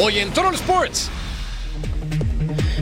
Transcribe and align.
Hoy 0.00 0.18
en 0.18 0.32
Troll 0.32 0.54
Sports. 0.54 1.10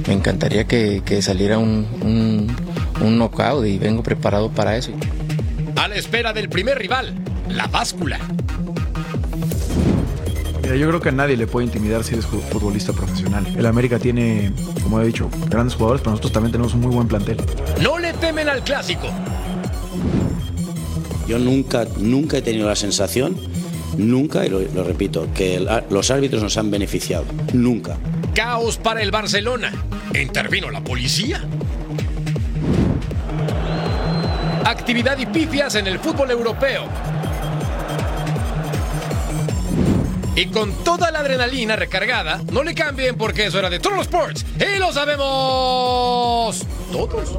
Me 0.07 0.15
encantaría 0.15 0.65
que, 0.67 1.03
que 1.05 1.23
saliera 1.23 1.59
un, 1.59 1.87
un, 2.03 2.57
un 3.05 3.19
knockout 3.19 3.67
y 3.67 3.79
vengo 3.79 4.03
preparado 4.03 4.51
para 4.51 4.77
eso. 4.77 4.91
A 5.77 5.89
la 5.89 5.95
espera 5.97 6.33
del 6.33 6.49
primer 6.49 6.79
rival, 6.79 7.15
la 7.49 7.67
báscula. 7.67 8.19
Mira, 10.63 10.77
yo 10.77 10.89
creo 10.89 11.01
que 11.01 11.09
a 11.11 11.13
nadie 11.13 11.37
le 11.37 11.47
puede 11.47 11.67
intimidar 11.67 12.05
si 12.05 12.15
eres 12.15 12.27
fu- 12.27 12.41
futbolista 12.41 12.93
profesional. 12.93 13.47
El 13.57 13.67
América 13.67 13.99
tiene, 13.99 14.53
como 14.83 15.01
he 15.01 15.07
dicho, 15.07 15.29
grandes 15.49 15.75
jugadores, 15.75 16.01
pero 16.03 16.13
nosotros 16.13 16.33
también 16.33 16.53
tenemos 16.53 16.75
un 16.75 16.81
muy 16.81 16.95
buen 16.95 17.09
plantel. 17.09 17.37
No 17.81 17.99
le 17.99 18.13
temen 18.15 18.49
al 18.49 18.63
clásico. 18.63 19.09
Yo 21.29 21.39
nunca, 21.39 21.87
nunca 21.99 22.39
he 22.39 22.43
tenido 22.43 22.69
la 22.69 22.77
sensación, 22.77 23.37
nunca, 23.97 24.45
y 24.45 24.49
lo, 24.49 24.85
repito, 24.85 25.29
que 25.35 25.65
los 25.91 26.11
árbitros 26.11 26.43
nos 26.43 26.57
han 26.57 26.71
beneficiado. 26.71 27.25
Nunca. 27.53 27.97
Caos 28.35 28.77
para 28.79 29.03
el 29.03 29.11
Barcelona. 29.11 29.73
¿Intervino 30.15 30.71
la 30.71 30.83
policía? 30.83 31.43
Actividad 34.65 35.19
y 35.19 35.27
pifias 35.27 35.75
en 35.75 35.87
el 35.87 35.99
fútbol 35.99 36.31
europeo. 36.31 36.85
Y 40.35 40.47
con 40.47 40.73
toda 40.83 41.11
la 41.11 41.19
adrenalina 41.19 41.77
recargada, 41.77 42.41
no 42.53 42.63
le 42.63 42.75
cambien 42.75 43.17
porque 43.17 43.47
eso 43.47 43.59
era 43.59 43.69
de 43.69 43.81
Troll 43.81 44.01
Sports. 44.01 44.47
Y 44.59 44.79
lo 44.79 44.93
sabemos 44.93 46.67
todos. 46.91 47.39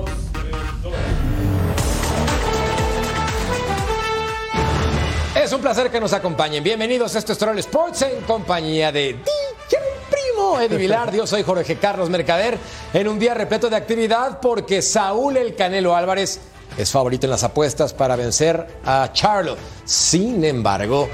Es 5.36 5.52
un 5.52 5.62
placer 5.62 5.90
que 5.90 6.00
nos 6.00 6.14
acompañen. 6.14 6.64
Bienvenidos 6.64 7.16
a 7.16 7.20
esto 7.20 7.34
es 7.34 7.40
Troll 7.40 7.58
Sports 7.58 8.04
en 8.04 8.22
compañía 8.22 8.92
de 8.92 9.14
DJ 9.14 9.78
Primo 10.12 10.62
Eddie 10.62 10.78
Vilar. 10.78 11.12
Yo 11.12 11.26
soy 11.26 11.42
Jorge 11.42 11.76
Carlos 11.78 12.08
Mercader 12.08 12.60
en 12.94 13.08
un 13.08 13.18
día 13.18 13.34
repleto 13.34 13.68
de 13.68 13.76
actividad 13.76 14.40
porque 14.40 14.84
Saúl 14.84 15.38
El 15.38 15.56
Canelo 15.56 15.96
Álvarez 15.96 16.40
es 16.78 16.92
favorito 16.92 17.26
en 17.26 17.32
las 17.32 17.44
apuestas 17.44 17.96
para 17.96 18.16
vencer 18.16 18.68
a 18.86 19.10
Charlo. 19.12 19.58
Sin 19.86 20.44
embargo, 20.46 21.10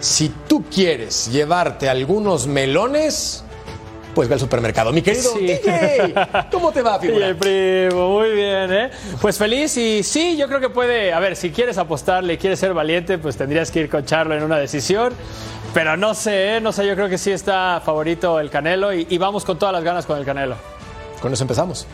si 0.00 0.28
tú 0.46 0.64
quieres 0.64 1.32
llevarte 1.32 1.88
algunos 1.88 2.46
melones, 2.46 3.41
pues 4.14 4.28
ve 4.28 4.34
al 4.34 4.40
supermercado. 4.40 4.92
Mi 4.92 5.02
querido 5.02 5.32
Sí. 5.32 5.46
DJ, 5.46 6.14
¿cómo 6.50 6.72
te 6.72 6.82
va, 6.82 6.98
figura? 7.00 7.32
Bien, 7.32 7.38
primo, 7.38 8.10
muy 8.10 8.30
bien, 8.30 8.72
¿eh? 8.72 8.90
Pues 9.20 9.38
feliz 9.38 9.76
y 9.76 10.02
sí, 10.02 10.36
yo 10.36 10.48
creo 10.48 10.60
que 10.60 10.68
puede, 10.70 11.12
a 11.12 11.20
ver, 11.20 11.36
si 11.36 11.50
quieres 11.50 11.78
apostarle, 11.78 12.38
quieres 12.38 12.58
ser 12.58 12.74
valiente, 12.74 13.18
pues 13.18 13.36
tendrías 13.36 13.70
que 13.70 13.80
ir 13.80 13.88
con 13.90 14.04
Charlo 14.04 14.34
en 14.36 14.42
una 14.42 14.58
decisión. 14.58 15.12
Pero 15.74 15.96
no 15.96 16.14
sé, 16.14 16.56
¿eh? 16.56 16.60
no 16.60 16.70
sé, 16.72 16.86
yo 16.86 16.94
creo 16.94 17.08
que 17.08 17.16
sí 17.16 17.30
está 17.30 17.80
favorito 17.84 18.38
el 18.38 18.50
Canelo 18.50 18.92
y, 18.92 19.06
y 19.08 19.16
vamos 19.18 19.44
con 19.44 19.58
todas 19.58 19.72
las 19.72 19.82
ganas 19.82 20.04
con 20.04 20.18
el 20.18 20.24
Canelo. 20.24 20.56
Con 21.20 21.32
eso 21.32 21.44
empezamos. 21.44 21.86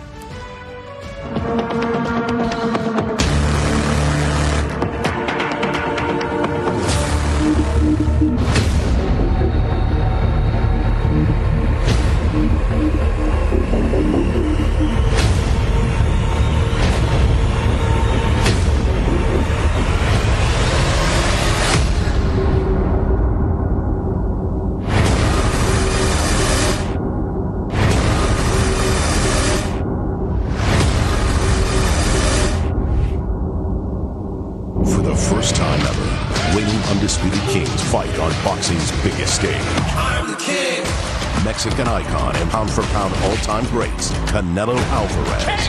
All-time 43.48 43.70
greats, 43.70 44.10
Canelo 44.30 44.76
Alvarez, 44.92 45.68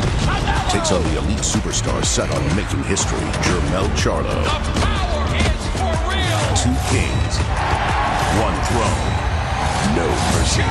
takes 0.71 0.91
on 0.91 1.01
the 1.03 1.17
elite 1.19 1.39
superstar 1.39 2.03
set 2.03 2.29
on 2.31 2.43
making 2.55 2.83
history, 2.83 3.19
Jermel 3.43 3.87
Charlo. 3.95 4.35
Two 6.55 6.75
kings, 6.91 7.37
one 8.43 8.57
throne, 8.67 9.05
no 9.95 10.07
mercy. 10.35 10.61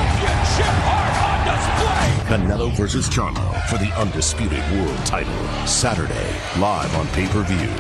Canelo 2.29 2.71
versus 2.73 3.09
Charlo 3.09 3.69
for 3.69 3.79
the 3.79 3.91
undisputed 3.99 4.63
world 4.73 5.07
title. 5.07 5.33
Saturday, 5.67 6.31
live 6.59 6.95
on 6.97 7.07
pay-per-view. 7.09 7.71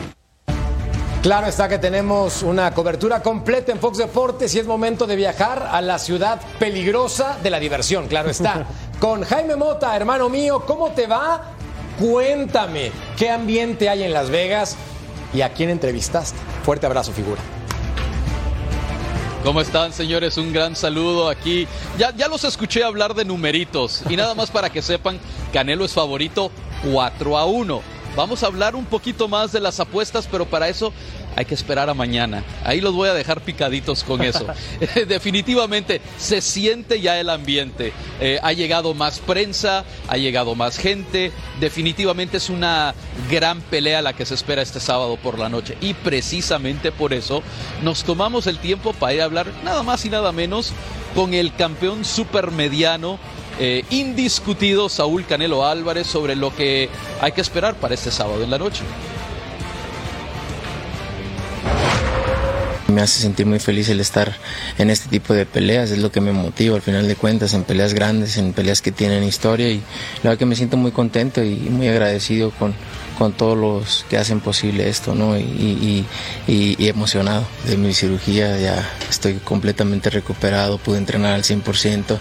Claro 1.22 1.48
está 1.48 1.68
que 1.68 1.78
tenemos 1.78 2.44
una 2.44 2.72
cobertura 2.72 3.20
completa 3.20 3.72
en 3.72 3.80
Fox 3.80 3.98
Deportes 3.98 4.54
y 4.54 4.60
es 4.60 4.66
momento 4.66 5.04
de 5.04 5.16
viajar 5.16 5.68
a 5.68 5.80
la 5.80 5.98
ciudad 5.98 6.40
peligrosa 6.60 7.36
de 7.42 7.50
la 7.50 7.58
diversión, 7.58 8.06
claro 8.06 8.30
está. 8.30 8.64
Con 9.00 9.22
Jaime 9.22 9.54
Mota, 9.54 9.94
hermano 9.94 10.28
mío, 10.28 10.64
¿cómo 10.66 10.90
te 10.90 11.06
va? 11.06 11.52
Cuéntame, 12.00 12.90
¿qué 13.16 13.30
ambiente 13.30 13.88
hay 13.88 14.02
en 14.02 14.12
Las 14.12 14.28
Vegas 14.28 14.76
y 15.32 15.42
a 15.42 15.52
quién 15.52 15.70
entrevistaste? 15.70 16.36
Fuerte 16.64 16.86
abrazo, 16.86 17.12
figura. 17.12 17.40
¿Cómo 19.44 19.60
están, 19.60 19.92
señores? 19.92 20.36
Un 20.36 20.52
gran 20.52 20.74
saludo 20.74 21.28
aquí. 21.28 21.68
Ya, 21.96 22.12
los 22.26 22.42
escuché 22.42 22.82
hablar 22.82 23.14
de 23.14 23.24
numeritos. 23.24 24.02
Y 24.10 24.16
nada 24.16 24.34
más 24.34 24.50
para 24.50 24.68
que 24.68 24.82
sepan, 24.82 25.20
Canelo 25.52 25.84
es 25.84 25.92
favorito 25.92 26.50
4 26.90 27.38
a 27.38 27.44
1. 27.46 27.80
Vamos 28.16 28.42
a 28.42 28.46
hablar 28.46 28.74
un 28.74 28.84
poquito 28.84 29.28
más 29.28 29.52
de 29.52 29.60
las 29.60 29.78
apuestas, 29.78 30.26
pero 30.28 30.44
para 30.44 30.68
eso 30.68 30.92
hay 31.38 31.44
que 31.44 31.54
esperar 31.54 31.88
a 31.88 31.94
mañana. 31.94 32.42
Ahí 32.64 32.80
los 32.80 32.94
voy 32.94 33.08
a 33.08 33.14
dejar 33.14 33.40
picaditos 33.42 34.02
con 34.02 34.22
eso. 34.22 34.44
Definitivamente 35.06 36.00
se 36.18 36.40
siente 36.40 37.00
ya 37.00 37.20
el 37.20 37.30
ambiente. 37.30 37.92
Eh, 38.20 38.40
ha 38.42 38.52
llegado 38.52 38.92
más 38.92 39.20
prensa, 39.20 39.84
ha 40.08 40.16
llegado 40.16 40.56
más 40.56 40.78
gente. 40.78 41.30
Definitivamente 41.60 42.38
es 42.38 42.50
una 42.50 42.92
gran 43.30 43.60
pelea 43.60 44.02
la 44.02 44.14
que 44.14 44.26
se 44.26 44.34
espera 44.34 44.62
este 44.62 44.80
sábado 44.80 45.16
por 45.16 45.38
la 45.38 45.48
noche. 45.48 45.78
Y 45.80 45.94
precisamente 45.94 46.90
por 46.90 47.12
eso 47.12 47.44
nos 47.84 48.02
tomamos 48.02 48.48
el 48.48 48.58
tiempo 48.58 48.92
para 48.92 49.14
ir 49.14 49.20
a 49.20 49.26
hablar 49.26 49.46
nada 49.62 49.84
más 49.84 50.04
y 50.04 50.10
nada 50.10 50.32
menos 50.32 50.72
con 51.14 51.34
el 51.34 51.54
campeón 51.54 52.04
supermediano 52.04 53.20
eh, 53.60 53.84
indiscutido 53.90 54.88
Saúl 54.88 55.24
Canelo 55.24 55.64
Álvarez 55.64 56.08
sobre 56.08 56.34
lo 56.34 56.52
que 56.52 56.88
hay 57.20 57.30
que 57.30 57.40
esperar 57.40 57.76
para 57.76 57.94
este 57.94 58.10
sábado 58.10 58.42
en 58.42 58.50
la 58.50 58.58
noche. 58.58 58.82
Me 62.88 63.02
hace 63.02 63.20
sentir 63.20 63.44
muy 63.44 63.58
feliz 63.58 63.90
el 63.90 64.00
estar 64.00 64.34
en 64.78 64.88
este 64.88 65.10
tipo 65.10 65.34
de 65.34 65.44
peleas, 65.44 65.90
es 65.90 65.98
lo 65.98 66.10
que 66.10 66.22
me 66.22 66.32
motiva 66.32 66.74
al 66.74 66.80
final 66.80 67.06
de 67.06 67.16
cuentas, 67.16 67.52
en 67.52 67.64
peleas 67.64 67.92
grandes, 67.92 68.38
en 68.38 68.54
peleas 68.54 68.80
que 68.80 68.92
tienen 68.92 69.24
historia 69.24 69.68
y 69.68 69.82
la 70.22 70.30
verdad 70.30 70.38
que 70.38 70.46
me 70.46 70.56
siento 70.56 70.78
muy 70.78 70.90
contento 70.90 71.44
y 71.44 71.54
muy 71.54 71.86
agradecido 71.86 72.50
con, 72.50 72.74
con 73.18 73.32
todos 73.32 73.58
los 73.58 74.06
que 74.08 74.16
hacen 74.16 74.40
posible 74.40 74.88
esto, 74.88 75.14
¿no? 75.14 75.36
Y, 75.36 76.06
emocionado 76.46 77.44
de 77.66 77.76
mi 77.76 77.92
cirugía, 77.92 78.58
ya 78.58 78.88
estoy 79.10 79.34
completamente 79.34 80.08
recuperado, 80.08 80.78
pude 80.78 80.98
entrenar 80.98 81.34
al 81.34 81.42
100% 81.42 82.18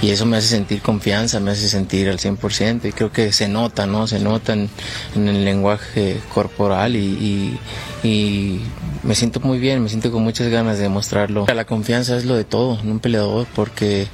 y 0.00 0.10
eso 0.10 0.24
me 0.24 0.38
hace 0.38 0.48
sentir 0.48 0.80
confianza, 0.80 1.38
me 1.38 1.50
hace 1.50 1.68
sentir 1.68 2.08
al 2.08 2.18
100% 2.18 2.88
y 2.88 2.92
creo 2.92 3.12
que 3.12 3.32
se 3.32 3.48
nota, 3.48 3.86
¿no? 3.86 4.06
Se 4.06 4.20
nota 4.20 4.54
en, 4.54 4.70
el 5.14 5.44
lenguaje 5.44 6.20
corporal 6.32 6.96
y, 6.96 7.58
me 9.02 9.14
siento 9.16 9.40
muy 9.40 9.58
bien, 9.58 9.82
me 9.82 9.88
siento 9.88 10.12
con 10.12 10.22
muchas 10.22 10.48
ganas 10.48 10.76
de 10.76 10.84
demostrarlo. 10.84 11.46
La 11.52 11.64
confianza 11.64 12.16
es 12.16 12.24
lo 12.24 12.36
de 12.36 12.44
todo 12.44 12.78
en 12.80 12.90
un 12.90 13.00
peleador 13.00 13.46
porque 13.54 14.06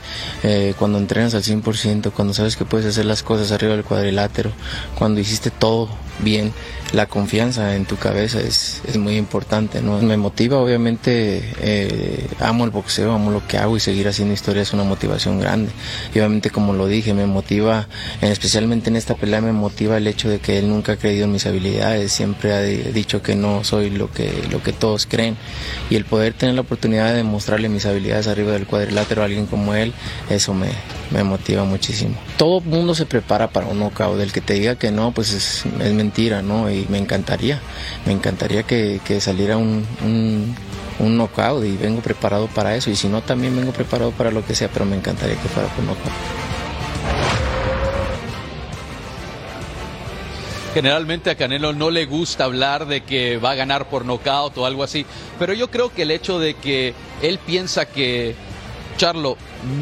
eh, 0.43 0.75
cuando 0.79 0.99
entrenas 0.99 1.35
al 1.35 1.43
100%, 1.43 2.11
cuando 2.13 2.33
sabes 2.33 2.57
que 2.57 2.65
puedes 2.65 2.87
hacer 2.87 3.05
las 3.05 3.23
cosas 3.23 3.53
arriba 3.53 3.75
del 3.75 3.85
cuadrilátero, 3.85 4.51
cuando 4.99 5.21
hiciste 5.21 5.51
todo 5.51 5.91
bien, 6.23 6.53
la 6.93 7.07
confianza 7.07 7.75
en 7.75 7.85
tu 7.85 7.97
cabeza 7.97 8.41
es, 8.41 8.83
es 8.87 8.97
muy 8.97 9.17
importante. 9.17 9.81
¿no? 9.81 10.01
Me 10.03 10.17
motiva, 10.17 10.59
obviamente, 10.59 11.43
eh, 11.61 12.27
amo 12.41 12.65
el 12.65 12.71
boxeo, 12.71 13.13
amo 13.13 13.31
lo 13.31 13.47
que 13.47 13.59
hago 13.59 13.77
y 13.77 13.81
seguir 13.81 14.09
haciendo 14.09 14.35
historia 14.35 14.63
es 14.63 14.73
una 14.73 14.85
motivación 14.85 15.41
grande. 15.41 15.71
Y 16.15 16.19
obviamente, 16.19 16.51
como 16.51 16.73
lo 16.73 16.87
dije, 16.87 17.15
me 17.15 17.27
motiva, 17.27 17.89
especialmente 18.21 18.91
en 18.91 18.97
esta 18.97 19.15
pelea, 19.15 19.41
me 19.41 19.53
motiva 19.53 19.97
el 19.97 20.07
hecho 20.07 20.29
de 20.29 20.39
que 20.39 20.59
él 20.59 20.69
nunca 20.69 20.93
ha 20.93 20.97
creído 20.97 21.25
en 21.25 21.33
mis 21.33 21.47
habilidades, 21.47 22.13
siempre 22.13 22.53
ha 22.53 22.61
dicho 22.61 23.23
que 23.23 23.35
no 23.35 23.65
soy 23.65 23.91
lo 23.91 24.11
que, 24.11 24.31
lo 24.51 24.63
que 24.63 24.73
todos 24.73 25.07
creen. 25.07 25.37
Y 25.91 25.97
el 25.97 26.05
poder 26.05 26.35
tener 26.35 26.55
la 26.55 26.63
oportunidad 26.63 27.11
de 27.11 27.17
demostrarle 27.17 27.69
mis 27.69 27.87
habilidades 27.87 28.27
arriba 28.27 28.53
del 28.53 28.67
cuadrilátero 28.67 29.23
a 29.23 29.25
alguien 29.27 29.47
como 29.47 29.75
él, 29.75 29.93
eso 30.31 30.55
me, 30.55 30.69
me 31.13 31.23
motiva 31.23 31.65
muchísimo. 31.65 32.17
Todo 32.37 32.59
el 32.59 32.65
mundo 32.65 32.95
se 32.95 33.07
prepara 33.07 33.49
para 33.49 33.67
un 33.67 33.79
knockout, 33.79 34.17
del 34.17 34.33
que 34.33 34.41
te 34.41 34.55
diga 34.55 34.77
que 34.77 34.91
no, 34.91 35.13
pues 35.13 35.33
es, 35.33 35.67
mentira, 35.93 36.43
¿no? 36.43 36.71
Y 36.71 36.87
me 36.89 36.99
encantaría, 36.99 37.61
me 38.07 38.13
encantaría 38.13 38.63
que, 38.63 39.01
saliera 39.21 39.57
un, 39.57 39.87
un, 40.03 41.17
knockout 41.17 41.65
y 41.65 41.77
vengo 41.77 42.01
preparado 42.01 42.47
para 42.49 42.75
eso. 42.75 42.91
Y 42.91 42.97
si 42.97 43.09
no, 43.09 43.23
también 43.23 43.55
vengo 43.55 43.73
preparado 43.73 44.11
para 44.13 44.31
lo 44.31 44.45
que 44.45 44.55
sea, 44.55 44.69
pero 44.69 44.85
me 44.85 44.97
encantaría 44.97 45.37
que 45.37 45.49
fuera 45.49 45.69
un 45.79 45.87
knockout. 45.87 46.13
Generalmente 50.75 51.29
a 51.29 51.35
Canelo 51.35 51.75
no 51.75 51.91
le 51.91 52.07
gusta 52.07 52.45
hablar 52.45 52.87
de 52.87 53.03
que 53.03 53.37
va 53.37 53.51
a 53.51 53.55
ganar 53.55 53.91
por 53.91 54.07
knockout 54.07 54.57
o 54.57 54.65
algo 54.65 54.83
así, 54.83 55.05
pero 55.39 55.53
yo 55.53 55.71
creo 55.71 55.93
que 55.93 56.03
el 56.03 56.11
hecho 56.11 56.39
de 56.39 56.55
que 56.55 56.95
él 57.21 57.39
piensa 57.45 57.85
que 57.85 58.35
Charlo 58.97 59.37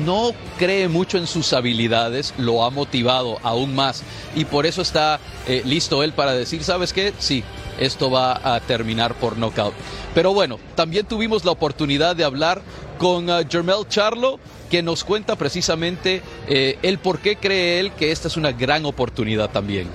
no 0.05 0.32
cree 0.59 0.88
mucho 0.88 1.19
en 1.19 1.27
sus 1.27 1.53
habilidades, 1.53 2.35
lo 2.37 2.65
ha 2.65 2.71
motivado 2.71 3.38
aún 3.43 3.75
más 3.75 4.03
y 4.35 4.44
por 4.44 4.67
eso 4.67 4.82
está 4.82 5.21
eh, 5.47 5.62
listo 5.65 6.03
él 6.03 6.12
para 6.12 6.32
decir, 6.32 6.62
¿sabes 6.62 6.93
qué? 6.93 7.12
Sí, 7.19 7.43
esto 7.79 8.11
va 8.11 8.41
a 8.55 8.61
terminar 8.61 9.15
por 9.15 9.37
knockout. 9.37 9.75
Pero 10.15 10.35
bueno, 10.35 10.59
también 10.75 11.06
tuvimos 11.06 11.44
la 11.44 11.53
oportunidad 11.53 12.15
de 12.15 12.25
hablar 12.25 12.62
con 12.99 13.31
uh, 13.31 13.43
Jermel 13.49 13.88
Charlo, 13.88 14.38
que 14.69 14.82
nos 14.82 15.05
cuenta 15.05 15.37
precisamente 15.37 16.23
eh, 16.47 16.79
el 16.82 16.99
por 16.99 17.19
qué 17.19 17.37
cree 17.37 17.81
él 17.81 17.93
que 17.93 18.12
esta 18.12 18.29
es 18.29 18.37
una 18.37 18.53
gran 18.53 18.85
oportunidad 18.85 19.50
también. 19.50 19.88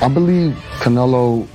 I 0.00 0.08
believe 0.08 0.54
Canelo 0.82 1.46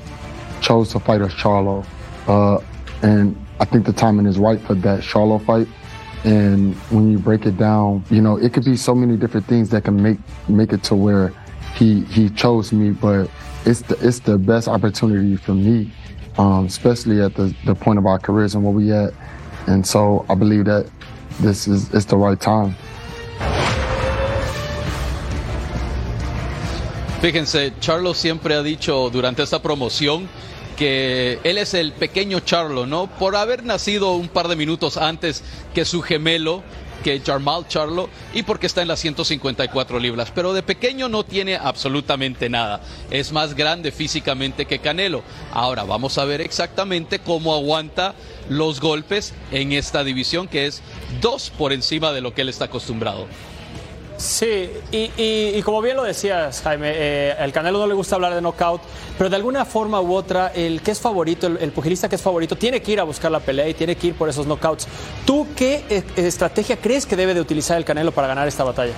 chose 0.62 0.92
to 0.92 1.00
fight 1.00 1.22
Charlo, 1.38 1.84
uh, 2.28 2.60
and 3.02 3.36
I 3.60 3.66
think 3.66 3.86
the 3.86 3.94
timing 3.94 4.26
is 4.26 4.38
right 4.38 4.60
for 4.60 4.74
that 4.76 5.02
Charlo 5.02 5.44
fight. 5.44 5.68
And 6.24 6.76
when 6.92 7.12
you 7.12 7.18
break 7.18 7.46
it 7.46 7.58
down, 7.58 8.04
you 8.10 8.22
know, 8.22 8.38
it 8.38 8.54
could 8.54 8.66
be 8.66 8.76
so 8.76 8.94
many 8.94 9.16
different 9.16 9.48
things 9.48 9.70
that 9.70 9.84
can 9.84 10.02
make 10.02 10.18
make 10.48 10.74
it 10.74 10.84
to 10.84 10.96
where 10.96 11.34
he 11.76 12.02
he 12.06 12.30
chose 12.30 12.74
me, 12.74 12.92
but 12.92 13.30
it's 13.66 13.82
the 13.84 13.96
it's 14.06 14.20
the 14.20 14.38
best 14.38 14.68
opportunity 14.68 15.38
for 15.38 15.54
me, 15.54 15.92
um, 16.38 16.66
especially 16.66 17.22
at 17.22 17.36
the, 17.36 17.56
the 17.66 17.76
point 17.76 18.00
of 18.00 18.06
our 18.06 18.20
careers 18.20 18.56
and 18.56 18.64
where 18.64 18.74
we 18.74 18.92
at. 18.92 19.14
And 19.68 19.86
so 19.86 20.26
I 20.30 20.36
believe 20.36 20.66
that 20.66 20.90
this 21.40 21.68
is 21.68 21.94
it's 21.94 22.06
the 22.06 22.18
right 22.18 22.40
time. 22.40 22.76
Fíjense, 27.22 27.74
Charlo 27.82 28.14
siempre 28.14 28.56
ha 28.56 28.64
dicho 28.64 29.10
durante 29.10 29.44
esta 29.44 29.62
promoción 29.62 30.30
que 30.80 31.40
él 31.44 31.58
es 31.58 31.74
el 31.74 31.92
pequeño 31.92 32.40
Charlo, 32.40 32.86
¿no? 32.86 33.08
Por 33.08 33.36
haber 33.36 33.66
nacido 33.66 34.14
un 34.14 34.30
par 34.30 34.48
de 34.48 34.56
minutos 34.56 34.96
antes 34.96 35.44
que 35.74 35.84
su 35.84 36.02
gemelo, 36.02 36.64
que 37.04 37.20
Jarmal 37.20 37.68
Charlo, 37.68 38.10
y 38.34 38.44
porque 38.44 38.68
está 38.68 38.81
en 38.81 38.88
las 38.88 39.02
154 39.02 40.00
libras. 40.00 40.31
Pero 40.34 40.54
de 40.54 40.64
pequeño 40.64 41.10
no 41.10 41.26
tiene 41.26 41.58
absolutamente 41.58 42.50
nada. 42.50 42.80
Es 43.12 43.34
más 43.34 43.56
grande 43.56 43.92
físicamente 43.92 44.66
que 44.66 44.80
Canelo. 44.80 45.22
Ahora 45.52 45.84
vamos 45.84 46.18
a 46.18 46.24
ver 46.24 46.40
exactamente 46.40 47.20
cómo 47.20 47.54
aguanta 47.54 48.16
los 48.48 48.80
golpes 48.80 49.34
en 49.52 49.74
esta 49.74 50.06
división, 50.06 50.48
que 50.48 50.66
es 50.66 50.81
dos 51.20 51.50
por 51.50 51.74
encima 51.74 52.14
de 52.14 52.22
lo 52.22 52.34
que 52.34 52.44
él 52.44 52.50
está 52.50 52.66
acostumbrado. 52.66 53.28
Sí, 54.19 54.69
y, 54.92 55.62
como 55.62 55.81
bien 55.81 55.95
lo 55.95 56.04
decías, 56.04 56.62
Jaime, 56.62 56.92
eh, 56.94 57.36
el 57.39 57.54
Canelo 57.54 57.80
no 57.80 57.88
le 57.88 57.94
gusta 57.94 58.16
hablar 58.16 58.36
de 58.36 58.42
knockout, 58.42 58.81
pero 59.18 59.30
de 59.30 59.38
alguna 59.38 59.63
forma 59.63 60.01
u 60.01 60.13
otra, 60.13 60.48
el 60.48 60.81
que 60.81 60.92
es 60.92 61.00
favorito, 61.00 61.48
el, 61.48 61.56
el, 61.62 61.71
pugilista 61.71 62.10
que 62.10 62.18
es 62.18 62.21
favorito, 62.21 62.57
tiene 62.57 62.81
que 62.81 62.92
ir 62.92 63.00
a 63.00 63.04
buscar 63.04 63.31
la 63.31 63.39
pelea 63.39 63.69
y 63.69 63.74
tiene 63.74 63.95
que 63.95 64.07
ir 64.07 64.16
por 64.16 64.27
esos 64.27 64.45
knockouts. 64.45 64.89
¿Tú 65.25 65.48
qué 65.56 65.86
eh, 65.89 66.04
estrategia 66.18 66.75
crees 66.75 67.06
que 67.06 67.16
debe 67.16 67.33
de 67.33 67.39
utilizar 67.39 67.77
el 67.77 67.86
Canelo 67.86 68.12
para 68.12 68.27
ganar 68.27 68.45
esta 68.45 68.66
batalla? 68.66 68.92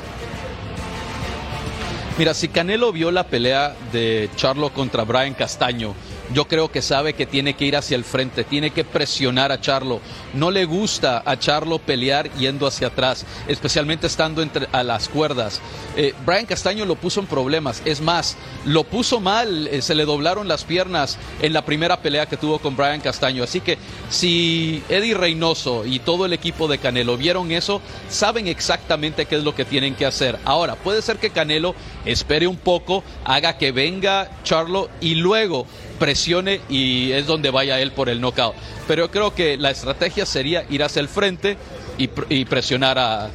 Mira, 2.18 2.34
si 2.34 2.48
Canelo 2.48 2.92
vio 2.92 3.12
la 3.12 3.28
pelea 3.28 3.76
de 3.92 4.28
Charlo 4.36 4.74
contra 4.74 5.04
Brian 5.04 5.36
Castaño, 5.36 5.94
yo 6.34 6.48
creo 6.48 6.72
que 6.72 6.82
sabe 6.82 7.14
que 7.14 7.26
tiene 7.26 7.56
que 7.56 7.66
ir 7.66 7.76
hacia 7.76 7.96
el 7.96 8.04
frente, 8.04 8.44
tiene 8.44 8.72
que 8.72 8.84
presionar 8.84 9.52
a 9.52 9.60
Charlo. 9.60 10.00
No 10.34 10.52
le 10.52 10.66
gusta 10.66 11.22
a 11.26 11.38
Charlo 11.38 11.80
pelear 11.80 12.32
yendo 12.34 12.68
hacia 12.68 12.88
atrás, 12.88 13.26
especialmente 13.48 14.08
estando 14.08 14.42
entre, 14.42 14.68
a 14.72 14.84
las 14.84 15.10
cuerdas. 15.10 15.62
Eh, 15.96 16.14
Brian 16.26 16.46
Castaño 16.46 16.86
lo 16.86 16.96
puso 16.96 17.20
en 17.20 17.28
problemas, 17.28 17.82
es 17.86 18.02
más, 18.02 18.38
lo 18.66 18.84
puso 18.84 19.20
mal, 19.20 19.68
eh, 19.68 19.82
se 19.82 19.96
le 19.96 20.06
doblaron 20.06 20.48
las 20.48 20.64
piernas 20.64 21.18
en 21.42 21.54
la 21.54 21.66
primera 21.66 22.02
pelea 22.02 22.28
que 22.28 22.38
tuvo 22.38 22.60
con 22.60 22.76
Brian 22.76 23.02
Castaño. 23.02 23.44
Así 23.44 23.62
que 23.62 23.78
si 24.10 24.84
Eddie 24.90 25.14
Reynoso 25.14 25.86
y 25.86 26.00
todo 26.00 26.26
el 26.26 26.34
equipo 26.34 26.68
de 26.68 26.78
Canelo 26.78 27.18
vieron 27.18 27.52
eso, 27.52 27.82
saben 28.10 28.48
exactamente 28.48 29.26
qué 29.26 29.36
es 29.36 29.44
lo 29.44 29.56
que 29.56 29.66
tienen 29.66 29.96
que 29.96 30.06
hacer. 30.06 30.38
Ahora, 30.46 30.76
puede 30.76 31.02
ser 31.02 31.18
que 31.18 31.32
Canelo 31.32 31.76
espere 32.06 32.48
un 32.48 32.58
poco, 32.58 33.04
haga 33.26 33.58
que 33.58 33.72
venga 33.72 34.30
Charlo 34.44 34.90
y 35.02 35.16
luego 35.16 35.66
presione 36.02 36.62
y 36.68 37.12
es 37.12 37.28
donde 37.28 37.52
vaya 37.52 37.80
él 37.80 37.92
por 37.92 38.10
el 38.10 38.20
knockout. 38.20 38.56
Pero 38.88 39.06
yo 39.06 39.12
creo 39.12 39.36
que 39.36 39.56
la 39.56 39.70
estrategia 39.70 40.26
sería 40.26 40.66
ir 40.68 40.84
hacia 40.84 41.00
el 41.00 41.08
frente 41.08 41.58
y, 42.00 42.10
y 42.28 42.46
presionar 42.46 42.98
a, 42.98 43.30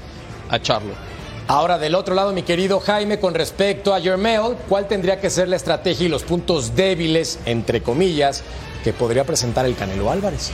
a, 0.51 0.59
Charlo. 0.61 0.93
Ahora, 1.47 1.79
del 1.79 1.95
otro 1.95 2.17
lado, 2.17 2.33
mi 2.33 2.43
querido 2.43 2.81
Jaime, 2.81 3.21
con 3.21 3.35
respecto 3.35 3.95
a 3.95 4.01
Jermel, 4.01 4.57
¿cuál 4.69 4.89
tendría 4.89 5.21
que 5.21 5.31
ser 5.31 5.49
la 5.49 5.55
estrategia 5.55 6.07
y 6.07 6.09
los 6.09 6.25
puntos 6.25 6.75
débiles, 6.75 7.39
entre 7.47 7.85
comillas, 7.85 8.43
que 8.83 8.93
podría 8.93 9.23
presentar 9.23 9.65
el 9.65 9.77
Canelo 9.77 10.11
Álvarez? 10.11 10.51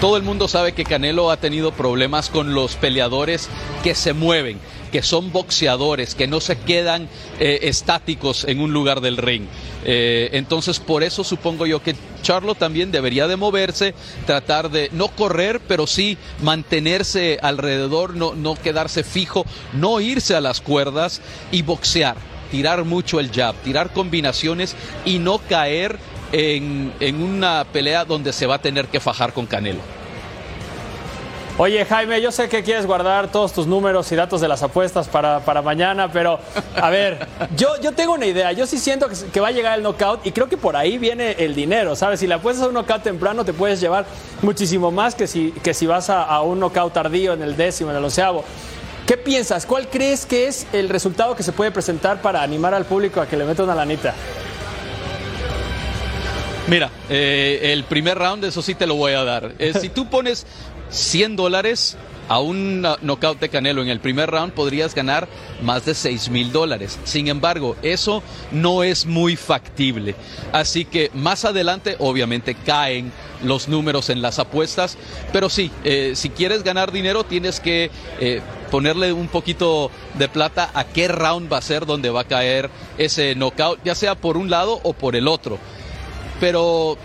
Todo 0.00 0.16
el 0.16 0.24
mundo 0.24 0.48
sabe 0.48 0.72
que 0.72 0.84
Canelo 0.84 1.30
ha 1.30 1.38
tenido 1.38 1.70
problemas 1.70 2.28
con 2.28 2.54
los 2.54 2.74
peleadores 2.74 3.48
que 3.84 3.94
se 3.94 4.12
mueven, 4.12 4.58
que 4.92 5.02
son 5.02 5.32
boxeadores, 5.32 6.14
que 6.14 6.26
no 6.26 6.40
se 6.40 6.58
quedan 6.58 7.08
eh, 7.40 7.60
estáticos 7.62 8.44
en 8.44 8.60
un 8.60 8.72
lugar 8.72 9.00
del 9.00 9.16
ring. 9.16 9.46
Eh, 9.88 10.30
entonces, 10.32 10.80
por 10.80 11.04
eso 11.04 11.22
supongo 11.22 11.64
yo 11.64 11.80
que 11.80 11.94
Charlo 12.22 12.56
también 12.56 12.90
debería 12.90 13.28
de 13.28 13.36
moverse, 13.36 13.94
tratar 14.26 14.68
de 14.68 14.90
no 14.92 15.06
correr, 15.06 15.60
pero 15.60 15.86
sí 15.86 16.18
mantenerse 16.42 17.38
alrededor, 17.40 18.16
no, 18.16 18.34
no 18.34 18.56
quedarse 18.56 19.04
fijo, 19.04 19.46
no 19.74 20.00
irse 20.00 20.34
a 20.34 20.40
las 20.40 20.60
cuerdas 20.60 21.20
y 21.52 21.62
boxear, 21.62 22.16
tirar 22.50 22.84
mucho 22.84 23.20
el 23.20 23.30
jab, 23.30 23.54
tirar 23.62 23.92
combinaciones 23.92 24.74
y 25.04 25.20
no 25.20 25.38
caer 25.38 26.00
en, 26.32 26.92
en 26.98 27.22
una 27.22 27.64
pelea 27.72 28.04
donde 28.04 28.32
se 28.32 28.46
va 28.46 28.56
a 28.56 28.62
tener 28.62 28.88
que 28.88 28.98
fajar 28.98 29.32
con 29.32 29.46
Canelo. 29.46 29.82
Oye, 31.58 31.86
Jaime, 31.86 32.20
yo 32.20 32.30
sé 32.30 32.50
que 32.50 32.62
quieres 32.62 32.84
guardar 32.84 33.32
todos 33.32 33.50
tus 33.54 33.66
números 33.66 34.12
y 34.12 34.14
datos 34.14 34.42
de 34.42 34.48
las 34.48 34.62
apuestas 34.62 35.08
para, 35.08 35.40
para 35.40 35.62
mañana, 35.62 36.12
pero 36.12 36.38
a 36.76 36.90
ver, 36.90 37.26
yo, 37.56 37.80
yo 37.80 37.92
tengo 37.92 38.12
una 38.12 38.26
idea. 38.26 38.52
Yo 38.52 38.66
sí 38.66 38.78
siento 38.78 39.08
que, 39.32 39.40
va 39.40 39.48
a 39.48 39.52
llegar 39.52 39.78
el 39.78 39.82
knockout 39.82 40.26
y 40.26 40.32
creo 40.32 40.50
que 40.50 40.58
por 40.58 40.76
ahí 40.76 40.98
viene 40.98 41.30
el 41.38 41.54
dinero, 41.54 41.96
¿sabes? 41.96 42.20
Si 42.20 42.26
le 42.26 42.34
apuestas 42.34 42.66
a 42.66 42.68
un 42.68 42.74
knockout 42.74 43.02
temprano, 43.02 43.42
te 43.42 43.54
puedes 43.54 43.80
llevar 43.80 44.04
muchísimo 44.42 44.90
más 44.90 45.14
que 45.14 45.26
si, 45.26 45.50
que 45.62 45.72
si 45.72 45.86
vas 45.86 46.10
a, 46.10 46.24
a 46.24 46.42
un 46.42 46.60
knockout 46.60 46.92
tardío 46.92 47.32
en 47.32 47.40
el 47.40 47.56
décimo, 47.56 47.90
en 47.90 47.96
el 47.96 48.04
onceavo. 48.04 48.44
¿Qué 49.06 49.16
piensas? 49.16 49.64
¿Cuál 49.64 49.88
crees 49.88 50.26
que 50.26 50.48
es 50.48 50.66
el 50.74 50.90
resultado 50.90 51.36
que 51.36 51.42
se 51.42 51.52
puede 51.52 51.70
presentar 51.70 52.20
para 52.20 52.42
animar 52.42 52.74
al 52.74 52.84
público 52.84 53.22
a 53.22 53.26
que 53.26 53.36
le 53.38 53.46
meta 53.46 53.62
una 53.62 53.74
lanita? 53.74 54.12
Mira, 56.68 56.90
eh, 57.08 57.60
el 57.72 57.84
primer 57.84 58.18
round, 58.18 58.44
eso 58.44 58.60
sí 58.60 58.74
te 58.74 58.86
lo 58.86 58.96
voy 58.96 59.12
a 59.12 59.22
dar. 59.22 59.52
Eh, 59.58 59.72
si 59.80 59.88
tú 59.88 60.10
pones 60.10 60.46
100 60.90 61.36
dólares, 61.36 61.96
a 62.28 62.40
un 62.40 62.82
knockout 62.82 63.38
de 63.38 63.48
Canelo 63.48 63.82
en 63.82 63.88
el 63.88 64.00
primer 64.00 64.30
round 64.30 64.52
podrías 64.52 64.94
ganar 64.94 65.28
más 65.62 65.84
de 65.84 65.94
6 65.94 66.30
mil 66.30 66.52
dólares. 66.52 66.98
Sin 67.04 67.28
embargo, 67.28 67.76
eso 67.82 68.22
no 68.50 68.82
es 68.82 69.06
muy 69.06 69.36
factible. 69.36 70.14
Así 70.52 70.84
que 70.84 71.10
más 71.14 71.44
adelante 71.44 71.96
obviamente 71.98 72.54
caen 72.54 73.12
los 73.42 73.68
números 73.68 74.10
en 74.10 74.22
las 74.22 74.38
apuestas, 74.38 74.96
pero 75.32 75.48
sí, 75.48 75.70
eh, 75.84 76.12
si 76.14 76.30
quieres 76.30 76.62
ganar 76.62 76.90
dinero 76.90 77.24
tienes 77.24 77.60
que 77.60 77.90
eh, 78.18 78.40
ponerle 78.70 79.12
un 79.12 79.28
poquito 79.28 79.90
de 80.14 80.28
plata 80.28 80.70
a 80.74 80.84
qué 80.84 81.08
round 81.08 81.52
va 81.52 81.58
a 81.58 81.62
ser 81.62 81.86
donde 81.86 82.10
va 82.10 82.22
a 82.22 82.24
caer 82.24 82.70
ese 82.98 83.34
knockout, 83.34 83.78
ya 83.84 83.94
sea 83.94 84.14
por 84.14 84.36
un 84.36 84.50
lado 84.50 84.80
o 84.82 84.94
por 84.94 85.16
el 85.16 85.28
otro. 85.28 85.58
Pero 86.40 86.98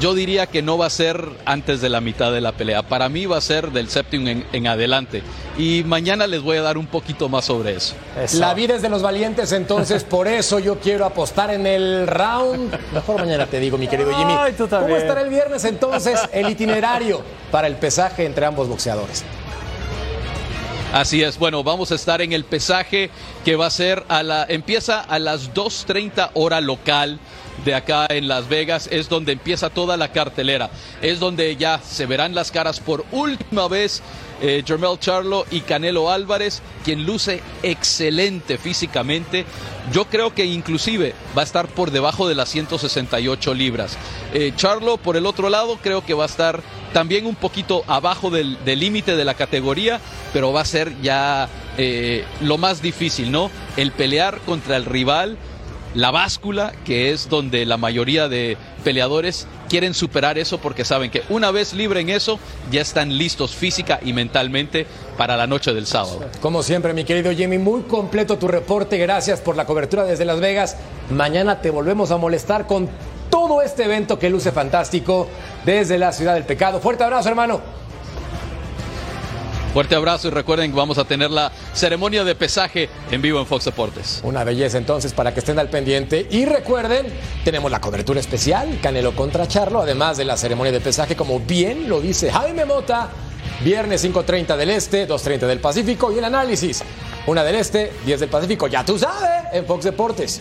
yo 0.00 0.14
diría 0.14 0.46
que 0.46 0.62
no 0.62 0.78
va 0.78 0.86
a 0.86 0.90
ser 0.90 1.28
antes 1.44 1.80
de 1.80 1.88
la 1.88 2.00
mitad 2.00 2.32
de 2.32 2.40
la 2.40 2.52
pelea. 2.52 2.82
Para 2.82 3.08
mí 3.08 3.26
va 3.26 3.38
a 3.38 3.40
ser 3.40 3.70
del 3.70 3.88
séptimo 3.88 4.28
en, 4.28 4.66
adelante. 4.66 5.22
Y 5.58 5.84
mañana 5.84 6.26
les 6.26 6.42
voy 6.42 6.56
a 6.56 6.62
dar 6.62 6.76
un 6.76 6.86
poquito 6.86 7.28
más 7.28 7.46
sobre 7.46 7.74
eso. 7.74 7.94
La 8.34 8.54
vida 8.54 8.74
es 8.74 8.82
de 8.82 8.88
los 8.88 9.02
valientes, 9.02 9.52
entonces 9.52 10.04
por 10.08 10.28
eso 10.28 10.58
yo 10.58 10.78
quiero 10.80 11.04
apostar 11.04 11.50
en 11.50 11.66
el 11.66 12.06
round. 12.06 12.76
Mejor 12.92 13.20
mañana 13.20 13.46
te 13.46 13.60
digo, 13.60 13.78
mi 13.78 13.88
querido 13.88 14.12
Jimmy. 14.14 14.34
¿Cómo 14.68 14.96
estará 14.96 15.22
el 15.22 15.30
viernes 15.30 15.64
entonces 15.64 16.20
el 16.32 16.50
itinerario 16.50 17.22
para 17.50 17.66
el 17.66 17.76
pesaje 17.76 18.24
entre 18.26 18.46
ambos 18.46 18.68
boxeadores? 18.68 19.24
Así 20.92 21.22
es, 21.22 21.38
bueno, 21.38 21.62
vamos 21.62 21.92
a 21.92 21.94
estar 21.94 22.22
en 22.22 22.32
el 22.32 22.44
pesaje 22.44 23.10
que 23.44 23.56
va 23.56 23.66
a 23.66 23.70
ser 23.70 24.04
a 24.08 24.22
la, 24.22 24.46
empieza 24.48 25.00
a 25.00 25.18
las 25.18 25.52
2.30 25.52 26.30
hora 26.34 26.60
local 26.60 27.18
de 27.66 27.74
acá 27.74 28.06
en 28.08 28.28
Las 28.28 28.48
Vegas, 28.48 28.88
es 28.92 29.10
donde 29.10 29.32
empieza 29.32 29.68
toda 29.68 29.96
la 29.96 30.12
cartelera, 30.12 30.70
es 31.02 31.18
donde 31.18 31.56
ya 31.56 31.80
se 31.80 32.06
verán 32.06 32.34
las 32.34 32.52
caras 32.52 32.80
por 32.80 33.04
última 33.10 33.66
vez 33.68 34.02
eh, 34.40 34.62
Jermel 34.64 34.98
Charlo 35.00 35.44
y 35.50 35.60
Canelo 35.60 36.10
Álvarez, 36.10 36.62
quien 36.84 37.04
luce 37.04 37.42
excelente 37.62 38.56
físicamente. 38.56 39.44
Yo 39.92 40.04
creo 40.06 40.32
que 40.32 40.44
inclusive 40.44 41.14
va 41.36 41.42
a 41.42 41.44
estar 41.44 41.66
por 41.66 41.90
debajo 41.90 42.28
de 42.28 42.34
las 42.36 42.50
168 42.50 43.54
libras. 43.54 43.98
Eh, 44.32 44.52
Charlo, 44.56 44.96
por 44.96 45.16
el 45.16 45.26
otro 45.26 45.50
lado, 45.50 45.78
creo 45.82 46.04
que 46.04 46.14
va 46.14 46.24
a 46.24 46.28
estar 46.28 46.62
también 46.92 47.26
un 47.26 47.34
poquito 47.34 47.82
abajo 47.88 48.30
del 48.30 48.58
límite 48.64 49.16
de 49.16 49.24
la 49.24 49.34
categoría, 49.34 50.00
pero 50.32 50.52
va 50.52 50.60
a 50.60 50.64
ser 50.64 51.00
ya 51.02 51.48
eh, 51.78 52.24
lo 52.40 52.58
más 52.58 52.80
difícil, 52.80 53.30
¿no? 53.30 53.50
El 53.76 53.90
pelear 53.90 54.38
contra 54.40 54.76
el 54.76 54.84
rival 54.84 55.36
la 55.94 56.10
báscula, 56.10 56.72
que 56.84 57.12
es 57.12 57.28
donde 57.28 57.64
la 57.64 57.76
mayoría 57.76 58.28
de 58.28 58.56
peleadores 58.84 59.46
quieren 59.68 59.94
superar 59.94 60.38
eso 60.38 60.58
porque 60.58 60.84
saben 60.84 61.10
que 61.10 61.22
una 61.28 61.50
vez 61.50 61.72
libren 61.72 62.10
eso, 62.10 62.38
ya 62.70 62.80
están 62.80 63.16
listos 63.16 63.54
física 63.54 63.98
y 64.02 64.12
mentalmente 64.12 64.86
para 65.16 65.36
la 65.36 65.46
noche 65.46 65.72
del 65.72 65.86
sábado. 65.86 66.24
Como 66.40 66.62
siempre, 66.62 66.92
mi 66.92 67.04
querido 67.04 67.32
Jimmy, 67.32 67.58
muy 67.58 67.82
completo 67.82 68.38
tu 68.38 68.48
reporte. 68.48 68.98
Gracias 68.98 69.40
por 69.40 69.56
la 69.56 69.66
cobertura 69.66 70.04
desde 70.04 70.24
Las 70.24 70.40
Vegas. 70.40 70.76
Mañana 71.10 71.60
te 71.60 71.70
volvemos 71.70 72.10
a 72.10 72.16
molestar 72.16 72.66
con 72.66 72.88
todo 73.30 73.62
este 73.62 73.84
evento 73.84 74.18
que 74.18 74.30
luce 74.30 74.52
fantástico 74.52 75.28
desde 75.64 75.98
la 75.98 76.12
ciudad 76.12 76.34
del 76.34 76.44
pecado. 76.44 76.80
Fuerte 76.80 77.04
abrazo, 77.04 77.28
hermano. 77.28 77.60
Fuerte 79.76 79.94
abrazo 79.94 80.28
y 80.28 80.30
recuerden 80.30 80.70
que 80.70 80.76
vamos 80.78 80.96
a 80.96 81.04
tener 81.04 81.30
la 81.30 81.52
ceremonia 81.74 82.24
de 82.24 82.34
pesaje 82.34 82.88
en 83.10 83.20
vivo 83.20 83.40
en 83.40 83.44
Fox 83.44 83.66
Deportes. 83.66 84.20
Una 84.22 84.42
belleza 84.42 84.78
entonces 84.78 85.12
para 85.12 85.34
que 85.34 85.40
estén 85.40 85.58
al 85.58 85.68
pendiente. 85.68 86.26
Y 86.30 86.46
recuerden, 86.46 87.08
tenemos 87.44 87.70
la 87.70 87.78
cobertura 87.78 88.18
especial, 88.18 88.78
Canelo 88.80 89.14
contra 89.14 89.46
Charlo, 89.46 89.82
además 89.82 90.16
de 90.16 90.24
la 90.24 90.38
ceremonia 90.38 90.72
de 90.72 90.80
pesaje, 90.80 91.14
como 91.14 91.40
bien 91.40 91.90
lo 91.90 92.00
dice 92.00 92.32
Jaime 92.32 92.64
Mota. 92.64 93.10
Viernes 93.62 94.02
5.30 94.02 94.56
del 94.56 94.70
Este, 94.70 95.06
2.30 95.06 95.40
del 95.40 95.60
Pacífico 95.60 96.10
y 96.10 96.16
el 96.20 96.24
análisis. 96.24 96.82
Una 97.26 97.44
del 97.44 97.56
Este, 97.56 97.92
10 98.06 98.20
del 98.20 98.30
Pacífico, 98.30 98.68
ya 98.68 98.82
tú 98.82 98.98
sabes, 98.98 99.52
en 99.52 99.66
Fox 99.66 99.84
Deportes. 99.84 100.40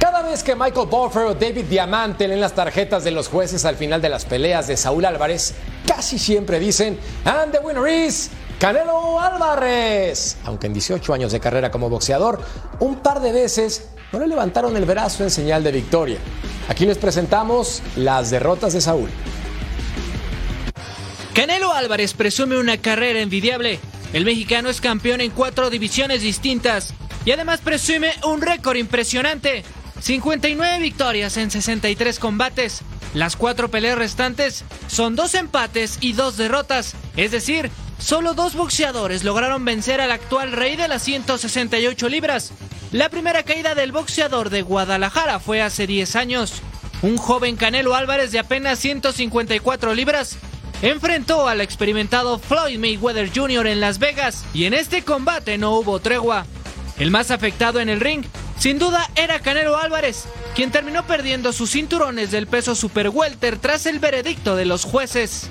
Cada 0.00 0.22
vez 0.22 0.42
que 0.42 0.54
Michael 0.54 0.86
Buffer 0.86 1.24
o 1.24 1.34
David 1.34 1.66
Diamante 1.66 2.26
leen 2.26 2.40
las 2.40 2.54
tarjetas 2.54 3.04
de 3.04 3.10
los 3.10 3.28
jueces 3.28 3.66
al 3.66 3.76
final 3.76 4.00
de 4.00 4.08
las 4.08 4.24
peleas 4.24 4.66
de 4.66 4.78
Saúl 4.78 5.04
Álvarez, 5.04 5.54
casi 5.88 6.18
siempre 6.18 6.60
dicen, 6.60 6.98
and 7.24 7.50
the 7.50 7.58
winner 7.60 7.88
is 7.88 8.30
Canelo 8.60 9.18
Álvarez. 9.18 10.36
Aunque 10.44 10.66
en 10.66 10.74
18 10.74 11.14
años 11.14 11.32
de 11.32 11.40
carrera 11.40 11.70
como 11.70 11.88
boxeador, 11.88 12.42
un 12.78 12.96
par 12.96 13.20
de 13.20 13.32
veces 13.32 13.88
no 14.12 14.18
le 14.18 14.26
levantaron 14.26 14.76
el 14.76 14.84
brazo 14.84 15.24
en 15.24 15.30
señal 15.30 15.64
de 15.64 15.72
victoria. 15.72 16.18
Aquí 16.68 16.84
les 16.84 16.98
presentamos 16.98 17.82
las 17.96 18.30
derrotas 18.30 18.74
de 18.74 18.82
Saúl. 18.82 19.08
Canelo 21.34 21.72
Álvarez 21.72 22.12
presume 22.12 22.58
una 22.58 22.76
carrera 22.76 23.20
envidiable. 23.20 23.80
El 24.12 24.24
mexicano 24.24 24.68
es 24.68 24.80
campeón 24.80 25.20
en 25.20 25.30
cuatro 25.30 25.70
divisiones 25.70 26.20
distintas 26.20 26.94
y 27.24 27.32
además 27.32 27.60
presume 27.60 28.12
un 28.24 28.42
récord 28.42 28.76
impresionante. 28.76 29.64
59 30.00 30.78
victorias 30.80 31.36
en 31.36 31.50
63 31.50 32.18
combates. 32.18 32.82
Las 33.14 33.36
cuatro 33.36 33.70
peleas 33.70 33.98
restantes 33.98 34.64
son 34.86 35.16
dos 35.16 35.34
empates 35.34 35.98
y 36.00 36.12
dos 36.12 36.36
derrotas. 36.36 36.94
Es 37.16 37.30
decir, 37.30 37.70
solo 37.98 38.34
dos 38.34 38.54
boxeadores 38.54 39.24
lograron 39.24 39.64
vencer 39.64 40.00
al 40.00 40.12
actual 40.12 40.52
rey 40.52 40.76
de 40.76 40.88
las 40.88 41.02
168 41.02 42.08
libras. 42.08 42.52
La 42.92 43.08
primera 43.08 43.42
caída 43.42 43.74
del 43.74 43.92
boxeador 43.92 44.50
de 44.50 44.62
Guadalajara 44.62 45.40
fue 45.40 45.62
hace 45.62 45.86
10 45.86 46.16
años. 46.16 46.62
Un 47.02 47.16
joven 47.16 47.56
Canelo 47.56 47.94
Álvarez 47.94 48.32
de 48.32 48.40
apenas 48.40 48.78
154 48.80 49.94
libras 49.94 50.38
enfrentó 50.82 51.48
al 51.48 51.60
experimentado 51.60 52.38
Floyd 52.38 52.78
Mayweather 52.78 53.30
Jr. 53.34 53.66
en 53.66 53.80
Las 53.80 53.98
Vegas 53.98 54.44
y 54.54 54.64
en 54.64 54.74
este 54.74 55.02
combate 55.02 55.58
no 55.58 55.72
hubo 55.72 55.98
tregua. 56.00 56.46
El 56.98 57.10
más 57.10 57.30
afectado 57.30 57.80
en 57.80 57.88
el 57.88 58.00
ring 58.00 58.24
sin 58.58 58.78
duda 58.78 59.08
era 59.14 59.38
Canelo 59.38 59.76
Álvarez, 59.76 60.24
quien 60.58 60.72
terminó 60.72 61.04
perdiendo 61.04 61.52
sus 61.52 61.70
cinturones 61.70 62.32
del 62.32 62.48
peso 62.48 62.74
super 62.74 63.10
welter 63.10 63.58
tras 63.58 63.86
el 63.86 64.00
veredicto 64.00 64.56
de 64.56 64.64
los 64.64 64.82
jueces. 64.82 65.48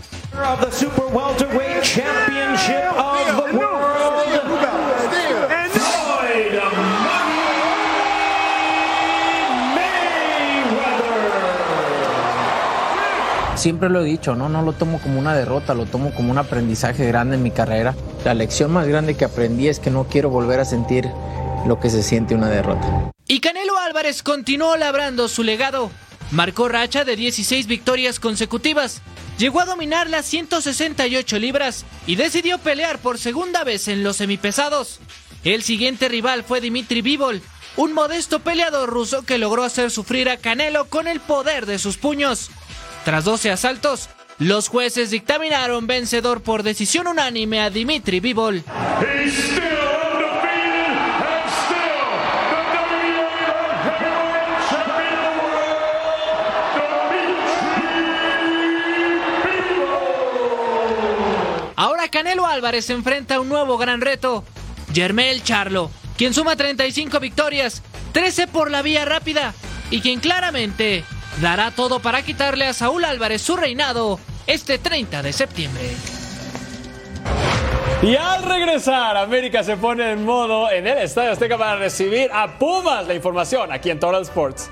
Siempre 13.56 13.88
lo 13.88 14.02
he 14.02 14.04
dicho, 14.04 14.36
¿no? 14.36 14.50
no 14.50 14.62
lo 14.62 14.74
tomo 14.74 15.00
como 15.00 15.20
una 15.20 15.34
derrota, 15.34 15.74
lo 15.74 15.86
tomo 15.86 16.14
como 16.14 16.32
un 16.32 16.38
aprendizaje 16.38 17.08
grande 17.08 17.38
en 17.38 17.44
mi 17.44 17.52
carrera. 17.52 17.96
La 18.26 18.34
lección 18.34 18.74
más 18.74 18.86
grande 18.90 19.16
que 19.16 19.24
aprendí 19.24 19.70
es 19.70 19.80
que 19.80 19.90
no 19.90 20.04
quiero 20.04 20.30
volver 20.30 20.60
a 20.60 20.66
sentir 20.66 21.10
lo 21.66 21.80
que 21.80 21.90
se 21.90 22.04
siente 22.04 22.36
una 22.36 22.50
derrota. 22.50 23.14
Álvarez 23.88 24.22
continuó 24.22 24.76
labrando 24.76 25.30
su 25.30 25.44
legado. 25.44 25.90
Marcó 26.32 26.68
racha 26.68 27.06
de 27.06 27.16
16 27.16 27.68
victorias 27.68 28.20
consecutivas. 28.20 29.02
Llegó 29.38 29.62
a 29.62 29.66
dominar 29.66 30.10
las 30.10 30.26
168 30.26 31.40
libras 31.40 31.86
y 32.06 32.16
decidió 32.16 32.58
pelear 32.58 33.00
por 33.00 33.18
segunda 33.18 33.64
vez 33.64 33.88
en 33.88 34.04
los 34.04 34.18
semipesados. 34.18 35.00
El 35.46 35.64
siguiente 35.64 36.10
rival 36.10 36.44
fue 36.44 36.60
Dimitri 36.60 37.02
Bivol, 37.02 37.42
un 37.78 37.94
modesto 37.94 38.40
peleador 38.40 38.90
ruso 38.90 39.24
que 39.24 39.38
logró 39.38 39.64
hacer 39.64 39.90
sufrir 39.90 40.30
a 40.30 40.36
Canelo 40.36 40.90
con 40.90 41.08
el 41.08 41.22
poder 41.22 41.66
de 41.66 41.80
sus 41.80 41.96
puños. 41.96 42.50
Tras 43.06 43.24
12 43.24 43.52
asaltos, 43.52 44.10
los 44.38 44.68
jueces 44.68 45.12
dictaminaron 45.12 45.88
vencedor 45.88 46.42
por 46.42 46.64
decisión 46.64 47.08
unánime 47.08 47.62
a 47.62 47.70
Dimitri 47.70 48.20
Bivol. 48.20 48.66
Ahora 61.78 62.08
Canelo 62.10 62.48
Álvarez 62.48 62.90
enfrenta 62.90 63.36
a 63.36 63.40
un 63.40 63.50
nuevo 63.50 63.78
gran 63.78 64.02
reto, 64.02 64.44
Germel 64.92 65.44
Charlo, 65.44 65.92
quien 66.18 66.34
suma 66.34 66.56
35 66.56 67.20
victorias, 67.20 67.84
13 68.14 68.48
por 68.48 68.72
la 68.72 68.82
vía 68.82 69.06
rápida 69.06 69.54
y 69.92 70.02
quien 70.02 70.20
claramente 70.20 71.04
dará 71.40 71.70
todo 71.70 72.00
para 72.00 72.24
quitarle 72.24 72.66
a 72.66 72.74
Saúl 72.74 73.06
Álvarez 73.06 73.44
su 73.44 73.56
reinado 73.56 74.20
este 74.48 74.80
30 74.80 75.22
de 75.22 75.32
septiembre. 75.32 75.84
Y 78.02 78.16
al 78.16 78.42
regresar, 78.42 79.16
América 79.16 79.64
se 79.64 79.78
pone 79.78 80.14
en 80.14 80.26
modo 80.26 80.72
en 80.72 80.88
el 80.88 80.98
Estadio 80.98 81.32
Azteca 81.32 81.60
para 81.60 81.76
recibir 81.76 82.32
a 82.34 82.58
Pumas. 82.58 83.06
La 83.06 83.14
información 83.14 83.72
aquí 83.72 83.92
en 83.92 84.00
Total 84.00 84.24
Sports. 84.24 84.72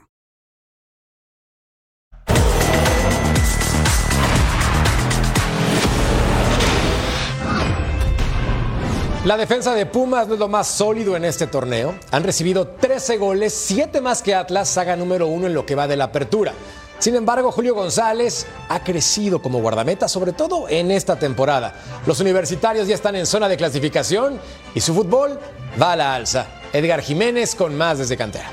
La 9.23 9.37
defensa 9.37 9.75
de 9.75 9.85
Pumas 9.85 10.27
no 10.27 10.33
es 10.33 10.39
lo 10.39 10.47
más 10.47 10.67
sólido 10.67 11.15
en 11.15 11.25
este 11.25 11.45
torneo. 11.45 11.93
Han 12.09 12.23
recibido 12.23 12.67
13 12.67 13.17
goles, 13.17 13.53
7 13.53 14.01
más 14.01 14.23
que 14.23 14.33
Atlas, 14.33 14.67
saga 14.67 14.95
número 14.95 15.27
1 15.27 15.45
en 15.45 15.53
lo 15.53 15.63
que 15.63 15.75
va 15.75 15.87
de 15.87 15.95
la 15.95 16.05
apertura. 16.05 16.53
Sin 16.97 17.15
embargo, 17.15 17.51
Julio 17.51 17.75
González 17.75 18.47
ha 18.67 18.83
crecido 18.83 19.39
como 19.39 19.61
guardameta, 19.61 20.07
sobre 20.07 20.33
todo 20.33 20.67
en 20.69 20.89
esta 20.89 21.19
temporada. 21.19 21.75
Los 22.07 22.19
universitarios 22.19 22.87
ya 22.87 22.95
están 22.95 23.15
en 23.15 23.27
zona 23.27 23.47
de 23.47 23.57
clasificación 23.57 24.39
y 24.73 24.81
su 24.81 24.95
fútbol 24.95 25.39
va 25.79 25.91
a 25.91 25.95
la 25.95 26.15
alza. 26.15 26.47
Edgar 26.73 27.01
Jiménez 27.01 27.53
con 27.53 27.77
más 27.77 27.99
desde 27.99 28.17
cantera. 28.17 28.49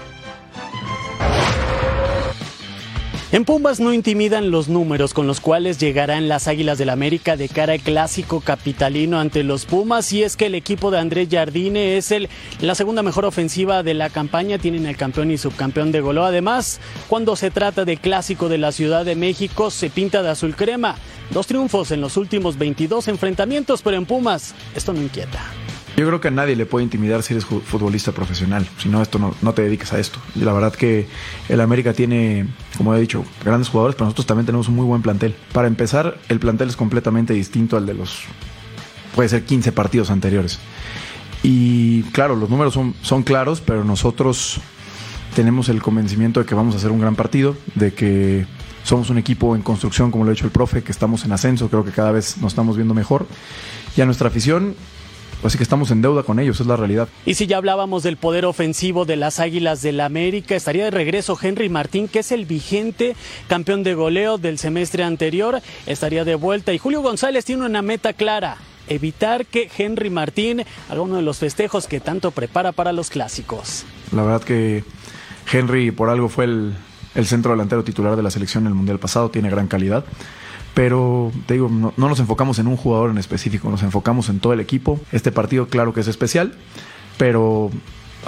En 3.30 3.44
Pumas 3.44 3.78
no 3.78 3.92
intimidan 3.92 4.50
los 4.50 4.68
números 4.68 5.12
con 5.12 5.26
los 5.26 5.38
cuales 5.40 5.76
llegarán 5.76 6.28
las 6.28 6.49
Águilas 6.49 6.78
del 6.78 6.88
América 6.88 7.37
de 7.37 7.50
cara 7.50 7.75
al 7.75 7.80
clásico 7.80 8.40
capitalino 8.40 9.20
ante 9.20 9.42
los 9.42 9.66
Pumas 9.66 10.11
y 10.14 10.23
es 10.23 10.35
que 10.35 10.47
el 10.47 10.54
equipo 10.54 10.90
de 10.90 10.99
Andrés 10.99 11.28
Jardine 11.30 11.99
es 11.99 12.11
el, 12.11 12.30
la 12.62 12.75
segunda 12.75 13.02
mejor 13.02 13.26
ofensiva 13.26 13.82
de 13.82 13.92
la 13.92 14.08
campaña, 14.08 14.56
tienen 14.56 14.87
el 14.87 14.97
campeón 14.97 15.30
y 15.30 15.37
subcampeón 15.37 15.92
de 15.92 16.00
goló. 16.00 16.25
Además, 16.25 16.80
cuando 17.06 17.37
se 17.37 17.50
trata 17.50 17.85
de 17.85 17.99
clásico 17.99 18.49
de 18.49 18.56
la 18.56 18.73
Ciudad 18.73 19.04
de 19.04 19.14
México, 19.14 19.70
se 19.70 19.90
pinta 19.90 20.23
de 20.23 20.30
azul 20.30 20.56
crema. 20.56 20.97
Dos 21.30 21.47
triunfos 21.47 21.90
en 21.90 22.00
los 22.00 22.16
últimos 22.16 22.56
22 22.56 23.08
enfrentamientos, 23.08 23.82
pero 23.82 23.99
en 23.99 24.06
Pumas 24.06 24.54
esto 24.75 24.94
no 24.94 25.02
inquieta. 25.02 25.42
Yo 25.97 26.07
creo 26.07 26.21
que 26.21 26.28
a 26.28 26.30
nadie 26.30 26.54
le 26.54 26.64
puede 26.64 26.85
intimidar 26.85 27.23
si 27.23 27.35
eres 27.35 27.45
futbolista 27.45 28.12
profesional. 28.12 28.68
Si 28.78 28.88
no, 28.88 29.02
esto 29.02 29.18
no, 29.18 29.52
te 29.52 29.62
dedicas 29.62 29.92
a 29.92 29.99
esto. 29.99 30.21
Y 30.37 30.40
la 30.40 30.52
verdad 30.52 30.73
que 30.73 31.09
el 31.49 31.61
América 31.61 31.92
tiene, 31.92 32.47
como 32.76 32.95
he 32.95 33.00
dicho, 33.00 33.25
grandes 33.45 33.68
jugadores, 33.68 33.97
pero 33.97 34.04
nosotros 34.04 34.26
también 34.26 34.47
tenemos 34.47 34.68
un 34.68 34.76
muy 34.76 34.87
buen 34.87 35.02
plantel. 35.02 35.35
Para 35.52 35.66
empezar, 35.66 36.18
el 36.28 36.38
plantel 36.38 36.68
es 36.68 36.76
completamente 36.76 37.33
distinto 37.33 37.76
al 37.76 37.87
de 37.87 37.95
los, 37.95 38.23
puede 39.14 39.28
ser 39.28 39.45
15 39.45 39.73
partidos 39.73 40.11
anteriores. 40.11 40.61
Y 41.42 42.02
claro, 42.12 42.37
los 42.37 42.49
números 42.49 42.75
son, 42.75 42.95
son 43.02 43.25
claros, 43.25 43.61
pero 43.61 43.85
nosotros 43.85 44.61
tenemos 45.35 45.68
el 45.68 45.83
convencimiento 45.83 46.40
de 46.40 46.47
que 46.47 46.54
vamos 46.54 46.75
a 46.75 46.78
hacer 46.78 46.90
un 46.90 47.00
gran 47.00 47.16
partido, 47.16 47.57
de 47.75 47.92
que 47.92 48.47
somos 48.85 49.11
un 49.11 49.18
equipo 49.18 49.54
en 49.54 49.62
construcción, 49.62 50.11
como 50.11 50.25
lo 50.25 50.30
ha 50.30 50.35
dicho 50.35 50.47
el 50.47 50.50
profe, 50.50 50.83
que 50.83 50.92
estamos 50.92 51.25
en 51.25 51.33
ascenso, 51.33 51.68
creo 51.68 51.85
que 51.85 51.90
cada 51.90 52.11
vez 52.11 52.38
nos 52.38 52.52
estamos 52.52 52.76
viendo 52.76 52.95
mejor. 52.95 53.26
Y 53.97 54.00
a 54.00 54.07
nuestra 54.07 54.28
afición 54.28 54.75
Así 55.42 55.57
que 55.57 55.62
estamos 55.62 55.90
en 55.90 56.02
deuda 56.02 56.25
con 56.25 56.38
ellos, 56.40 56.61
es 56.61 56.66
la 56.66 56.76
realidad. 56.76 57.09
Y 57.25 57.35
si 57.35 57.47
ya 57.47 57.59
hablábamos 57.59 58.02
del 58.02 58.16
poder 58.16 58.45
ofensivo 58.45 59.04
de 59.04 59.16
las 59.16 59.38
Águilas 59.38 59.83
del 59.83 59.99
la 59.99 60.04
América, 60.07 60.54
estaría 60.54 60.85
de 60.85 60.90
regreso 60.90 61.38
Henry 61.40 61.68
Martín, 61.68 62.09
que 62.09 62.21
es 62.21 62.33
el 62.33 62.47
vigente 62.47 63.16
campeón 63.49 63.83
de 63.83 63.95
goleo 63.95 64.38
del 64.38 64.59
semestre 64.59 65.02
anterior, 65.02 65.61
estaría 65.87 66.25
de 66.25 66.35
vuelta. 66.35 66.73
Y 66.73 66.78
Julio 66.78 67.02
González 67.02 67.45
tiene 67.45 67.66
una 67.66 67.83
meta 67.83 68.12
clara, 68.12 68.59
evitar 68.88 69.47
que 69.47 69.71
Henry 69.76 70.11
Martín 70.11 70.64
haga 70.88 71.00
uno 71.00 71.16
de 71.16 71.23
los 71.23 71.38
festejos 71.38 71.87
que 71.87 72.00
tanto 72.00 72.30
prepara 72.30 72.73
para 72.73 72.92
los 72.92 73.11
clásicos. 73.11 73.85
La 74.12 74.23
verdad 74.23 74.42
que 74.42 74.85
Henry 75.52 75.90
por 75.90 76.11
algo 76.11 76.28
fue 76.28 76.45
el, 76.45 76.75
el 77.14 77.26
centro 77.26 77.50
delantero 77.52 77.83
titular 77.85 78.16
de 78.16 78.23
la 78.23 78.30
selección 78.30 78.64
en 78.64 78.68
el 78.68 78.75
Mundial 78.75 78.99
pasado, 78.99 79.30
tiene 79.30 79.50
gran 79.50 79.66
calidad 79.66 80.04
pero 80.78 81.32
te 81.47 81.54
digo, 81.54 81.68
no, 81.68 81.92
no, 81.97 82.08
nos 82.08 82.20
enfocamos 82.20 82.61
en 82.61 82.68
un 82.68 82.76
jugador 82.76 83.11
en 83.11 83.18
específico, 83.18 83.68
nos 83.68 83.82
enfocamos 83.82 84.28
en 84.28 84.38
todo 84.38 84.52
el 84.52 84.61
equipo. 84.61 85.00
Este 85.11 85.32
partido, 85.32 85.66
claro 85.66 85.92
que 85.92 85.99
es 85.99 86.06
especial, 86.06 86.54
pero 87.16 87.73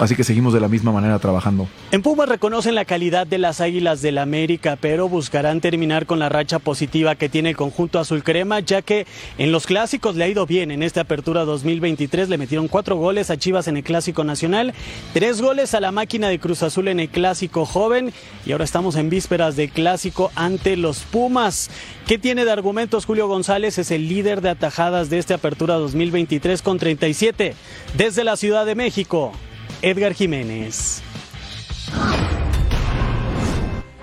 Así 0.01 0.15
que 0.15 0.23
seguimos 0.23 0.51
de 0.51 0.59
la 0.59 0.67
misma 0.67 0.91
manera 0.91 1.19
trabajando. 1.19 1.67
En 1.91 2.01
Pumas 2.01 2.27
reconocen 2.27 2.73
la 2.73 2.85
calidad 2.85 3.27
de 3.27 3.37
las 3.37 3.61
Águilas 3.61 4.01
del 4.01 4.17
América, 4.17 4.75
pero 4.81 5.07
buscarán 5.07 5.61
terminar 5.61 6.07
con 6.07 6.17
la 6.17 6.27
racha 6.27 6.57
positiva 6.57 7.13
que 7.13 7.29
tiene 7.29 7.49
el 7.51 7.55
conjunto 7.55 7.99
azul 7.99 8.23
crema, 8.23 8.61
ya 8.61 8.81
que 8.81 9.05
en 9.37 9.51
los 9.51 9.67
clásicos 9.67 10.15
le 10.15 10.23
ha 10.23 10.27
ido 10.27 10.47
bien. 10.47 10.71
En 10.71 10.81
esta 10.81 11.01
apertura 11.01 11.45
2023 11.45 12.29
le 12.29 12.39
metieron 12.39 12.67
cuatro 12.67 12.95
goles 12.95 13.29
a 13.29 13.37
Chivas 13.37 13.67
en 13.67 13.77
el 13.77 13.83
Clásico 13.83 14.23
Nacional, 14.23 14.73
tres 15.13 15.39
goles 15.39 15.75
a 15.75 15.79
la 15.79 15.91
máquina 15.91 16.29
de 16.29 16.39
Cruz 16.39 16.63
Azul 16.63 16.87
en 16.87 16.99
el 16.99 17.09
Clásico 17.09 17.67
Joven 17.67 18.11
y 18.43 18.53
ahora 18.53 18.63
estamos 18.63 18.95
en 18.95 19.11
vísperas 19.11 19.55
de 19.55 19.69
Clásico 19.69 20.31
ante 20.33 20.77
los 20.77 21.01
Pumas. 21.01 21.69
¿Qué 22.07 22.17
tiene 22.17 22.43
de 22.43 22.51
argumentos 22.51 23.05
Julio 23.05 23.27
González? 23.27 23.77
Es 23.77 23.91
el 23.91 24.09
líder 24.09 24.41
de 24.41 24.49
atajadas 24.49 25.11
de 25.11 25.19
esta 25.19 25.35
apertura 25.35 25.75
2023 25.75 26.63
con 26.63 26.79
37 26.79 27.53
desde 27.95 28.23
la 28.23 28.35
Ciudad 28.35 28.65
de 28.65 28.73
México. 28.73 29.33
Edgar 29.81 30.13
Jiménez. 30.13 31.01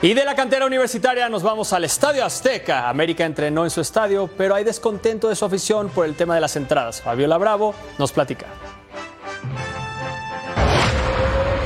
Y 0.00 0.14
de 0.14 0.24
la 0.24 0.36
cantera 0.36 0.64
universitaria 0.64 1.28
nos 1.28 1.42
vamos 1.42 1.72
al 1.72 1.84
Estadio 1.84 2.24
Azteca. 2.24 2.88
América 2.88 3.24
entrenó 3.24 3.64
en 3.64 3.70
su 3.70 3.80
estadio, 3.80 4.30
pero 4.36 4.54
hay 4.54 4.62
descontento 4.62 5.28
de 5.28 5.34
su 5.34 5.44
afición 5.44 5.88
por 5.88 6.06
el 6.06 6.14
tema 6.14 6.36
de 6.36 6.40
las 6.40 6.54
entradas. 6.54 7.02
Fabiola 7.02 7.36
Bravo 7.36 7.74
nos 7.98 8.12
platica. 8.12 8.46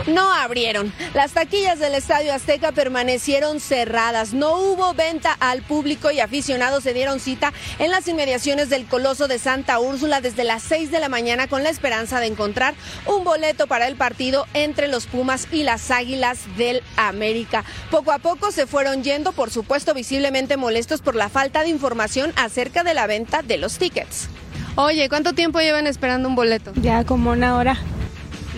No 0.06 0.32
abrieron. 0.32 0.92
Las 1.14 1.32
taquillas 1.32 1.78
del 1.78 1.94
Estadio 1.94 2.32
Azteca 2.32 2.72
permanecieron 2.72 3.60
cerradas. 3.60 4.32
No 4.32 4.58
hubo 4.58 4.94
venta 4.94 5.36
al 5.40 5.62
público 5.62 6.10
y 6.10 6.20
aficionados 6.20 6.84
se 6.84 6.94
dieron 6.94 7.20
cita 7.20 7.52
en 7.78 7.90
las 7.90 8.08
inmediaciones 8.08 8.70
del 8.70 8.86
Coloso 8.86 9.28
de 9.28 9.38
Santa 9.38 9.78
Úrsula 9.78 10.20
desde 10.20 10.44
las 10.44 10.62
6 10.62 10.90
de 10.90 11.00
la 11.00 11.08
mañana 11.08 11.46
con 11.46 11.62
la 11.62 11.70
esperanza 11.70 12.20
de 12.20 12.26
encontrar 12.26 12.74
un 13.06 13.24
boleto 13.24 13.66
para 13.66 13.88
el 13.88 13.96
partido 13.96 14.46
entre 14.54 14.88
los 14.88 15.06
Pumas 15.06 15.48
y 15.52 15.62
las 15.62 15.90
Águilas 15.90 16.40
del 16.56 16.82
América. 16.96 17.64
Poco 17.90 18.12
a 18.12 18.18
poco 18.18 18.52
se 18.52 18.66
fueron 18.66 19.02
yendo, 19.02 19.32
por 19.32 19.50
supuesto, 19.50 19.94
visiblemente 19.94 20.56
molestos 20.56 21.00
por 21.02 21.14
la 21.14 21.28
falta 21.28 21.62
de 21.62 21.68
información 21.68 22.32
acerca 22.36 22.84
de 22.84 22.94
la 22.94 23.06
venta 23.06 23.42
de 23.42 23.58
los 23.58 23.78
tickets. 23.78 24.28
Oye, 24.74 25.08
¿cuánto 25.08 25.34
tiempo 25.34 25.60
llevan 25.60 25.86
esperando 25.86 26.28
un 26.28 26.34
boleto? 26.34 26.72
Ya 26.76 27.04
como 27.04 27.30
una 27.30 27.56
hora. 27.56 27.76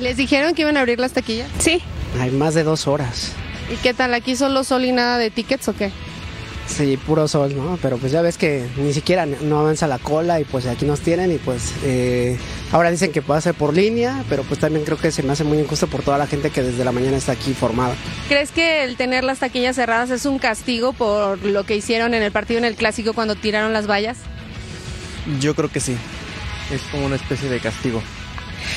¿Les 0.00 0.16
dijeron 0.16 0.54
que 0.54 0.62
iban 0.62 0.76
a 0.76 0.80
abrir 0.80 0.98
las 0.98 1.12
taquillas? 1.12 1.48
Sí. 1.58 1.80
Hay 2.20 2.30
más 2.30 2.54
de 2.54 2.64
dos 2.64 2.86
horas. 2.86 3.32
¿Y 3.72 3.76
qué 3.76 3.94
tal? 3.94 4.12
¿Aquí 4.14 4.36
solo 4.36 4.64
sol 4.64 4.84
y 4.84 4.92
nada 4.92 5.18
de 5.18 5.30
tickets 5.30 5.68
o 5.68 5.74
qué? 5.74 5.90
Sí, 6.66 6.96
puro 6.96 7.28
sol, 7.28 7.54
¿no? 7.54 7.78
Pero 7.82 7.98
pues 7.98 8.10
ya 8.10 8.22
ves 8.22 8.38
que 8.38 8.66
ni 8.78 8.92
siquiera 8.94 9.26
no 9.26 9.60
avanza 9.60 9.86
la 9.86 9.98
cola 9.98 10.40
y 10.40 10.44
pues 10.44 10.66
aquí 10.66 10.86
nos 10.86 11.00
tienen 11.00 11.30
y 11.30 11.36
pues 11.36 11.74
eh, 11.84 12.38
ahora 12.72 12.90
dicen 12.90 13.12
que 13.12 13.20
puede 13.20 13.42
ser 13.42 13.54
por 13.54 13.74
línea, 13.74 14.24
pero 14.30 14.44
pues 14.44 14.60
también 14.60 14.84
creo 14.84 14.96
que 14.96 15.12
se 15.12 15.22
me 15.22 15.32
hace 15.32 15.44
muy 15.44 15.58
injusto 15.58 15.86
por 15.88 16.02
toda 16.02 16.16
la 16.16 16.26
gente 16.26 16.50
que 16.50 16.62
desde 16.62 16.84
la 16.84 16.90
mañana 16.90 17.18
está 17.18 17.32
aquí 17.32 17.52
formada. 17.52 17.94
¿Crees 18.28 18.50
que 18.50 18.82
el 18.82 18.96
tener 18.96 19.24
las 19.24 19.40
taquillas 19.40 19.76
cerradas 19.76 20.10
es 20.10 20.24
un 20.24 20.38
castigo 20.38 20.94
por 20.94 21.44
lo 21.44 21.64
que 21.64 21.76
hicieron 21.76 22.14
en 22.14 22.22
el 22.22 22.32
partido 22.32 22.58
en 22.58 22.64
el 22.64 22.76
clásico 22.76 23.12
cuando 23.12 23.34
tiraron 23.34 23.74
las 23.74 23.86
vallas? 23.86 24.16
Yo 25.40 25.54
creo 25.54 25.70
que 25.70 25.80
sí, 25.80 25.96
es 26.72 26.82
como 26.90 27.06
una 27.06 27.16
especie 27.16 27.50
de 27.50 27.60
castigo. 27.60 28.02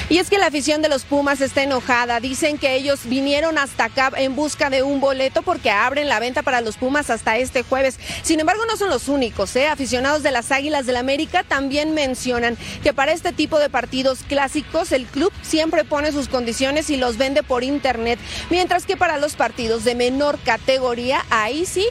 Y 0.09 0.17
es 0.19 0.29
que 0.29 0.37
la 0.37 0.47
afición 0.47 0.81
de 0.81 0.89
los 0.89 1.03
Pumas 1.03 1.41
está 1.41 1.63
enojada. 1.63 2.19
Dicen 2.19 2.57
que 2.57 2.75
ellos 2.75 3.01
vinieron 3.05 3.57
hasta 3.57 3.85
acá 3.85 4.11
en 4.17 4.35
busca 4.35 4.69
de 4.69 4.83
un 4.83 4.99
boleto 4.99 5.41
porque 5.41 5.69
abren 5.69 6.07
la 6.07 6.19
venta 6.19 6.43
para 6.43 6.61
los 6.61 6.77
Pumas 6.77 7.09
hasta 7.09 7.37
este 7.37 7.63
jueves. 7.63 7.99
Sin 8.23 8.39
embargo, 8.39 8.63
no 8.67 8.77
son 8.77 8.89
los 8.89 9.07
únicos. 9.07 9.55
¿eh? 9.55 9.67
Aficionados 9.67 10.23
de 10.23 10.31
las 10.31 10.51
Águilas 10.51 10.85
del 10.85 10.97
América 10.97 11.43
también 11.43 11.93
mencionan 11.93 12.57
que 12.83 12.93
para 12.93 13.11
este 13.11 13.31
tipo 13.31 13.59
de 13.59 13.69
partidos 13.69 14.19
clásicos 14.27 14.91
el 14.91 15.05
club 15.05 15.31
siempre 15.41 15.83
pone 15.83 16.11
sus 16.11 16.27
condiciones 16.27 16.89
y 16.89 16.97
los 16.97 17.17
vende 17.17 17.43
por 17.43 17.63
internet. 17.63 18.19
Mientras 18.49 18.85
que 18.85 18.97
para 18.97 19.17
los 19.17 19.35
partidos 19.35 19.83
de 19.83 19.95
menor 19.95 20.39
categoría, 20.39 21.25
ahí 21.29 21.65
sí 21.65 21.85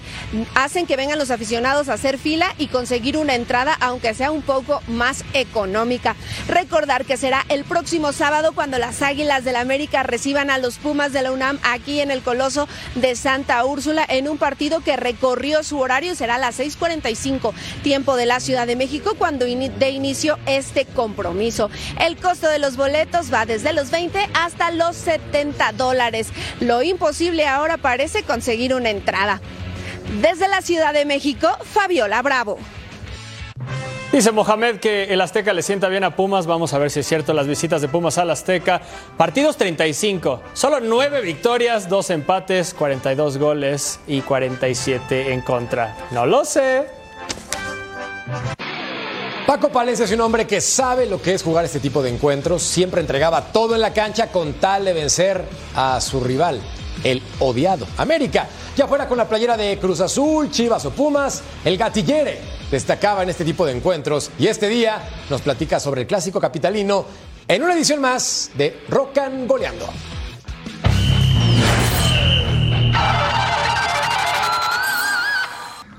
hacen 0.54 0.87
que 0.87 0.96
vengan 0.96 1.18
los 1.18 1.30
aficionados 1.30 1.88
a 1.88 1.94
hacer 1.94 2.18
fila 2.18 2.54
y 2.59 2.68
conseguir 2.68 3.16
una 3.16 3.35
entrada, 3.35 3.76
aunque 3.80 4.14
sea 4.14 4.30
un 4.30 4.42
poco 4.42 4.82
más 4.87 5.24
económica. 5.32 6.16
Recordar 6.48 7.04
que 7.04 7.16
será 7.16 7.44
el 7.48 7.64
próximo 7.64 7.86
próximo 7.87 8.12
sábado 8.12 8.51
cuando 8.53 8.79
las 8.79 9.01
Águilas 9.01 9.44
del 9.44 9.53
la 9.53 9.61
América 9.61 10.03
reciban 10.03 10.51
a 10.51 10.59
los 10.59 10.77
Pumas 10.79 11.12
de 11.12 11.22
la 11.22 11.31
UNAM 11.31 11.61
aquí 11.62 12.01
en 12.01 12.11
el 12.11 12.20
Coloso 12.20 12.66
de 12.96 13.14
Santa 13.14 13.64
Úrsula 13.64 14.05
en 14.09 14.29
un 14.29 14.38
partido 14.38 14.81
que 14.81 14.96
recorrió 14.96 15.62
su 15.62 15.79
horario 15.79 16.16
será 16.16 16.35
a 16.35 16.38
las 16.38 16.59
6:45 16.59 17.55
tiempo 17.85 18.16
de 18.16 18.27
la 18.27 18.40
Ciudad 18.40 18.66
de 18.66 18.75
México 18.75 19.14
cuando 19.16 19.44
de 19.44 19.90
inicio 19.90 20.37
este 20.46 20.85
compromiso. 20.85 21.70
El 22.01 22.16
costo 22.16 22.49
de 22.49 22.59
los 22.59 22.77
boletos 22.77 23.33
va 23.33 23.46
desde 23.46 23.72
los 23.72 23.92
20 23.92 24.18
hasta 24.35 24.72
los 24.72 24.96
70 24.96 25.70
dólares. 25.70 26.31
Lo 26.59 26.83
imposible 26.83 27.46
ahora 27.46 27.77
parece 27.77 28.25
conseguir 28.25 28.75
una 28.75 28.90
entrada. 28.90 29.40
Desde 30.20 30.49
la 30.49 30.61
Ciudad 30.61 30.92
de 30.92 31.05
México, 31.05 31.49
Fabiola 31.72 32.20
Bravo. 32.20 32.59
Dice 34.16 34.33
Mohamed 34.33 34.76
que 34.76 35.12
el 35.12 35.20
Azteca 35.20 35.52
le 35.52 35.61
sienta 35.62 35.90
bien 35.90 36.02
a 36.02 36.16
Pumas. 36.16 36.46
Vamos 36.46 36.72
a 36.72 36.79
ver 36.79 36.90
si 36.90 37.00
es 37.00 37.07
cierto 37.07 37.35
las 37.35 37.46
visitas 37.46 37.83
de 37.83 37.88
Pumas 37.88 38.16
al 38.16 38.31
Azteca. 38.31 38.81
Partidos 39.18 39.59
35. 39.59 40.40
Solo 40.55 40.81
9 40.81 41.20
victorias, 41.20 41.87
2 41.90 42.09
empates, 42.09 42.72
42 42.72 43.37
goles 43.37 44.00
y 44.07 44.22
47 44.22 45.35
en 45.35 45.42
contra. 45.42 46.09
No 46.12 46.24
lo 46.24 46.46
sé. 46.46 46.87
Paco 49.46 49.68
Palencia 49.68 50.07
es 50.07 50.12
un 50.12 50.22
hombre 50.22 50.46
que 50.46 50.62
sabe 50.62 51.05
lo 51.05 51.20
que 51.20 51.35
es 51.35 51.42
jugar 51.42 51.66
este 51.66 51.79
tipo 51.79 52.02
de 52.02 52.09
encuentros. 52.09 52.62
Siempre 52.62 53.02
entregaba 53.02 53.52
todo 53.52 53.74
en 53.74 53.83
la 53.83 53.92
cancha 53.92 54.29
con 54.29 54.55
tal 54.55 54.87
de 54.87 54.94
vencer 54.94 55.44
a 55.74 56.00
su 56.00 56.20
rival, 56.20 56.62
el 57.04 57.22
odiado 57.38 57.87
América. 57.96 58.48
Ya 58.76 58.87
fuera 58.87 59.09
con 59.09 59.18
la 59.18 59.28
playera 59.28 59.56
de 59.56 59.78
Cruz 59.78 60.00
Azul, 60.00 60.50
Chivas 60.50 60.85
o 60.85 60.90
Pumas, 60.90 61.42
el 61.64 61.76
gatillere 61.76 62.40
destacaba 62.70 63.22
en 63.22 63.30
este 63.30 63.44
tipo 63.44 63.64
de 63.64 63.72
encuentros 63.72 64.30
y 64.38 64.48
este 64.48 64.68
día 64.68 65.00
nos 65.30 65.40
platica 65.42 65.78
sobre 65.80 66.02
el 66.02 66.06
clásico 66.06 66.40
capitalino 66.40 67.06
en 67.48 67.62
una 67.62 67.74
edición 67.74 68.00
más 68.00 68.50
de 68.54 68.82
Rocan 68.88 69.46
Goleando. 69.46 69.87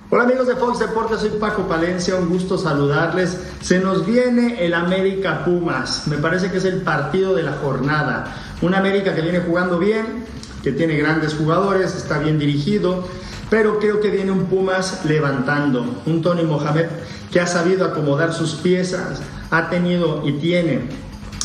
Hola 0.10 0.24
amigos 0.24 0.48
de 0.48 0.56
Fox 0.56 0.80
Deportes, 0.80 1.20
soy 1.20 1.32
Paco 1.32 1.68
Palencia, 1.68 2.16
un 2.16 2.30
gusto 2.30 2.58
saludarles. 2.58 3.38
Se 3.62 3.80
nos 3.80 4.06
viene 4.06 4.66
el 4.66 4.74
América 4.74 5.44
Pumas, 5.44 6.08
me 6.08 6.18
parece 6.18 6.50
que 6.50 6.60
es 6.60 6.66
el 6.66 6.82
partido 6.82 7.36
de 7.36 7.44
la 7.44 7.52
jornada. 7.54 8.34
Un 8.62 8.74
América 8.74 9.14
que 9.14 9.22
viene 9.22 9.40
jugando 9.40 9.78
bien, 9.78 10.26
que 10.68 10.74
tiene 10.74 10.98
grandes 10.98 11.34
jugadores, 11.34 11.96
está 11.96 12.20
bien 12.20 12.38
dirigido, 12.38 13.08
pero 13.50 13.80
creo 13.80 14.02
que 14.02 14.10
viene 14.10 14.32
un 14.34 14.48
Pumas 14.48 15.06
levantando, 15.06 15.86
un 16.06 16.22
Tony 16.22 16.44
Mohamed 16.44 16.88
que 17.32 17.40
ha 17.40 17.48
sabido 17.48 17.86
acomodar 17.86 18.34
sus 18.34 18.56
piezas, 18.56 19.22
ha 19.50 19.70
tenido 19.70 20.28
y 20.28 20.34
tiene 20.34 20.90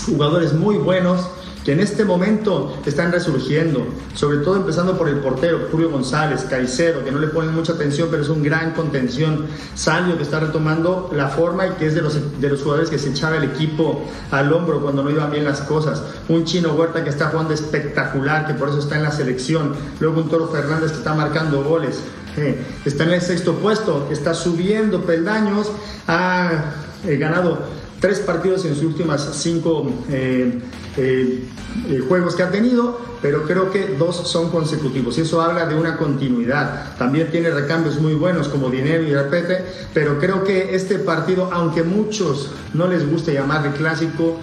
jugadores 0.07 0.55
muy 0.55 0.77
buenos 0.77 1.21
que 1.65 1.73
en 1.73 1.81
este 1.81 2.05
momento 2.05 2.77
están 2.85 3.13
resurgiendo, 3.13 3.87
sobre 4.15 4.39
todo 4.39 4.57
empezando 4.57 4.99
por 4.99 5.09
el 5.09 5.17
portero 5.17 5.69
Julio 5.71 5.91
González, 5.91 6.45
Caicedo, 6.49 7.05
que 7.05 7.13
no 7.13 7.19
le 7.19 7.29
ponen 7.29 7.55
mucha 7.55 7.75
atención, 7.75 8.09
pero 8.11 8.23
es 8.23 8.29
un 8.29 8.43
gran 8.43 8.73
contención, 8.73 9.47
Salio 9.75 10.17
que 10.17 10.25
está 10.25 10.41
retomando 10.41 11.11
la 11.15 11.29
forma 11.29 11.67
y 11.67 11.71
que 11.73 11.87
es 11.87 11.95
de 11.95 12.03
los, 12.03 12.41
de 12.41 12.49
los 12.49 12.63
jugadores 12.63 12.91
que 12.91 12.99
se 12.99 13.11
echaba 13.11 13.37
el 13.37 13.45
equipo 13.45 14.05
al 14.31 14.53
hombro 14.53 14.81
cuando 14.83 15.03
no 15.03 15.11
iban 15.11 15.31
bien 15.31 15.45
las 15.45 15.61
cosas, 15.61 16.03
un 16.29 16.45
Chino 16.45 16.73
Huerta 16.73 17.05
que 17.05 17.11
está 17.11 17.29
jugando 17.29 17.55
espectacular, 17.55 18.47
que 18.47 18.55
por 18.55 18.69
eso 18.69 18.79
está 18.79 18.97
en 18.97 19.05
la 19.05 19.13
selección, 19.13 19.75
luego 20.01 20.21
un 20.21 20.29
Toro 20.29 20.49
Fernández 20.49 20.91
que 20.91 20.99
está 20.99 21.15
marcando 21.15 21.63
goles, 21.63 22.01
eh, 22.37 22.61
está 22.85 23.05
en 23.05 23.13
el 23.13 23.21
sexto 23.21 23.55
puesto, 23.55 24.09
está 24.11 24.35
subiendo 24.35 25.03
peldaños, 25.03 25.71
ha 26.09 26.73
eh, 27.07 27.17
ganado 27.17 27.59
tres 28.03 28.19
partidos 28.19 28.65
en 28.65 28.75
sus 28.75 28.83
últimas 28.83 29.31
cinco 29.35 29.89
eh, 30.11 30.59
eh, 30.97 31.45
eh, 31.89 32.05
juegos 32.09 32.35
que 32.35 32.43
ha 32.43 32.51
tenido, 32.51 33.01
pero 33.23 33.45
creo 33.45 33.71
que 33.71 33.95
dos 33.97 34.29
son 34.29 34.51
consecutivos. 34.51 35.17
Y 35.17 35.21
eso 35.21 35.41
habla 35.41 35.67
de 35.67 35.77
una 35.77 35.97
continuidad. 35.97 36.97
También 36.99 37.31
tiene 37.31 37.51
recambios 37.51 38.01
muy 38.01 38.15
buenos 38.15 38.49
como 38.49 38.71
Dinero 38.71 39.05
y 39.05 39.15
Repete, 39.15 39.65
pero 39.95 40.19
creo 40.19 40.43
que 40.43 40.75
este 40.75 40.99
partido, 40.99 41.49
aunque 41.53 41.85
muchos 41.85 42.51
no 42.75 42.89
les 42.89 43.09
guste 43.09 43.33
llamarle 43.33 43.71
clásico, 43.71 44.37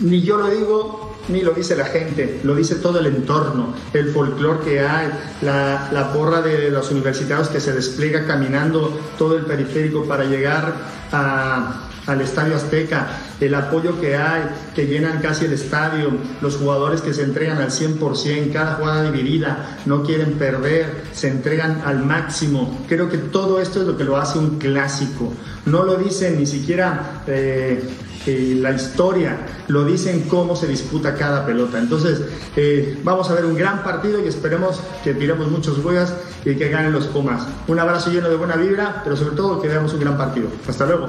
ni 0.00 0.22
yo 0.22 0.38
lo 0.38 0.48
digo, 0.48 1.16
ni 1.28 1.42
lo 1.42 1.52
dice 1.52 1.76
la 1.76 1.84
gente, 1.84 2.40
lo 2.44 2.54
dice 2.54 2.76
todo 2.76 2.98
el 2.98 3.06
entorno, 3.08 3.74
el 3.92 4.08
folclore 4.08 4.60
que 4.64 4.80
hay, 4.80 5.10
la, 5.42 5.90
la 5.92 6.14
porra 6.14 6.40
de 6.40 6.70
los 6.70 6.90
universitarios 6.90 7.48
que 7.48 7.60
se 7.60 7.74
despliega 7.74 8.26
caminando 8.26 8.98
todo 9.18 9.36
el 9.36 9.44
periférico 9.44 10.04
para 10.04 10.24
llegar 10.24 10.72
a 11.12 11.87
al 12.08 12.20
Estadio 12.20 12.56
Azteca, 12.56 13.06
el 13.40 13.54
apoyo 13.54 14.00
que 14.00 14.16
hay, 14.16 14.42
que 14.74 14.86
llenan 14.86 15.20
casi 15.20 15.44
el 15.44 15.52
estadio, 15.52 16.10
los 16.40 16.56
jugadores 16.56 17.02
que 17.02 17.14
se 17.14 17.22
entregan 17.22 17.58
al 17.58 17.70
100%, 17.70 18.52
cada 18.52 18.74
jugada 18.74 19.10
dividida, 19.10 19.78
no 19.86 20.02
quieren 20.02 20.32
perder, 20.32 21.04
se 21.12 21.28
entregan 21.28 21.82
al 21.84 22.04
máximo. 22.04 22.84
Creo 22.88 23.08
que 23.08 23.18
todo 23.18 23.60
esto 23.60 23.82
es 23.82 23.86
lo 23.86 23.96
que 23.96 24.04
lo 24.04 24.16
hace 24.16 24.38
un 24.38 24.58
clásico. 24.58 25.32
No 25.66 25.84
lo 25.84 25.96
dicen 25.96 26.38
ni 26.38 26.46
siquiera... 26.46 27.22
Eh, 27.26 27.82
eh, 28.26 28.58
la 28.60 28.72
historia, 28.72 29.38
lo 29.68 29.86
dicen 29.86 30.26
cómo 30.28 30.54
se 30.54 30.66
disputa 30.66 31.14
cada 31.14 31.46
pelota. 31.46 31.78
Entonces, 31.78 32.20
eh, 32.56 32.98
vamos 33.02 33.30
a 33.30 33.34
ver 33.34 33.46
un 33.46 33.56
gran 33.56 33.82
partido 33.82 34.22
y 34.22 34.28
esperemos 34.28 34.80
que 35.02 35.14
tiremos 35.14 35.50
muchos 35.50 35.82
huevas 35.82 36.12
y 36.44 36.54
que 36.54 36.68
ganen 36.68 36.92
los 36.92 37.06
Pumas. 37.06 37.46
Un 37.68 37.78
abrazo 37.78 38.10
lleno 38.10 38.28
de 38.28 38.36
buena 38.36 38.56
vibra, 38.56 39.00
pero 39.02 39.16
sobre 39.16 39.34
todo 39.34 39.62
que 39.62 39.68
veamos 39.68 39.94
un 39.94 40.00
gran 40.00 40.18
partido. 40.18 40.48
Hasta 40.68 40.84
luego. 40.84 41.06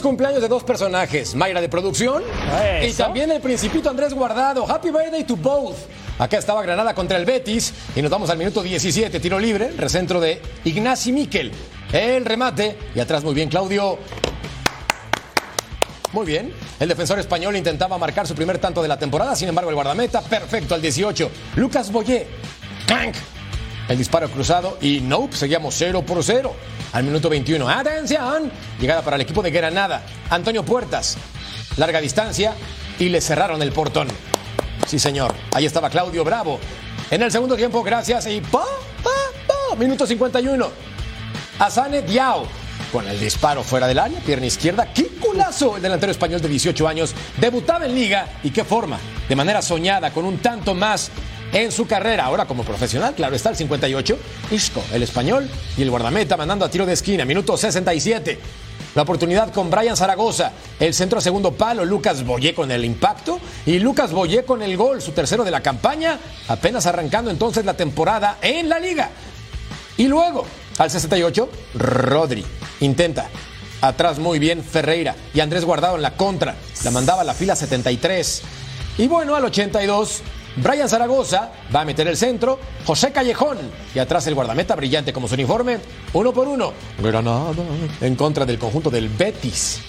Cumpleaños 0.00 0.40
de 0.40 0.48
dos 0.48 0.64
personajes, 0.64 1.34
Mayra 1.34 1.60
de 1.60 1.68
producción 1.68 2.22
y 2.82 2.92
también 2.92 3.30
el 3.30 3.40
principito 3.40 3.90
Andrés 3.90 4.14
Guardado. 4.14 4.64
Happy 4.70 4.90
birthday 4.90 5.24
to 5.24 5.36
both. 5.36 5.76
Acá 6.18 6.38
estaba 6.38 6.62
Granada 6.62 6.94
contra 6.94 7.18
el 7.18 7.24
Betis 7.24 7.74
y 7.94 8.00
nos 8.00 8.10
vamos 8.10 8.30
al 8.30 8.38
minuto 8.38 8.62
17, 8.62 9.20
tiro 9.20 9.38
libre, 9.38 9.72
recentro 9.76 10.20
de 10.20 10.40
Ignasi 10.64 11.12
Miquel. 11.12 11.52
El 11.92 12.24
remate 12.24 12.78
y 12.94 13.00
atrás 13.00 13.22
muy 13.22 13.34
bien 13.34 13.48
Claudio. 13.48 13.98
Muy 16.12 16.26
bien. 16.26 16.52
El 16.78 16.88
defensor 16.88 17.18
español 17.18 17.56
intentaba 17.56 17.98
marcar 17.98 18.26
su 18.26 18.34
primer 18.34 18.58
tanto 18.58 18.82
de 18.82 18.88
la 18.88 18.98
temporada, 18.98 19.36
sin 19.36 19.48
embargo 19.48 19.70
el 19.70 19.76
guardameta, 19.76 20.22
perfecto 20.22 20.74
al 20.74 20.82
18. 20.82 21.30
Lucas 21.56 21.90
Boyé. 21.90 22.26
Clank. 22.86 23.14
El 23.88 23.98
disparo 23.98 24.28
cruzado 24.30 24.78
y 24.80 25.00
nope, 25.00 25.36
seguíamos 25.36 25.74
0 25.76 26.02
por 26.06 26.22
0. 26.22 26.54
Al 26.92 27.04
minuto 27.04 27.30
21, 27.30 27.68
atención, 27.68 28.52
llegada 28.78 29.00
para 29.00 29.16
el 29.16 29.22
equipo 29.22 29.42
de 29.42 29.50
Granada. 29.50 30.02
Antonio 30.28 30.62
Puertas, 30.62 31.16
larga 31.78 32.02
distancia 32.02 32.54
y 32.98 33.08
le 33.08 33.22
cerraron 33.22 33.62
el 33.62 33.72
portón. 33.72 34.08
Sí, 34.86 34.98
señor, 34.98 35.34
ahí 35.54 35.64
estaba 35.64 35.88
Claudio 35.88 36.22
Bravo. 36.22 36.60
En 37.10 37.22
el 37.22 37.32
segundo 37.32 37.56
tiempo, 37.56 37.82
gracias 37.82 38.26
y 38.26 38.42
pa, 38.42 38.64
pa, 39.02 39.10
pa, 39.46 39.76
minuto 39.76 40.06
51. 40.06 40.70
Asane 41.58 42.02
Diao 42.02 42.46
con 42.92 43.08
el 43.08 43.18
disparo 43.18 43.62
fuera 43.62 43.86
del 43.86 43.98
área, 43.98 44.20
pierna 44.20 44.46
izquierda. 44.46 44.92
¡Qué 44.92 45.06
culazo! 45.18 45.76
El 45.76 45.82
delantero 45.82 46.12
español 46.12 46.42
de 46.42 46.48
18 46.48 46.86
años 46.86 47.14
debutaba 47.38 47.86
en 47.86 47.94
liga 47.94 48.26
y 48.42 48.50
qué 48.50 48.64
forma, 48.64 48.98
de 49.28 49.36
manera 49.36 49.62
soñada, 49.62 50.12
con 50.12 50.26
un 50.26 50.38
tanto 50.38 50.74
más 50.74 51.10
en 51.52 51.70
su 51.70 51.86
carrera. 51.86 52.24
Ahora 52.24 52.46
como 52.46 52.64
profesional, 52.64 53.14
claro 53.14 53.36
está 53.36 53.50
el 53.50 53.56
58. 53.56 54.18
Isco, 54.50 54.82
el 54.92 55.02
español, 55.02 55.48
y 55.76 55.82
el 55.82 55.90
guardameta 55.90 56.36
mandando 56.36 56.64
a 56.64 56.70
tiro 56.70 56.86
de 56.86 56.94
esquina, 56.94 57.24
minuto 57.24 57.56
67. 57.56 58.38
La 58.94 59.02
oportunidad 59.02 59.52
con 59.52 59.70
Brian 59.70 59.96
Zaragoza, 59.96 60.52
el 60.78 60.92
centro 60.92 61.18
a 61.18 61.22
segundo 61.22 61.52
palo, 61.52 61.84
Lucas 61.84 62.24
Boyé 62.24 62.54
con 62.54 62.70
el 62.70 62.84
impacto 62.84 63.40
y 63.64 63.78
Lucas 63.78 64.12
Boyé 64.12 64.44
con 64.44 64.62
el 64.62 64.76
gol, 64.76 65.00
su 65.00 65.12
tercero 65.12 65.44
de 65.44 65.50
la 65.50 65.62
campaña, 65.62 66.18
apenas 66.48 66.84
arrancando 66.84 67.30
entonces 67.30 67.64
la 67.64 67.74
temporada 67.74 68.36
en 68.42 68.68
la 68.68 68.78
liga. 68.78 69.10
Y 69.96 70.08
luego, 70.08 70.44
al 70.78 70.90
68, 70.90 71.48
Rodri 71.74 72.44
intenta. 72.80 73.28
Atrás 73.80 74.18
muy 74.18 74.38
bien 74.38 74.62
Ferreira 74.62 75.16
y 75.34 75.40
Andrés 75.40 75.64
Guardado 75.64 75.96
en 75.96 76.02
la 76.02 76.16
contra. 76.16 76.54
La 76.84 76.90
mandaba 76.90 77.22
a 77.22 77.24
la 77.24 77.34
fila 77.34 77.56
73. 77.56 78.42
Y 78.98 79.08
bueno, 79.08 79.34
al 79.34 79.44
82, 79.44 80.22
Brian 80.56 80.88
Zaragoza 80.88 81.50
va 81.74 81.80
a 81.80 81.84
meter 81.84 82.06
el 82.08 82.16
centro, 82.16 82.58
José 82.84 83.12
Callejón 83.12 83.58
y 83.94 83.98
atrás 83.98 84.26
el 84.26 84.34
guardameta 84.34 84.76
brillante 84.76 85.12
como 85.12 85.28
su 85.28 85.34
uniforme, 85.34 85.78
uno 86.12 86.32
por 86.32 86.48
uno, 86.48 86.72
Granada. 87.02 87.52
En 88.00 88.16
contra 88.16 88.44
del 88.44 88.58
conjunto 88.58 88.90
del 88.90 89.08
Betis. 89.08 89.80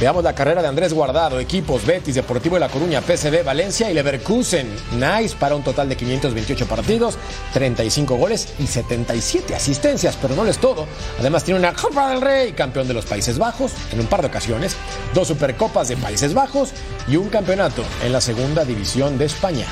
Veamos 0.00 0.24
la 0.24 0.34
carrera 0.34 0.62
de 0.62 0.68
Andrés 0.68 0.94
Guardado, 0.94 1.38
equipos 1.38 1.84
Betis, 1.84 2.14
Deportivo 2.14 2.56
de 2.56 2.60
La 2.60 2.70
Coruña, 2.70 3.02
PSV, 3.02 3.44
Valencia 3.44 3.90
y 3.90 3.94
Leverkusen. 3.94 4.66
Nice 4.92 5.36
para 5.38 5.54
un 5.54 5.62
total 5.62 5.90
de 5.90 5.96
528 5.98 6.66
partidos, 6.66 7.18
35 7.52 8.16
goles 8.16 8.48
y 8.58 8.66
77 8.66 9.54
asistencias, 9.54 10.16
pero 10.16 10.34
no 10.34 10.46
es 10.46 10.56
todo. 10.56 10.86
Además 11.18 11.44
tiene 11.44 11.60
una 11.60 11.74
Copa 11.74 12.08
del 12.08 12.22
Rey, 12.22 12.52
campeón 12.52 12.88
de 12.88 12.94
los 12.94 13.04
Países 13.04 13.36
Bajos 13.36 13.72
en 13.92 14.00
un 14.00 14.06
par 14.06 14.22
de 14.22 14.28
ocasiones, 14.28 14.74
dos 15.12 15.28
Supercopas 15.28 15.88
de 15.88 15.98
Países 15.98 16.32
Bajos 16.32 16.70
y 17.06 17.16
un 17.16 17.28
campeonato 17.28 17.84
en 18.02 18.12
la 18.12 18.22
Segunda 18.22 18.64
División 18.64 19.18
de 19.18 19.26
España. 19.26 19.66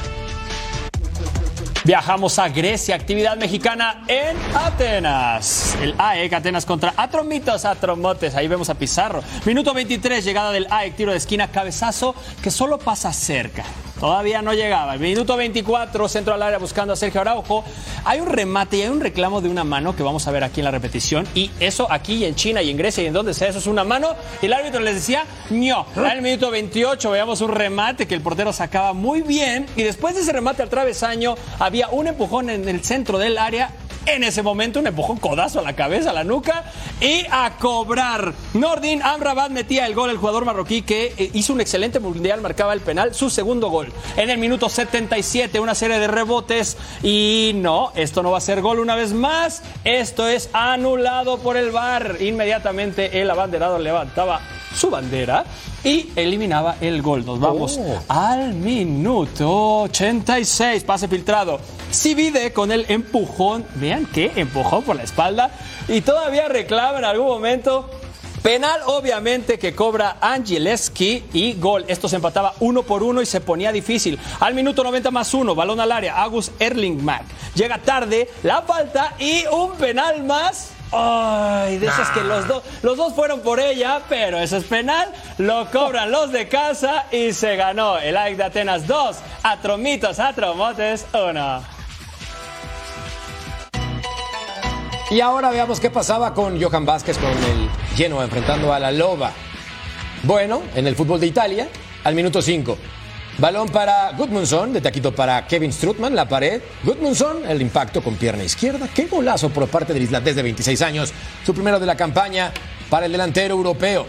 Viajamos 1.88 2.38
a 2.38 2.50
Grecia, 2.50 2.94
actividad 2.94 3.38
mexicana 3.38 4.04
en 4.08 4.36
Atenas. 4.54 5.74
El 5.80 5.94
AEC 5.96 6.34
Atenas 6.34 6.66
contra 6.66 6.92
Atromitos 6.94 7.64
Atromotes. 7.64 8.34
Ahí 8.34 8.46
vemos 8.46 8.68
a 8.68 8.74
Pizarro. 8.74 9.22
Minuto 9.46 9.72
23, 9.72 10.22
llegada 10.22 10.52
del 10.52 10.66
AEC, 10.68 10.96
tiro 10.96 11.12
de 11.12 11.16
esquina, 11.16 11.48
cabezazo 11.48 12.14
que 12.42 12.50
solo 12.50 12.76
pasa 12.76 13.10
cerca. 13.14 13.64
Todavía 14.00 14.42
no 14.42 14.52
llegaba. 14.52 14.94
El 14.94 15.00
minuto 15.00 15.36
24, 15.36 16.08
centro 16.08 16.34
al 16.34 16.42
área 16.42 16.58
buscando 16.58 16.92
a 16.92 16.96
Sergio 16.96 17.20
Araujo. 17.20 17.64
Hay 18.04 18.20
un 18.20 18.28
remate 18.28 18.76
y 18.76 18.82
hay 18.82 18.88
un 18.88 19.00
reclamo 19.00 19.40
de 19.40 19.48
una 19.48 19.64
mano 19.64 19.96
que 19.96 20.02
vamos 20.02 20.26
a 20.28 20.30
ver 20.30 20.44
aquí 20.44 20.60
en 20.60 20.66
la 20.66 20.70
repetición. 20.70 21.26
Y 21.34 21.50
eso 21.58 21.90
aquí 21.90 22.24
en 22.24 22.34
China 22.34 22.62
y 22.62 22.70
en 22.70 22.76
Grecia 22.76 23.02
y 23.02 23.06
en 23.06 23.12
donde 23.12 23.34
sea, 23.34 23.48
eso 23.48 23.58
es 23.58 23.66
una 23.66 23.84
mano. 23.84 24.14
Y 24.40 24.46
el 24.46 24.52
árbitro 24.52 24.80
les 24.80 24.94
decía, 24.94 25.24
ño. 25.50 25.84
En 25.96 26.06
el 26.06 26.22
minuto 26.22 26.50
28 26.50 27.10
veamos 27.10 27.40
un 27.40 27.50
remate 27.50 28.06
que 28.06 28.14
el 28.14 28.20
portero 28.20 28.52
sacaba 28.52 28.92
muy 28.92 29.22
bien. 29.22 29.66
Y 29.74 29.82
después 29.82 30.14
de 30.14 30.20
ese 30.20 30.32
remate 30.32 30.62
al 30.62 30.68
travesaño, 30.68 31.34
había 31.58 31.88
un 31.88 32.06
empujón 32.06 32.50
en 32.50 32.68
el 32.68 32.84
centro 32.84 33.18
del 33.18 33.36
área 33.36 33.70
en 34.14 34.24
ese 34.24 34.42
momento 34.42 34.80
un 34.80 34.86
empujón 34.86 35.18
codazo 35.18 35.60
a 35.60 35.62
la 35.62 35.74
cabeza, 35.74 36.10
a 36.10 36.12
la 36.12 36.24
nuca 36.24 36.64
y 37.00 37.24
a 37.30 37.56
cobrar. 37.58 38.32
Nordin 38.54 39.02
Amrabat 39.02 39.50
metía 39.50 39.86
el 39.86 39.94
gol, 39.94 40.10
el 40.10 40.16
jugador 40.16 40.44
marroquí 40.44 40.82
que 40.82 41.14
eh, 41.16 41.30
hizo 41.34 41.52
un 41.52 41.60
excelente 41.60 42.00
mundial, 42.00 42.40
marcaba 42.40 42.72
el 42.72 42.80
penal, 42.80 43.14
su 43.14 43.30
segundo 43.30 43.68
gol. 43.68 43.92
En 44.16 44.30
el 44.30 44.38
minuto 44.38 44.68
77, 44.68 45.60
una 45.60 45.74
serie 45.74 45.98
de 45.98 46.06
rebotes 46.08 46.76
y 47.02 47.52
no, 47.56 47.92
esto 47.94 48.22
no 48.22 48.30
va 48.30 48.38
a 48.38 48.42
ser 48.42 48.60
gol 48.60 48.78
una 48.78 48.96
vez 48.96 49.12
más, 49.12 49.62
esto 49.84 50.26
es 50.28 50.50
anulado 50.52 51.38
por 51.38 51.56
el 51.56 51.70
VAR. 51.70 52.16
Inmediatamente 52.20 53.20
el 53.20 53.30
abanderado 53.30 53.78
levantaba 53.78 54.40
su 54.78 54.90
bandera 54.90 55.44
y 55.84 56.10
eliminaba 56.16 56.76
el 56.80 57.02
gol. 57.02 57.26
Nos 57.26 57.40
vamos 57.40 57.78
Oh. 57.80 58.00
al 58.08 58.54
minuto 58.54 59.80
86. 59.82 60.84
Pase 60.84 61.08
filtrado. 61.08 61.60
Sivide 61.90 62.52
con 62.52 62.70
el 62.70 62.86
empujón. 62.88 63.64
Vean 63.76 64.06
qué 64.06 64.32
empujón 64.36 64.82
por 64.84 64.96
la 64.96 65.02
espalda. 65.02 65.50
Y 65.88 66.00
todavía 66.02 66.48
reclama 66.48 66.98
en 66.98 67.04
algún 67.04 67.26
momento. 67.26 67.90
Penal, 68.42 68.80
obviamente, 68.86 69.58
que 69.58 69.74
cobra 69.74 70.16
Angeleski 70.20 71.24
y 71.32 71.54
gol. 71.54 71.84
Esto 71.88 72.08
se 72.08 72.16
empataba 72.16 72.54
uno 72.60 72.84
por 72.84 73.02
uno 73.02 73.20
y 73.20 73.26
se 73.26 73.40
ponía 73.40 73.72
difícil. 73.72 74.16
Al 74.38 74.54
minuto 74.54 74.84
90 74.84 75.10
más 75.10 75.34
uno, 75.34 75.56
balón 75.56 75.80
al 75.80 75.90
área, 75.90 76.22
Agus 76.22 76.52
Erlingmack. 76.60 77.24
Llega 77.56 77.78
tarde, 77.78 78.30
la 78.44 78.62
falta 78.62 79.14
y 79.18 79.42
un 79.52 79.72
penal 79.72 80.22
más. 80.22 80.70
Ay, 80.90 81.78
de 81.78 81.86
esas 81.86 82.10
que 82.10 82.22
los, 82.22 82.48
dos 82.48 82.62
los 82.82 82.96
dos 82.96 83.14
fueron 83.14 83.40
por 83.40 83.60
ella, 83.60 84.00
pero 84.08 84.38
eso 84.38 84.56
es 84.56 84.64
penal. 84.64 85.08
Lo 85.36 85.70
cobran 85.70 86.10
los 86.10 86.32
de 86.32 86.48
casa 86.48 87.06
y 87.12 87.32
se 87.32 87.56
ganó 87.56 87.98
el 87.98 88.16
AEK 88.16 88.36
de 88.36 88.44
Atenas 88.44 88.86
2, 88.86 89.16
Atromitos, 89.42 90.18
Atromotes 90.18 91.06
1. 91.12 91.78
Y 95.10 95.20
ahora 95.20 95.50
veamos 95.50 95.80
qué 95.80 95.90
pasaba 95.90 96.34
con 96.34 96.62
Johan 96.62 96.84
Vázquez 96.84 97.16
con 97.18 97.30
el 97.30 97.70
Genoa 97.96 98.24
enfrentando 98.24 98.72
a 98.72 98.78
la 98.78 98.90
Loba. 98.92 99.32
Bueno, 100.22 100.62
en 100.74 100.86
el 100.86 100.96
fútbol 100.96 101.20
de 101.20 101.26
Italia, 101.26 101.68
al 102.04 102.14
minuto 102.14 102.42
5. 102.42 102.76
Balón 103.38 103.68
para 103.68 104.10
Gudmundsson, 104.16 104.72
de 104.72 104.80
taquito 104.80 105.14
para 105.14 105.46
Kevin 105.46 105.72
Strutman, 105.72 106.12
la 106.12 106.28
pared. 106.28 106.60
Gudmundsson, 106.82 107.46
el 107.48 107.62
impacto 107.62 108.02
con 108.02 108.16
pierna 108.16 108.42
izquierda. 108.42 108.88
Qué 108.92 109.06
golazo 109.06 109.48
por 109.50 109.68
parte 109.68 109.94
del 109.94 110.02
islandés 110.02 110.34
de 110.34 110.42
26 110.42 110.82
años. 110.82 111.12
Su 111.46 111.54
primero 111.54 111.78
de 111.78 111.86
la 111.86 111.96
campaña 111.96 112.52
para 112.90 113.06
el 113.06 113.12
delantero 113.12 113.54
europeo. 113.54 114.06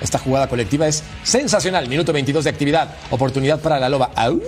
Esta 0.00 0.18
jugada 0.18 0.48
colectiva 0.48 0.86
es 0.86 1.02
sensacional. 1.24 1.88
Minuto 1.88 2.12
22 2.12 2.44
de 2.44 2.50
actividad. 2.50 2.94
Oportunidad 3.10 3.58
para 3.58 3.80
la 3.80 3.88
loba. 3.88 4.12
¡Au! 4.14 4.40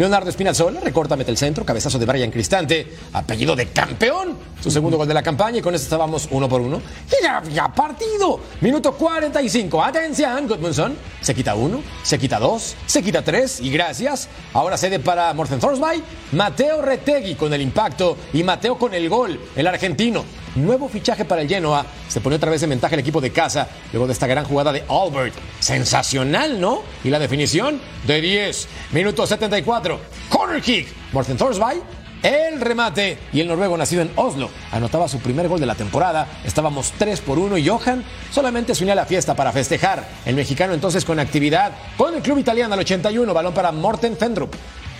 Leonardo 0.00 0.30
Espinazzola 0.30 0.80
recorta, 0.80 1.14
mete 1.14 1.30
el 1.30 1.36
centro. 1.36 1.62
Cabezazo 1.62 1.98
de 1.98 2.06
Brian 2.06 2.30
Cristante. 2.30 2.86
Apellido 3.12 3.54
de 3.54 3.66
campeón. 3.66 4.34
Su 4.58 4.70
segundo 4.70 4.96
gol 4.96 5.06
de 5.06 5.12
la 5.12 5.22
campaña. 5.22 5.58
Y 5.58 5.60
con 5.60 5.74
esto 5.74 5.84
estábamos 5.84 6.26
uno 6.30 6.48
por 6.48 6.62
uno. 6.62 6.80
Y 7.06 7.22
ya, 7.22 7.42
ya 7.52 7.68
partido. 7.68 8.40
Minuto 8.62 8.92
45. 8.92 9.84
Atención. 9.84 10.48
Gudmundsson. 10.48 10.96
Se 11.20 11.34
quita 11.34 11.54
uno. 11.54 11.82
Se 12.02 12.18
quita 12.18 12.38
dos. 12.38 12.76
Se 12.86 13.02
quita 13.02 13.20
tres. 13.20 13.60
Y 13.60 13.70
gracias. 13.70 14.30
Ahora 14.54 14.78
cede 14.78 15.00
para 15.00 15.34
Morten 15.34 15.60
Thorsby. 15.60 16.02
Mateo 16.32 16.80
Retegui 16.80 17.34
con 17.34 17.52
el 17.52 17.60
impacto. 17.60 18.16
Y 18.32 18.42
Mateo 18.42 18.78
con 18.78 18.94
el 18.94 19.06
gol. 19.06 19.38
El 19.54 19.66
argentino. 19.66 20.24
Nuevo 20.56 20.88
fichaje 20.88 21.24
para 21.24 21.42
el 21.42 21.48
Genoa. 21.48 21.86
Se 22.08 22.20
pone 22.20 22.36
otra 22.36 22.50
vez 22.50 22.62
en 22.62 22.70
ventaja 22.70 22.94
el 22.94 23.00
equipo 23.00 23.20
de 23.20 23.30
casa 23.30 23.68
luego 23.92 24.06
de 24.06 24.12
esta 24.12 24.26
gran 24.26 24.44
jugada 24.44 24.72
de 24.72 24.84
Albert. 24.88 25.34
Sensacional, 25.60 26.60
¿no? 26.60 26.82
Y 27.04 27.10
la 27.10 27.18
definición 27.18 27.80
de 28.06 28.20
10. 28.20 28.68
Minuto 28.92 29.26
74. 29.26 30.00
Corner 30.28 30.60
kick. 30.60 30.88
Morten 31.12 31.36
Thorsby. 31.36 31.80
El 32.22 32.60
remate. 32.60 33.18
Y 33.32 33.40
el 33.40 33.48
noruego 33.48 33.76
nacido 33.76 34.02
en 34.02 34.10
Oslo 34.16 34.50
anotaba 34.72 35.08
su 35.08 35.20
primer 35.20 35.48
gol 35.48 35.60
de 35.60 35.66
la 35.66 35.74
temporada. 35.74 36.26
Estábamos 36.44 36.92
3 36.98 37.20
por 37.20 37.38
1 37.38 37.56
y 37.58 37.66
Johan 37.66 38.04
solamente 38.32 38.74
se 38.74 38.82
unía 38.82 38.92
a 38.92 38.96
la 38.96 39.06
fiesta 39.06 39.34
para 39.34 39.52
festejar. 39.52 40.06
El 40.26 40.34
mexicano 40.34 40.74
entonces 40.74 41.04
con 41.04 41.18
actividad 41.20 41.72
con 41.96 42.14
el 42.14 42.22
club 42.22 42.38
italiano 42.38 42.74
al 42.74 42.80
81. 42.80 43.32
Balón 43.32 43.54
para 43.54 43.72
Morten 43.72 44.16
Fendrup. 44.16 44.54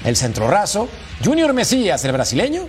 El 0.05 0.17
centro 0.17 0.49
raso. 0.49 0.89
Junior 1.23 1.53
Mesías, 1.53 2.03
el 2.05 2.13
brasileño, 2.13 2.67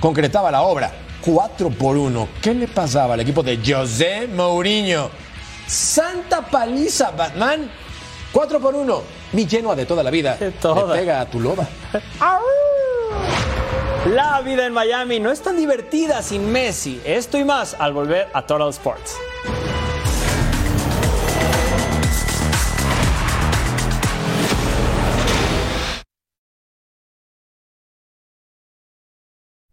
concretaba 0.00 0.50
la 0.50 0.62
obra. 0.62 0.92
4 1.24 1.70
por 1.70 1.96
1. 1.96 2.28
¿Qué 2.40 2.52
le 2.54 2.68
pasaba 2.68 3.14
al 3.14 3.20
equipo 3.20 3.42
de 3.42 3.58
José 3.64 4.26
Mourinho? 4.26 5.10
Santa 5.66 6.42
paliza, 6.42 7.12
Batman. 7.12 7.70
4 8.32 8.60
por 8.60 8.74
1. 8.74 9.02
Mi 9.32 9.46
Genoa 9.46 9.74
de 9.76 9.86
toda 9.86 10.02
la 10.02 10.10
vida. 10.10 10.36
Le 10.40 10.50
pega 10.50 11.20
a 11.20 11.26
tu 11.26 11.40
loba. 11.40 11.66
La 14.06 14.40
vida 14.40 14.66
en 14.66 14.72
Miami 14.72 15.20
no 15.20 15.30
es 15.30 15.40
tan 15.42 15.56
divertida 15.56 16.22
sin 16.22 16.50
Messi. 16.50 17.00
Esto 17.04 17.38
y 17.38 17.44
más 17.44 17.76
al 17.78 17.92
volver 17.92 18.28
a 18.32 18.44
Total 18.44 18.68
Sports. 18.70 19.16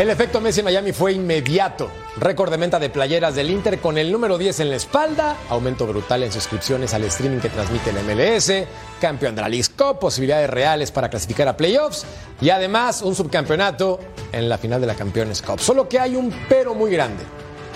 El 0.00 0.08
efecto 0.08 0.40
Messi 0.40 0.60
en 0.60 0.64
Miami 0.64 0.92
fue 0.92 1.12
inmediato. 1.12 1.90
Récord 2.16 2.50
de 2.50 2.56
venta 2.56 2.78
de 2.78 2.88
playeras 2.88 3.34
del 3.34 3.50
Inter 3.50 3.80
con 3.80 3.98
el 3.98 4.10
número 4.10 4.38
10 4.38 4.60
en 4.60 4.70
la 4.70 4.76
espalda, 4.76 5.36
aumento 5.50 5.86
brutal 5.86 6.22
en 6.22 6.32
suscripciones 6.32 6.94
al 6.94 7.04
streaming 7.04 7.38
que 7.38 7.50
transmite 7.50 7.90
el 7.90 8.02
MLS, 8.04 8.66
campeón 8.98 9.34
de 9.36 9.42
la 9.42 9.50
League 9.50 9.68
Cup, 9.76 9.98
posibilidades 9.98 10.48
reales 10.48 10.90
para 10.90 11.10
clasificar 11.10 11.48
a 11.48 11.56
playoffs 11.58 12.06
y 12.40 12.48
además 12.48 13.02
un 13.02 13.14
subcampeonato 13.14 14.00
en 14.32 14.48
la 14.48 14.56
final 14.56 14.80
de 14.80 14.86
la 14.86 14.94
Campeones 14.94 15.42
Cup. 15.42 15.60
Solo 15.60 15.86
que 15.86 15.98
hay 15.98 16.16
un 16.16 16.32
pero 16.48 16.74
muy 16.74 16.90
grande. 16.90 17.22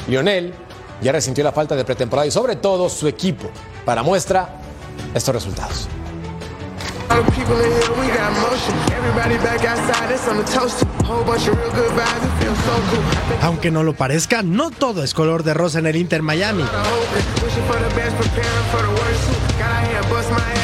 Lionel 0.08 0.54
ya 1.02 1.12
resintió 1.12 1.44
la 1.44 1.52
falta 1.52 1.76
de 1.76 1.84
pretemporada 1.84 2.26
y 2.26 2.30
sobre 2.30 2.56
todo 2.56 2.88
su 2.88 3.06
equipo. 3.06 3.50
Para 3.84 4.02
muestra 4.02 4.48
estos 5.14 5.34
resultados. 5.34 5.88
People 7.34 7.60
in 7.60 7.70
here, 7.70 7.90
we 8.00 8.06
got 8.08 8.32
motion. 8.40 8.74
Everybody 8.92 9.36
back 9.38 9.64
outside, 9.64 10.10
it's 10.10 10.26
on 10.28 10.38
the 10.38 10.44
toast. 10.44 10.84
Whole 11.04 11.24
bunch 11.24 11.46
of 11.48 11.56
real 11.58 11.70
good 11.72 11.90
vibes, 11.92 12.24
it 12.24 12.32
feels 12.42 12.58
so 12.64 12.74
cool. 12.90 13.02
Aunque 13.42 13.70
no 13.70 13.82
lo 13.82 13.92
parezca, 13.94 14.42
no 14.42 14.70
todo 14.70 15.02
es 15.02 15.12
color 15.14 15.42
de 15.42 15.52
rosa 15.54 15.78
en 15.80 15.86
el 15.86 15.96
Inter 15.96 16.22
Miami. 16.22 16.62
Wishing 16.62 17.64
for 17.66 17.78
the 17.78 17.94
best, 17.94 18.16
preparing 18.16 18.66
for 18.72 18.82
the 18.82 18.88
worst. 18.88 19.24
too. 19.26 19.58
Got 19.58 19.70
out 19.70 19.88
here, 19.88 20.02
bust 20.10 20.30
my 20.30 20.38
ass, 20.38 20.63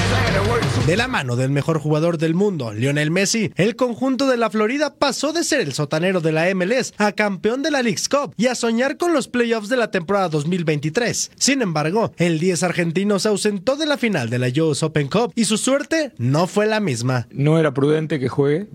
De 0.87 0.97
la 0.97 1.09
mano 1.09 1.37
del 1.37 1.51
mejor 1.51 1.79
jugador 1.79 2.17
del 2.17 2.35
mundo, 2.35 2.73
Lionel 2.73 3.11
Messi, 3.11 3.53
el 3.57 3.77
conjunto 3.77 4.27
de 4.27 4.37
la 4.37 4.51
Florida 4.51 4.95
pasó 4.95 5.33
de 5.33 5.45
ser 5.45 5.61
el 5.61 5.75
sotanero 5.75 6.21
de 6.21 6.33
la 6.33 6.53
MLS 6.55 6.95
a 6.97 7.13
campeón 7.13 7.63
de 7.63 7.71
la 7.71 7.83
League's 7.83 8.09
Cup 8.09 8.35
y 8.37 8.47
a 8.47 8.55
soñar 8.55 8.97
con 8.97 9.13
los 9.13 9.29
playoffs 9.29 9.69
de 9.69 9.77
la 9.77 9.91
temporada 9.91 10.31
2023. 10.31 11.33
Sin 11.37 11.63
embargo, 11.63 12.13
el 12.17 12.41
10 12.41 12.63
argentino 12.63 13.19
se 13.19 13.29
ausentó 13.29 13.77
de 13.77 13.87
la 13.87 13.99
final 13.99 14.31
de 14.31 14.39
la 14.39 14.49
US 14.65 14.83
Open 14.83 15.09
Cup 15.09 15.33
y 15.37 15.45
su 15.45 15.59
suerte 15.59 16.13
no 16.17 16.47
fue 16.47 16.67
la 16.67 16.81
misma. 16.81 17.29
No 17.31 17.59
era 17.59 17.73
prudente 17.73 18.19
que 18.19 18.29
juegue, 18.29 18.67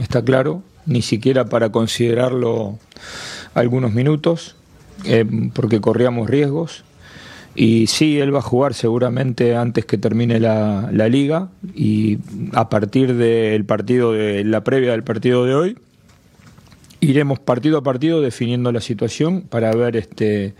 está 0.00 0.22
claro, 0.22 0.62
ni 0.86 1.02
siquiera 1.02 1.46
para 1.46 1.70
considerarlo 1.70 2.78
algunos 3.54 3.92
minutos, 3.92 4.56
eh, 5.04 5.26
porque 5.52 5.80
corríamos 5.80 6.30
riesgos. 6.30 6.84
Y 7.60 7.88
sí, 7.88 8.20
él 8.20 8.32
va 8.32 8.38
a 8.38 8.42
jugar 8.42 8.72
seguramente 8.72 9.56
antes 9.56 9.84
que 9.84 9.98
termine 9.98 10.38
la, 10.38 10.90
la 10.92 11.08
liga 11.08 11.48
y 11.74 12.18
a 12.52 12.68
partir 12.68 13.16
del 13.16 13.64
partido 13.64 14.12
de 14.12 14.44
la 14.44 14.62
previa 14.62 14.92
del 14.92 15.02
partido 15.02 15.44
de 15.44 15.56
hoy, 15.56 15.78
iremos 17.00 17.40
partido 17.40 17.78
a 17.78 17.82
partido 17.82 18.20
definiendo 18.20 18.70
la 18.70 18.80
situación 18.80 19.40
para 19.40 19.72
ver 19.72 19.96
este, 19.96 20.54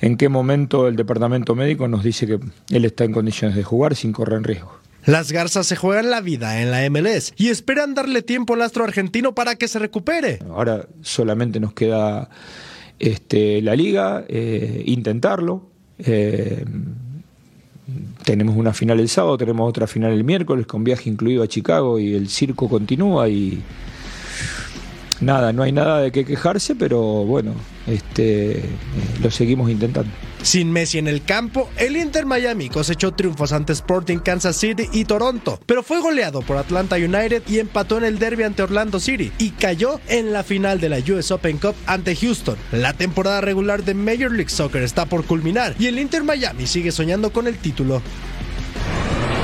en 0.00 0.16
qué 0.16 0.30
momento 0.30 0.88
el 0.88 0.96
departamento 0.96 1.54
médico 1.54 1.86
nos 1.86 2.02
dice 2.02 2.26
que 2.26 2.40
él 2.70 2.84
está 2.86 3.04
en 3.04 3.12
condiciones 3.12 3.54
de 3.54 3.62
jugar 3.62 3.94
sin 3.94 4.12
correr 4.12 4.42
riesgo. 4.42 4.72
Las 5.04 5.32
Garzas 5.32 5.66
se 5.66 5.76
juegan 5.76 6.08
la 6.08 6.22
vida 6.22 6.62
en 6.62 6.70
la 6.70 6.88
MLS 6.88 7.34
y 7.36 7.48
esperan 7.48 7.92
darle 7.92 8.22
tiempo 8.22 8.54
al 8.54 8.62
astro 8.62 8.84
argentino 8.84 9.34
para 9.34 9.56
que 9.56 9.68
se 9.68 9.78
recupere. 9.78 10.38
Ahora 10.48 10.86
solamente 11.02 11.60
nos 11.60 11.74
queda 11.74 12.30
este, 12.98 13.60
la 13.60 13.76
liga, 13.76 14.24
eh, 14.28 14.82
intentarlo. 14.86 15.71
Eh, 16.04 16.64
tenemos 18.24 18.56
una 18.56 18.72
final 18.72 19.00
el 19.00 19.08
sábado, 19.08 19.36
tenemos 19.36 19.68
otra 19.68 19.86
final 19.86 20.12
el 20.12 20.24
miércoles 20.24 20.66
con 20.66 20.84
viaje 20.84 21.10
incluido 21.10 21.42
a 21.42 21.48
Chicago 21.48 21.98
y 21.98 22.14
el 22.14 22.28
circo 22.28 22.68
continúa 22.68 23.28
y 23.28 23.62
nada, 25.20 25.52
no 25.52 25.62
hay 25.62 25.72
nada 25.72 26.00
de 26.00 26.12
qué 26.12 26.24
quejarse, 26.24 26.74
pero 26.74 27.24
bueno, 27.24 27.52
este, 27.86 28.62
lo 29.22 29.30
seguimos 29.30 29.70
intentando. 29.70 30.10
Sin 30.42 30.72
Messi 30.72 30.98
en 30.98 31.06
el 31.06 31.22
campo, 31.22 31.70
el 31.76 31.96
Inter 31.96 32.26
Miami 32.26 32.68
cosechó 32.68 33.12
triunfos 33.12 33.52
ante 33.52 33.72
Sporting 33.72 34.18
Kansas 34.18 34.56
City 34.56 34.88
y 34.92 35.04
Toronto, 35.04 35.60
pero 35.66 35.84
fue 35.84 36.00
goleado 36.00 36.42
por 36.42 36.56
Atlanta 36.56 36.96
United 36.96 37.44
y 37.46 37.60
empató 37.60 37.98
en 37.98 38.04
el 38.04 38.18
derby 38.18 38.42
ante 38.42 38.62
Orlando 38.62 38.98
City 38.98 39.30
y 39.38 39.50
cayó 39.50 40.00
en 40.08 40.32
la 40.32 40.42
final 40.42 40.80
de 40.80 40.88
la 40.88 40.98
US 40.98 41.30
Open 41.30 41.58
Cup 41.58 41.76
ante 41.86 42.16
Houston. 42.16 42.56
La 42.72 42.92
temporada 42.92 43.40
regular 43.40 43.84
de 43.84 43.94
Major 43.94 44.32
League 44.32 44.50
Soccer 44.50 44.82
está 44.82 45.06
por 45.06 45.24
culminar 45.24 45.76
y 45.78 45.86
el 45.86 45.98
Inter 45.98 46.24
Miami 46.24 46.66
sigue 46.66 46.90
soñando 46.90 47.32
con 47.32 47.46
el 47.46 47.58
título. 47.58 48.02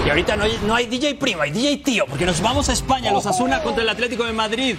Y 0.05 0.11
ahorita 0.11 0.37
no 0.37 0.75
hay, 0.75 0.87
DJ 0.87 1.15
primo, 1.17 1.43
hay 1.43 1.51
DJ 1.51 1.77
tío, 1.79 2.07
porque 2.09 2.25
nos 2.27 2.41
vamos 2.41 2.69
a 2.71 2.73
España, 2.73 3.13
los 3.13 3.27
Asuna 3.27 3.63
contra 3.63 3.83
el 3.83 3.89
Atlético 3.89 4.25
de 4.25 4.33
Madrid 4.33 4.77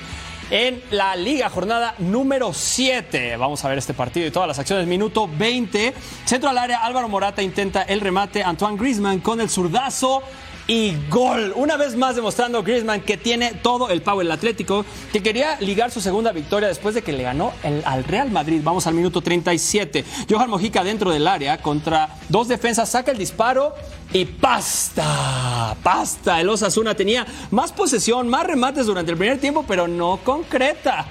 en 0.51 0.81
la 0.91 1.15
Liga, 1.15 1.49
jornada 1.49 1.95
número 1.99 2.53
7. 2.53 3.37
Vamos 3.37 3.63
a 3.63 3.69
ver 3.69 3.77
este 3.77 3.93
partido 3.93 4.25
y 4.27 4.31
todas 4.31 4.47
las 4.47 4.59
acciones. 4.59 4.87
Minuto 4.87 5.29
20. 5.37 5.93
Centro 6.25 6.49
al 6.49 6.57
área, 6.57 6.83
Álvaro 6.83 7.07
Morata 7.07 7.41
intenta 7.41 7.83
el 7.83 8.01
remate. 8.01 8.43
Antoine 8.43 8.77
Griezmann 8.77 9.19
con 9.19 9.41
el 9.41 9.49
zurdazo. 9.49 10.23
Y 10.69 10.95
gol. 11.09 11.51
Una 11.55 11.77
vez 11.77 11.95
más 11.95 12.15
demostrando 12.15 12.61
Griezmann 12.61 13.01
que 13.01 13.17
tiene 13.17 13.55
todo 13.55 13.89
el 13.89 14.03
power 14.03 14.23
el 14.23 14.31
Atlético, 14.31 14.85
que 15.11 15.23
quería 15.23 15.59
ligar 15.61 15.89
su 15.89 15.99
segunda 15.99 16.31
victoria 16.31 16.67
después 16.67 16.93
de 16.93 17.01
que 17.01 17.11
le 17.11 17.23
ganó 17.23 17.53
el, 17.63 17.81
al 17.85 18.03
Real 18.03 18.29
Madrid. 18.29 18.61
Vamos 18.63 18.85
al 18.85 18.93
minuto 18.93 19.19
37. 19.19 20.05
Johan 20.29 20.47
Mojica 20.47 20.83
dentro 20.83 21.09
del 21.09 21.27
área 21.27 21.57
contra 21.57 22.15
dos 22.29 22.47
defensas, 22.47 22.87
saca 22.87 23.11
el 23.11 23.17
disparo 23.17 23.73
y 24.13 24.25
pasta, 24.25 25.75
pasta. 25.81 26.39
El 26.39 26.49
Osasuna 26.49 26.93
tenía 26.93 27.25
más 27.49 27.71
posesión, 27.71 28.29
más 28.29 28.45
remates 28.45 28.85
durante 28.85 29.11
el 29.11 29.17
primer 29.17 29.39
tiempo, 29.39 29.65
pero 29.67 29.87
no 29.87 30.19
concreta. 30.23 31.07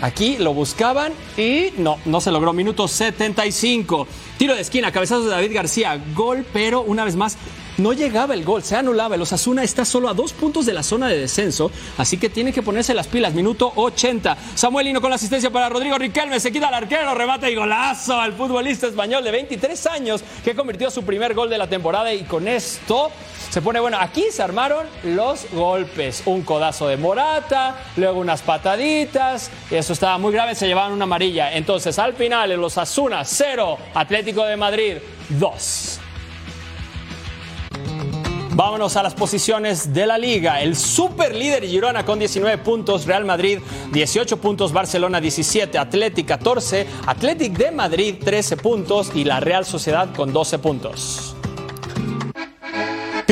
Aquí 0.00 0.38
lo 0.38 0.54
buscaban 0.54 1.12
y 1.36 1.72
no, 1.76 1.98
no 2.04 2.20
se 2.20 2.30
logró. 2.30 2.52
Minuto 2.52 2.88
75. 2.88 4.06
Tiro 4.38 4.54
de 4.54 4.62
esquina, 4.62 4.92
cabezazo 4.92 5.24
de 5.24 5.30
David 5.30 5.54
García. 5.54 6.02
Gol, 6.14 6.46
pero 6.52 6.82
una 6.82 7.04
vez 7.04 7.16
más 7.16 7.36
no 7.80 7.92
llegaba 7.92 8.34
el 8.34 8.44
gol, 8.44 8.62
se 8.62 8.76
anulaba. 8.76 9.14
El 9.14 9.22
Osasuna 9.22 9.62
está 9.62 9.84
solo 9.84 10.08
a 10.08 10.14
dos 10.14 10.32
puntos 10.32 10.66
de 10.66 10.74
la 10.74 10.82
zona 10.82 11.08
de 11.08 11.18
descenso, 11.18 11.70
así 11.96 12.18
que 12.18 12.28
tiene 12.28 12.52
que 12.52 12.62
ponerse 12.62 12.94
las 12.94 13.08
pilas. 13.08 13.34
Minuto 13.34 13.72
80. 13.74 14.36
Samuel 14.54 14.86
Lino 14.86 15.00
con 15.00 15.10
la 15.10 15.16
asistencia 15.16 15.50
para 15.50 15.68
Rodrigo 15.68 15.96
Riquelme. 15.96 16.38
Se 16.40 16.52
quita 16.52 16.68
el 16.68 16.74
arquero, 16.74 17.14
remate 17.14 17.50
y 17.50 17.54
golazo 17.54 18.20
al 18.20 18.34
futbolista 18.34 18.86
español 18.86 19.24
de 19.24 19.30
23 19.30 19.86
años 19.86 20.22
que 20.44 20.54
convirtió 20.54 20.90
su 20.90 21.02
primer 21.04 21.34
gol 21.34 21.48
de 21.48 21.58
la 21.58 21.68
temporada. 21.68 22.12
Y 22.12 22.24
con 22.24 22.48
esto 22.48 23.10
se 23.50 23.60
pone 23.60 23.80
bueno. 23.80 23.98
Aquí 24.00 24.26
se 24.30 24.42
armaron 24.42 24.86
los 25.02 25.50
golpes. 25.52 26.22
Un 26.24 26.42
codazo 26.42 26.86
de 26.88 26.96
Morata, 26.96 27.76
luego 27.96 28.20
unas 28.20 28.42
pataditas. 28.42 29.50
Eso 29.70 29.92
estaba 29.92 30.18
muy 30.18 30.32
grave, 30.32 30.54
se 30.54 30.66
llevaban 30.66 30.92
una 30.92 31.04
amarilla. 31.04 31.52
Entonces 31.52 31.98
al 31.98 32.14
final, 32.14 32.52
el 32.52 32.62
Osasuna 32.62 33.24
0, 33.24 33.76
Atlético 33.94 34.44
de 34.44 34.56
Madrid 34.56 34.96
2. 35.30 36.00
Vámonos 38.52 38.96
a 38.96 39.02
las 39.02 39.14
posiciones 39.14 39.94
de 39.94 40.06
la 40.06 40.18
liga. 40.18 40.60
El 40.60 40.76
super 40.76 41.34
líder 41.34 41.64
Girona 41.64 42.04
con 42.04 42.18
19 42.18 42.58
puntos, 42.58 43.06
Real 43.06 43.24
Madrid 43.24 43.58
18 43.90 44.36
puntos, 44.36 44.72
Barcelona 44.72 45.20
17, 45.20 45.78
Atlético 45.78 46.28
14, 46.28 46.86
Atlético 47.06 47.56
de 47.56 47.70
Madrid 47.70 48.16
13 48.22 48.58
puntos 48.58 49.12
y 49.14 49.24
la 49.24 49.40
Real 49.40 49.64
Sociedad 49.64 50.14
con 50.14 50.32
12 50.32 50.58
puntos. 50.58 51.36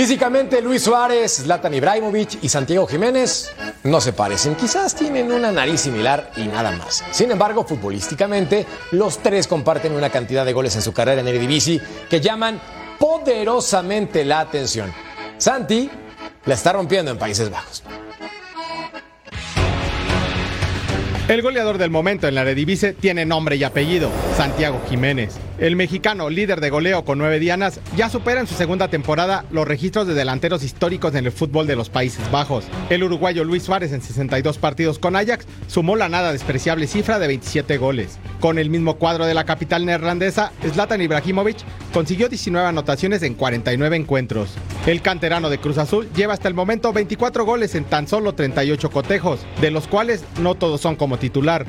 Físicamente, 0.09 0.62
Luis 0.62 0.85
Suárez, 0.85 1.42
Zlatan 1.42 1.75
Ibrahimovic 1.75 2.42
y 2.42 2.49
Santiago 2.49 2.87
Jiménez 2.87 3.51
no 3.85 4.01
se 4.01 4.14
parecen. 4.14 4.55
Quizás 4.55 4.94
tienen 4.94 5.31
una 5.31 5.53
nariz 5.53 5.83
similar 5.83 6.31
y 6.35 6.47
nada 6.47 6.71
más. 6.71 7.05
Sin 7.11 7.31
embargo, 7.31 7.62
futbolísticamente, 7.62 8.64
los 8.92 9.18
tres 9.18 9.47
comparten 9.47 9.92
una 9.92 10.09
cantidad 10.09 10.47
de 10.47 10.55
goles 10.55 10.75
en 10.77 10.81
su 10.81 10.94
carrera 10.94 11.21
en 11.21 11.29
Eredivisie 11.29 11.83
que 12.09 12.23
llaman 12.23 12.59
poderosamente 12.99 14.25
la 14.25 14.40
atención. 14.40 14.94
Santi 15.37 15.90
la 16.47 16.55
está 16.55 16.73
rompiendo 16.73 17.11
en 17.11 17.18
Países 17.18 17.51
Bajos. 17.51 17.83
El 21.29 21.43
goleador 21.43 21.77
del 21.77 21.91
momento 21.91 22.27
en 22.27 22.35
la 22.35 22.41
Eredivisie 22.41 22.95
tiene 22.95 23.27
nombre 23.27 23.57
y 23.57 23.62
apellido, 23.62 24.11
Santiago 24.35 24.81
Jiménez. 24.88 25.37
El 25.59 25.77
mexicano, 25.77 26.31
líder 26.31 26.62
de 26.62 26.71
goleo 26.71 27.05
con 27.05 27.19
nueve 27.19 27.38
dianas, 27.38 27.81
ya 27.97 28.09
supera 28.09 28.41
en 28.41 28.47
su 28.47 28.55
segunda 28.55 28.88
temporada 28.88 29.45
los 29.51 29.69
registros 29.69 30.07
de 30.07 30.14
delanteros 30.14 30.62
históricos 30.62 31.14
en 31.14 31.27
el 31.27 31.33
fútbol 31.33 31.67
de 31.67 31.77
los 31.77 31.91
Países 31.91 32.31
Bajos. 32.31 32.64
El 32.88 33.03
uruguayo 33.03 33.45
Luis 33.45 33.64
Suárez 33.64 33.93
en 33.93 34.01
62 34.01 34.57
partidos 34.57 34.99
con 34.99 35.17
Ajax 35.17 35.47
sumó 35.67 35.97
la 35.97 36.09
nada 36.09 36.33
despreciable 36.33 36.87
cifra 36.87 37.19
de 37.19 37.27
27 37.27 37.77
goles. 37.77 38.19
Con 38.41 38.57
el 38.57 38.71
mismo 38.71 38.97
cuadro 38.97 39.27
de 39.27 39.35
la 39.35 39.45
capital 39.45 39.85
neerlandesa, 39.85 40.53
Zlatan 40.73 41.03
Ibrahimovic 41.03 41.59
consiguió 41.93 42.31
19 42.31 42.69
anotaciones 42.69 43.23
en 43.23 43.35
49 43.35 43.97
encuentros. 43.97 44.55
El 44.87 45.03
canterano 45.03 45.51
de 45.51 45.59
Cruz 45.59 45.77
Azul 45.77 46.09
lleva 46.14 46.33
hasta 46.33 46.49
el 46.49 46.55
momento 46.55 46.93
24 46.93 47.45
goles 47.45 47.75
en 47.75 47.85
tan 47.85 48.09
solo 48.09 48.35
38 48.35 48.91
cotejos, 48.91 49.41
de 49.61 49.73
los 49.73 49.88
cuales 49.88 50.25
no 50.41 50.55
todos 50.55 50.81
son 50.81 50.97
como 50.97 51.17
titular, 51.18 51.66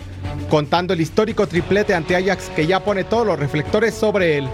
contando 0.50 0.94
el 0.94 1.02
histórico 1.02 1.48
triplete 1.48 1.94
ante 1.94 2.16
Ajax 2.16 2.50
que 2.56 2.66
ya 2.66 2.80
pone 2.80 3.04
todos 3.04 3.26
los 3.28 3.38
reflectores 3.38 3.94
sobre 3.94 4.38
él. 4.38 4.48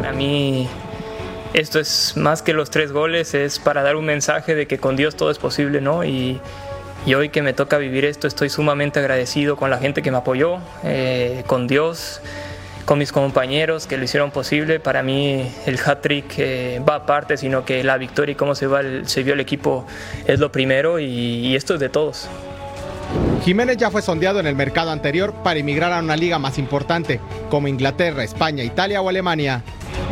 Para 0.00 0.12
mí 0.12 0.68
esto 1.52 1.78
es 1.80 2.14
más 2.16 2.42
que 2.42 2.52
los 2.52 2.70
tres 2.70 2.92
goles, 2.92 3.34
es 3.34 3.58
para 3.58 3.82
dar 3.82 3.96
un 3.96 4.04
mensaje 4.04 4.54
de 4.54 4.66
que 4.66 4.78
con 4.78 4.96
Dios 4.96 5.16
todo 5.16 5.30
es 5.30 5.38
posible, 5.38 5.80
¿no? 5.80 6.04
Y, 6.04 6.40
y 7.06 7.14
hoy 7.14 7.28
que 7.30 7.42
me 7.42 7.52
toca 7.52 7.78
vivir 7.78 8.04
esto 8.04 8.26
estoy 8.26 8.48
sumamente 8.50 8.98
agradecido 9.00 9.56
con 9.56 9.70
la 9.70 9.78
gente 9.78 10.02
que 10.02 10.10
me 10.10 10.18
apoyó, 10.18 10.58
eh, 10.84 11.42
con 11.46 11.66
Dios, 11.66 12.20
con 12.84 12.98
mis 12.98 13.12
compañeros 13.12 13.86
que 13.86 13.96
lo 13.98 14.04
hicieron 14.04 14.30
posible. 14.30 14.80
Para 14.80 15.02
mí 15.02 15.46
el 15.66 15.78
hat-trick 15.84 16.24
eh, 16.38 16.80
va 16.88 16.96
aparte, 16.96 17.36
sino 17.36 17.64
que 17.64 17.84
la 17.84 17.96
victoria 17.98 18.32
y 18.32 18.34
cómo 18.34 18.54
se, 18.54 18.66
va 18.66 18.80
el- 18.80 19.06
se 19.08 19.22
vio 19.22 19.34
el 19.34 19.40
equipo 19.40 19.86
es 20.26 20.38
lo 20.40 20.50
primero 20.52 20.98
y- 20.98 21.04
y 21.46 21.56
esto 21.56 21.74
es 21.74 21.80
de 21.80 21.88
todos. 21.88 22.28
Jiménez 23.44 23.76
ya 23.76 23.90
fue 23.90 24.02
sondeado 24.02 24.40
en 24.40 24.46
el 24.46 24.54
mercado 24.54 24.90
anterior 24.90 25.32
para 25.42 25.60
emigrar 25.60 25.92
a 25.92 26.00
una 26.00 26.16
liga 26.16 26.38
más 26.38 26.58
importante, 26.58 27.20
como 27.50 27.68
Inglaterra, 27.68 28.24
España, 28.24 28.64
Italia 28.64 29.00
o 29.00 29.08
Alemania. 29.08 29.62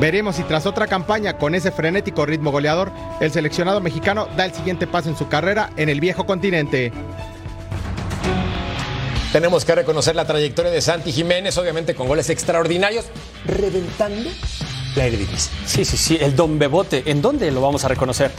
Veremos 0.00 0.36
si 0.36 0.42
tras 0.42 0.66
otra 0.66 0.86
campaña 0.86 1.38
con 1.38 1.54
ese 1.54 1.70
frenético 1.70 2.26
ritmo 2.26 2.50
goleador, 2.52 2.92
el 3.20 3.30
seleccionado 3.30 3.80
mexicano 3.80 4.28
da 4.36 4.44
el 4.44 4.52
siguiente 4.52 4.86
paso 4.86 5.08
en 5.08 5.16
su 5.16 5.28
carrera 5.28 5.70
en 5.76 5.88
el 5.88 6.00
viejo 6.00 6.26
continente. 6.26 6.92
Tenemos 9.32 9.64
que 9.64 9.74
reconocer 9.74 10.14
la 10.16 10.24
trayectoria 10.24 10.70
de 10.70 10.80
Santi 10.80 11.12
Jiménez, 11.12 11.58
obviamente 11.58 11.94
con 11.94 12.08
goles 12.08 12.30
extraordinarios, 12.30 13.06
reventando 13.44 14.30
la 14.94 15.06
Eredivisie. 15.06 15.52
Sí, 15.66 15.84
sí, 15.84 15.96
sí, 15.96 16.18
el 16.20 16.34
Don 16.36 16.58
Bebote. 16.58 17.02
¿En 17.06 17.20
dónde 17.20 17.50
lo 17.50 17.60
vamos 17.60 17.84
a 17.84 17.88
reconocer? 17.88 18.30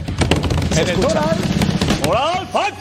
En 0.76 0.88
el 0.88 1.00
Doral. 1.00 1.36
¡Moral, 2.04 2.48
fuck! 2.52 2.74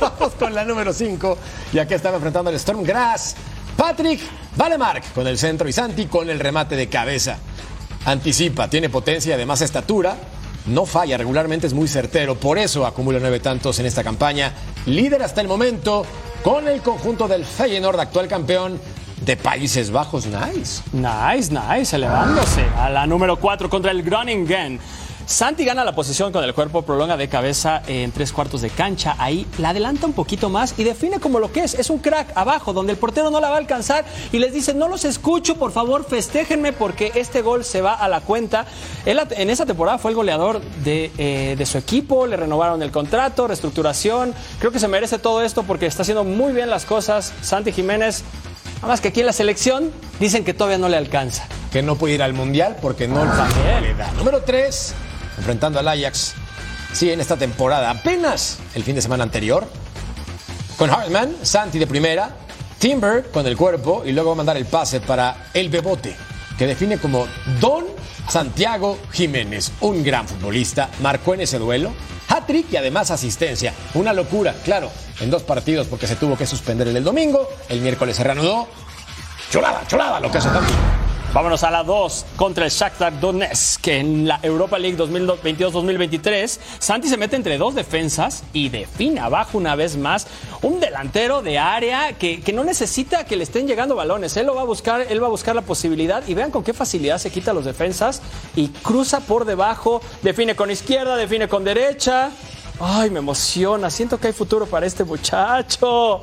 Vamos 0.00 0.34
con 0.38 0.54
la 0.54 0.64
número 0.64 0.92
5, 0.92 1.38
ya 1.72 1.86
que 1.86 1.94
estaba 1.94 2.16
enfrentando 2.16 2.50
al 2.50 2.56
Storm 2.56 2.82
Grass. 2.82 3.36
Patrick 3.76 4.20
Valemark 4.56 5.12
con 5.12 5.26
el 5.26 5.36
centro 5.38 5.68
y 5.68 5.72
Santi 5.72 6.06
con 6.06 6.30
el 6.30 6.40
remate 6.40 6.76
de 6.76 6.88
cabeza. 6.88 7.38
Anticipa, 8.06 8.68
tiene 8.68 8.88
potencia 8.88 9.30
y 9.30 9.32
además 9.34 9.60
estatura. 9.60 10.16
No 10.66 10.84
falla, 10.84 11.16
regularmente 11.16 11.66
es 11.66 11.74
muy 11.74 11.86
certero, 11.86 12.34
por 12.34 12.58
eso 12.58 12.86
acumula 12.86 13.18
nueve 13.20 13.38
tantos 13.38 13.78
en 13.78 13.86
esta 13.86 14.02
campaña. 14.02 14.52
Líder 14.86 15.22
hasta 15.22 15.40
el 15.40 15.46
momento 15.46 16.04
con 16.42 16.66
el 16.66 16.80
conjunto 16.80 17.28
del 17.28 17.44
Feyenoord, 17.44 18.00
actual 18.00 18.26
campeón 18.26 18.80
de 19.24 19.36
Países 19.36 19.90
Bajos. 19.90 20.26
Nice. 20.26 20.82
Nice, 20.92 21.52
nice, 21.52 21.94
elevándose 21.94 22.64
a 22.76 22.90
la 22.90 23.06
número 23.06 23.38
4 23.38 23.70
contra 23.70 23.90
el 23.90 24.02
Groningen. 24.02 24.80
Santi 25.26 25.64
gana 25.64 25.84
la 25.84 25.92
posición 25.92 26.30
con 26.32 26.44
el 26.44 26.54
cuerpo, 26.54 26.82
prolonga 26.82 27.16
de 27.16 27.28
cabeza 27.28 27.82
en 27.88 28.12
tres 28.12 28.32
cuartos 28.32 28.60
de 28.60 28.70
cancha. 28.70 29.16
Ahí 29.18 29.44
la 29.58 29.70
adelanta 29.70 30.06
un 30.06 30.12
poquito 30.12 30.50
más 30.50 30.78
y 30.78 30.84
define 30.84 31.18
como 31.18 31.40
lo 31.40 31.50
que 31.50 31.64
es. 31.64 31.74
Es 31.74 31.90
un 31.90 31.98
crack 31.98 32.30
abajo, 32.36 32.72
donde 32.72 32.92
el 32.92 32.98
portero 32.98 33.28
no 33.30 33.40
la 33.40 33.48
va 33.48 33.56
a 33.56 33.58
alcanzar 33.58 34.04
y 34.30 34.38
les 34.38 34.52
dice, 34.54 34.72
no 34.72 34.86
los 34.86 35.04
escucho, 35.04 35.56
por 35.56 35.72
favor, 35.72 36.06
festéjenme 36.08 36.72
porque 36.72 37.10
este 37.16 37.42
gol 37.42 37.64
se 37.64 37.82
va 37.82 37.94
a 37.94 38.06
la 38.06 38.20
cuenta. 38.20 38.66
Él, 39.04 39.20
en 39.30 39.50
esa 39.50 39.66
temporada 39.66 39.98
fue 39.98 40.12
el 40.12 40.14
goleador 40.14 40.60
de, 40.84 41.10
eh, 41.18 41.56
de 41.58 41.66
su 41.66 41.76
equipo, 41.76 42.28
le 42.28 42.36
renovaron 42.36 42.80
el 42.80 42.92
contrato, 42.92 43.48
reestructuración. 43.48 44.32
Creo 44.60 44.70
que 44.70 44.78
se 44.78 44.86
merece 44.86 45.18
todo 45.18 45.42
esto 45.42 45.64
porque 45.64 45.86
está 45.86 46.02
haciendo 46.02 46.22
muy 46.22 46.52
bien 46.52 46.70
las 46.70 46.84
cosas. 46.84 47.32
Santi 47.42 47.72
Jiménez, 47.72 48.22
nada 48.76 48.86
más 48.86 49.00
que 49.00 49.08
aquí 49.08 49.20
en 49.20 49.26
la 49.26 49.32
selección 49.32 49.90
dicen 50.20 50.44
que 50.44 50.54
todavía 50.54 50.78
no 50.78 50.88
le 50.88 50.96
alcanza. 50.96 51.48
Que 51.72 51.82
no 51.82 51.96
puede 51.96 52.14
ir 52.14 52.22
al 52.22 52.32
mundial 52.32 52.76
porque 52.80 53.08
no 53.08 53.24
le 53.24 53.94
da. 53.94 54.12
Número 54.12 54.42
3, 54.42 54.94
enfrentando 55.38 55.78
al 55.78 55.88
Ajax. 55.88 56.34
Sí, 56.92 57.10
en 57.10 57.20
esta 57.20 57.36
temporada, 57.36 57.90
apenas 57.90 58.58
el 58.74 58.84
fin 58.84 58.94
de 58.94 59.02
semana 59.02 59.24
anterior, 59.24 59.66
con 60.76 60.90
Hartman, 60.90 61.34
Santi 61.42 61.78
de 61.78 61.86
primera, 61.86 62.36
Timber 62.78 63.30
con 63.30 63.46
el 63.46 63.56
cuerpo 63.56 64.02
y 64.04 64.12
luego 64.12 64.30
va 64.30 64.34
a 64.34 64.36
mandar 64.36 64.56
el 64.56 64.66
pase 64.66 65.00
para 65.00 65.48
el 65.54 65.68
Bebote, 65.68 66.16
que 66.58 66.66
define 66.66 66.98
como 66.98 67.26
Don 67.60 67.84
Santiago 68.28 68.98
Jiménez, 69.12 69.72
un 69.80 70.02
gran 70.02 70.26
futbolista, 70.26 70.90
marcó 71.00 71.34
en 71.34 71.42
ese 71.42 71.58
duelo, 71.58 71.92
hat-trick 72.28 72.72
y 72.72 72.76
además 72.76 73.10
asistencia. 73.10 73.72
Una 73.94 74.12
locura, 74.12 74.54
claro, 74.64 74.90
en 75.20 75.30
dos 75.30 75.42
partidos 75.42 75.86
porque 75.86 76.06
se 76.06 76.16
tuvo 76.16 76.36
que 76.36 76.46
suspender 76.46 76.88
el 76.88 76.94
del 76.94 77.04
domingo, 77.04 77.48
el 77.68 77.80
miércoles 77.80 78.16
se 78.16 78.24
reanudó. 78.24 78.68
Chulada, 79.50 79.82
chulada 79.86 80.20
lo 80.20 80.30
que 80.30 80.38
hace 80.38 80.48
también. 80.48 80.95
Vámonos 81.36 81.64
a 81.64 81.70
la 81.70 81.82
2 81.82 82.24
contra 82.36 82.64
el 82.64 82.70
Shakhtar 82.70 83.20
Donetsk, 83.20 83.82
que 83.82 83.98
en 83.98 84.26
la 84.26 84.40
Europa 84.42 84.78
League 84.78 84.96
2022-2023, 84.96 86.58
Santi 86.78 87.08
se 87.08 87.18
mete 87.18 87.36
entre 87.36 87.58
dos 87.58 87.74
defensas 87.74 88.42
y 88.54 88.70
define 88.70 89.20
abajo 89.20 89.58
una 89.58 89.74
vez 89.76 89.98
más 89.98 90.26
un 90.62 90.80
delantero 90.80 91.42
de 91.42 91.58
área 91.58 92.14
que, 92.14 92.40
que, 92.40 92.54
no 92.54 92.64
necesita 92.64 93.26
que 93.26 93.36
le 93.36 93.42
estén 93.42 93.66
llegando 93.66 93.94
balones. 93.94 94.34
Él 94.38 94.46
lo 94.46 94.54
va 94.54 94.62
a 94.62 94.64
buscar, 94.64 95.02
él 95.10 95.22
va 95.22 95.26
a 95.26 95.28
buscar 95.28 95.54
la 95.54 95.60
posibilidad 95.60 96.26
y 96.26 96.32
vean 96.32 96.50
con 96.50 96.64
qué 96.64 96.72
facilidad 96.72 97.18
se 97.18 97.30
quita 97.30 97.52
los 97.52 97.66
defensas 97.66 98.22
y 98.54 98.68
cruza 98.68 99.20
por 99.20 99.44
debajo, 99.44 100.00
define 100.22 100.56
con 100.56 100.70
izquierda, 100.70 101.16
define 101.16 101.48
con 101.48 101.64
derecha. 101.64 102.30
Ay, 102.80 103.10
me 103.10 103.18
emociona. 103.18 103.90
Siento 103.90 104.18
que 104.18 104.28
hay 104.28 104.32
futuro 104.32 104.64
para 104.64 104.86
este 104.86 105.04
muchacho. 105.04 106.22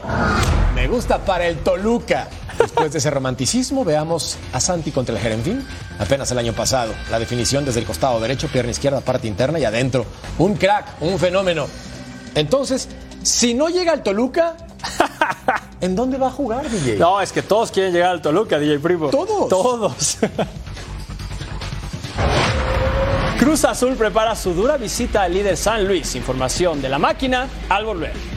Me 0.74 0.88
gusta 0.88 1.24
para 1.24 1.46
el 1.46 1.58
Toluca. 1.60 2.30
Después 2.58 2.92
de 2.92 3.00
ese 3.00 3.10
romanticismo, 3.10 3.84
veamos 3.84 4.38
a 4.52 4.60
Santi 4.60 4.92
contra 4.92 5.16
el 5.16 5.22
Jeremín. 5.22 5.66
Apenas 6.00 6.32
el 6.32 6.38
año 6.38 6.54
pasado. 6.54 6.94
La 7.10 7.20
definición 7.20 7.66
desde 7.66 7.80
el 7.80 7.86
costado 7.86 8.20
derecho, 8.20 8.48
pierna 8.48 8.72
izquierda, 8.72 9.02
parte 9.02 9.28
interna 9.28 9.60
y 9.60 9.66
adentro. 9.66 10.06
Un 10.38 10.56
crack, 10.56 11.02
un 11.02 11.18
fenómeno. 11.20 11.68
Entonces, 12.36 12.88
si 13.22 13.54
no 13.54 13.70
llega 13.70 13.92
al 13.92 14.04
Toluca, 14.04 14.56
¿en 15.82 15.96
dónde 15.96 16.18
va 16.18 16.28
a 16.28 16.32
jugar, 16.32 16.70
DJ? 16.70 16.98
No, 16.98 17.22
es 17.22 17.32
que 17.32 17.42
todos 17.42 17.72
quieren 17.72 17.94
llegar 17.94 18.12
al 18.12 18.22
Toluca, 18.22 18.60
DJ 18.60 18.80
Primo. 18.80 19.10
¿Todos? 19.10 19.50
Todos. 19.50 20.18
Cruz 23.40 23.66
Azul 23.66 23.96
prepara 23.96 24.36
su 24.36 24.54
dura 24.54 24.78
visita 24.78 25.24
al 25.24 25.34
líder 25.34 25.58
San 25.58 25.86
Luis. 25.86 26.16
Información 26.16 26.82
de 26.82 26.90
la 26.90 26.98
máquina 26.98 27.48
al 27.68 27.84
volver. 27.86 28.33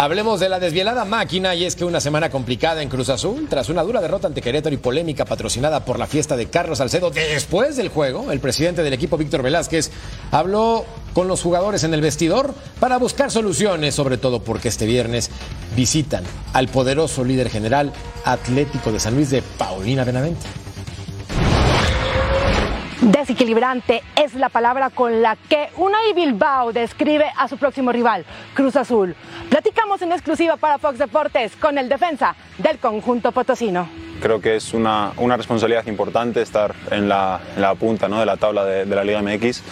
Hablemos 0.00 0.38
de 0.38 0.48
la 0.48 0.60
desvielada 0.60 1.04
máquina 1.04 1.56
y 1.56 1.64
es 1.64 1.74
que 1.74 1.84
una 1.84 2.00
semana 2.00 2.30
complicada 2.30 2.82
en 2.82 2.88
Cruz 2.88 3.08
Azul, 3.08 3.48
tras 3.50 3.68
una 3.68 3.82
dura 3.82 4.00
derrota 4.00 4.28
ante 4.28 4.40
Querétaro 4.40 4.72
y 4.72 4.78
polémica 4.78 5.24
patrocinada 5.24 5.84
por 5.84 5.98
la 5.98 6.06
fiesta 6.06 6.36
de 6.36 6.46
Carlos 6.46 6.78
Salcedo 6.78 7.10
después 7.10 7.76
del 7.76 7.88
juego, 7.88 8.30
el 8.30 8.38
presidente 8.38 8.84
del 8.84 8.92
equipo 8.92 9.16
Víctor 9.16 9.42
Velázquez 9.42 9.90
habló 10.30 10.84
con 11.14 11.26
los 11.26 11.42
jugadores 11.42 11.82
en 11.82 11.94
el 11.94 12.00
vestidor 12.00 12.54
para 12.78 12.96
buscar 12.98 13.32
soluciones, 13.32 13.96
sobre 13.96 14.18
todo 14.18 14.40
porque 14.40 14.68
este 14.68 14.86
viernes 14.86 15.32
visitan 15.74 16.22
al 16.52 16.68
poderoso 16.68 17.24
líder 17.24 17.50
general 17.50 17.92
Atlético 18.24 18.92
de 18.92 19.00
San 19.00 19.16
Luis 19.16 19.30
de 19.30 19.42
Paulina 19.42 20.04
Benavente. 20.04 20.46
Desequilibrante 23.00 24.02
es 24.16 24.34
la 24.34 24.48
palabra 24.48 24.90
con 24.90 25.22
la 25.22 25.36
que 25.36 25.68
Unai 25.76 26.14
Bilbao 26.14 26.72
describe 26.72 27.26
a 27.36 27.46
su 27.46 27.56
próximo 27.56 27.92
rival, 27.92 28.24
Cruz 28.54 28.74
Azul. 28.74 29.14
Platicamos 29.48 30.02
en 30.02 30.10
exclusiva 30.10 30.56
para 30.56 30.78
Fox 30.78 30.98
Deportes 30.98 31.54
con 31.54 31.78
el 31.78 31.88
defensa 31.88 32.34
del 32.58 32.78
conjunto 32.78 33.30
potosino. 33.30 34.07
Creo 34.20 34.40
que 34.40 34.56
es 34.56 34.74
una, 34.74 35.12
una 35.16 35.36
responsabilidad 35.36 35.86
importante 35.86 36.42
estar 36.42 36.74
en 36.90 37.08
la, 37.08 37.40
en 37.54 37.62
la 37.62 37.74
punta 37.74 38.08
¿no? 38.08 38.18
de 38.20 38.26
la 38.26 38.36
tabla 38.36 38.64
de, 38.64 38.84
de, 38.84 38.96
la 38.96 39.04
Liga 39.04 39.22
MX 39.22 39.62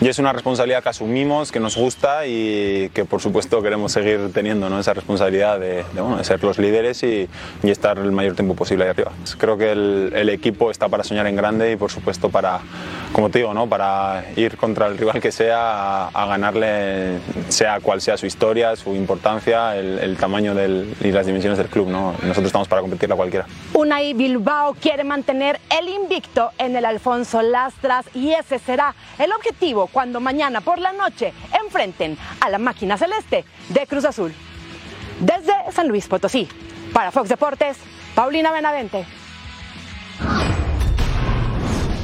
y 0.00 0.08
es 0.08 0.18
una 0.18 0.32
responsabilidad 0.32 0.82
que 0.82 0.88
asumimos, 0.88 1.52
que 1.52 1.60
nos 1.60 1.76
gusta 1.76 2.26
y 2.26 2.90
que 2.90 3.04
por 3.04 3.20
supuesto 3.20 3.62
queremos 3.62 3.92
seguir 3.92 4.32
teniendo 4.32 4.68
¿no? 4.68 4.80
esa 4.80 4.94
responsabilidad 4.94 5.60
de, 5.60 5.84
de, 5.92 6.00
bueno, 6.00 6.16
de 6.16 6.24
ser 6.24 6.42
los 6.42 6.58
líderes 6.58 7.02
y, 7.02 7.28
y, 7.62 7.70
estar 7.70 7.98
el 7.98 8.12
mayor 8.12 8.34
tiempo 8.34 8.54
posible 8.54 8.84
ahí 8.84 8.90
arriba. 8.90 9.12
Creo 9.38 9.56
que 9.56 9.72
el, 9.72 10.12
el, 10.14 10.28
equipo 10.28 10.70
está 10.70 10.88
para 10.88 11.04
soñar 11.04 11.26
en 11.26 11.36
grande 11.36 11.72
y 11.72 11.76
por 11.76 11.90
supuesto 11.90 12.28
para, 12.28 12.60
como 13.12 13.30
te 13.30 13.38
digo, 13.38 13.54
¿no? 13.54 13.68
para 13.68 14.24
ir 14.36 14.56
contra 14.56 14.86
el 14.88 14.98
rival 14.98 15.20
que 15.20 15.30
sea 15.30 16.06
a, 16.06 16.08
a 16.08 16.26
ganarle, 16.26 17.18
sea 17.48 17.80
cual 17.80 18.00
sea 18.00 18.16
su 18.16 18.26
historia, 18.26 18.74
su 18.76 18.94
importancia, 18.94 19.76
el, 19.76 19.98
el 19.98 20.16
tamaño 20.16 20.54
del, 20.54 20.94
y 21.00 21.12
las 21.12 21.26
dimensiones 21.26 21.58
del 21.58 21.68
club. 21.68 21.88
¿no? 21.88 22.14
Nosotros 22.22 22.46
estamos 22.46 22.68
para 22.68 22.80
competirle 22.80 23.14
a 23.14 23.16
cualquiera. 23.16 23.46
Una 23.74 23.91
y 24.00 24.14
Bilbao 24.14 24.74
quiere 24.74 25.04
mantener 25.04 25.60
el 25.68 25.88
invicto 25.88 26.50
en 26.56 26.76
el 26.76 26.84
Alfonso 26.84 27.42
Lastras 27.42 28.06
y 28.14 28.30
ese 28.32 28.58
será 28.58 28.94
el 29.18 29.32
objetivo 29.32 29.88
cuando 29.88 30.20
mañana 30.20 30.62
por 30.62 30.78
la 30.78 30.92
noche 30.92 31.34
enfrenten 31.62 32.16
a 32.40 32.48
la 32.48 32.58
máquina 32.58 32.96
celeste 32.96 33.44
de 33.68 33.86
Cruz 33.86 34.04
Azul. 34.06 34.32
Desde 35.20 35.52
San 35.72 35.88
Luis 35.88 36.08
Potosí, 36.08 36.48
para 36.94 37.10
Fox 37.10 37.28
Deportes, 37.28 37.76
Paulina 38.14 38.50
Benavente. 38.50 39.04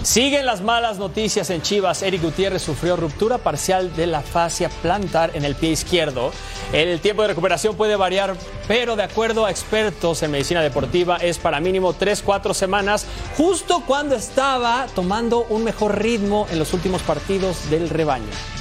Siguen 0.08 0.46
las 0.46 0.62
malas 0.62 0.96
noticias 0.96 1.50
en 1.50 1.60
Chivas. 1.60 2.00
Eric 2.00 2.22
Gutiérrez 2.22 2.62
sufrió 2.62 2.96
ruptura 2.96 3.36
parcial 3.36 3.94
de 3.94 4.06
la 4.06 4.22
fascia 4.22 4.70
plantar 4.80 5.32
en 5.34 5.44
el 5.44 5.54
pie 5.54 5.72
izquierdo. 5.72 6.32
El 6.72 6.98
tiempo 7.00 7.20
de 7.20 7.28
recuperación 7.28 7.76
puede 7.76 7.94
variar, 7.94 8.34
pero 8.66 8.96
de 8.96 9.02
acuerdo 9.02 9.44
a 9.44 9.50
expertos 9.50 10.22
en 10.22 10.30
medicina 10.30 10.62
deportiva 10.62 11.18
es 11.18 11.36
para 11.36 11.60
mínimo 11.60 11.92
3-4 11.92 12.54
semanas, 12.54 13.04
justo 13.36 13.82
cuando 13.86 14.14
estaba 14.14 14.86
tomando 14.94 15.44
un 15.50 15.62
mejor 15.62 16.00
ritmo 16.00 16.46
en 16.50 16.58
los 16.58 16.72
últimos 16.72 17.02
partidos 17.02 17.68
del 17.68 17.90
rebaño. 17.90 18.57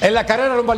En 0.00 0.14
la 0.14 0.24
carrera 0.24 0.56
rumbo 0.56 0.72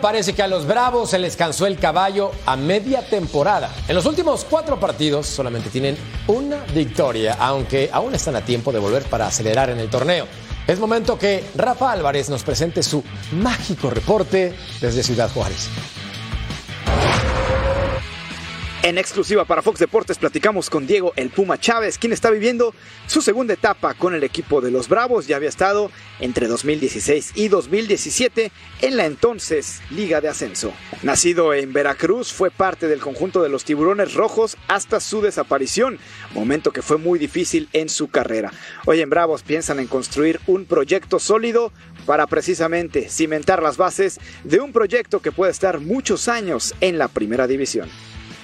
parece 0.00 0.32
que 0.32 0.42
a 0.42 0.48
los 0.48 0.66
Bravos 0.66 1.10
se 1.10 1.18
les 1.18 1.36
cansó 1.36 1.66
el 1.66 1.78
caballo 1.78 2.32
a 2.46 2.56
media 2.56 3.06
temporada. 3.06 3.70
En 3.86 3.94
los 3.94 4.06
últimos 4.06 4.46
cuatro 4.48 4.80
partidos 4.80 5.26
solamente 5.26 5.68
tienen 5.68 5.94
una 6.26 6.56
victoria, 6.72 7.36
aunque 7.38 7.90
aún 7.92 8.14
están 8.14 8.34
a 8.34 8.40
tiempo 8.40 8.72
de 8.72 8.78
volver 8.78 9.02
para 9.02 9.26
acelerar 9.26 9.68
en 9.68 9.78
el 9.78 9.90
torneo. 9.90 10.26
Es 10.66 10.78
momento 10.78 11.18
que 11.18 11.44
Rafa 11.54 11.92
Álvarez 11.92 12.30
nos 12.30 12.44
presente 12.44 12.82
su 12.82 13.04
mágico 13.32 13.90
reporte 13.90 14.54
desde 14.80 15.02
Ciudad 15.02 15.30
Juárez. 15.30 15.68
En 18.84 18.98
exclusiva 18.98 19.44
para 19.44 19.62
Fox 19.62 19.78
Deportes 19.78 20.18
platicamos 20.18 20.68
con 20.68 20.88
Diego 20.88 21.12
El 21.14 21.30
Puma 21.30 21.56
Chávez, 21.56 21.98
quien 21.98 22.12
está 22.12 22.30
viviendo 22.30 22.74
su 23.06 23.22
segunda 23.22 23.54
etapa 23.54 23.94
con 23.94 24.12
el 24.12 24.24
equipo 24.24 24.60
de 24.60 24.72
los 24.72 24.88
Bravos. 24.88 25.28
Ya 25.28 25.36
había 25.36 25.50
estado 25.50 25.92
entre 26.18 26.48
2016 26.48 27.30
y 27.36 27.46
2017 27.46 28.50
en 28.80 28.96
la 28.96 29.06
entonces 29.06 29.80
Liga 29.90 30.20
de 30.20 30.28
Ascenso. 30.28 30.72
Nacido 31.04 31.54
en 31.54 31.72
Veracruz, 31.72 32.32
fue 32.32 32.50
parte 32.50 32.88
del 32.88 32.98
conjunto 32.98 33.40
de 33.40 33.50
los 33.50 33.64
Tiburones 33.64 34.14
Rojos 34.14 34.56
hasta 34.66 34.98
su 34.98 35.22
desaparición, 35.22 36.00
momento 36.34 36.72
que 36.72 36.82
fue 36.82 36.98
muy 36.98 37.20
difícil 37.20 37.68
en 37.72 37.88
su 37.88 38.08
carrera. 38.08 38.52
Hoy 38.84 39.00
en 39.00 39.10
Bravos 39.10 39.44
piensan 39.44 39.78
en 39.78 39.86
construir 39.86 40.40
un 40.48 40.64
proyecto 40.64 41.20
sólido 41.20 41.72
para 42.04 42.26
precisamente 42.26 43.08
cimentar 43.08 43.62
las 43.62 43.76
bases 43.76 44.18
de 44.42 44.58
un 44.58 44.72
proyecto 44.72 45.22
que 45.22 45.30
puede 45.30 45.52
estar 45.52 45.78
muchos 45.78 46.26
años 46.26 46.74
en 46.80 46.98
la 46.98 47.06
primera 47.06 47.46
división 47.46 47.88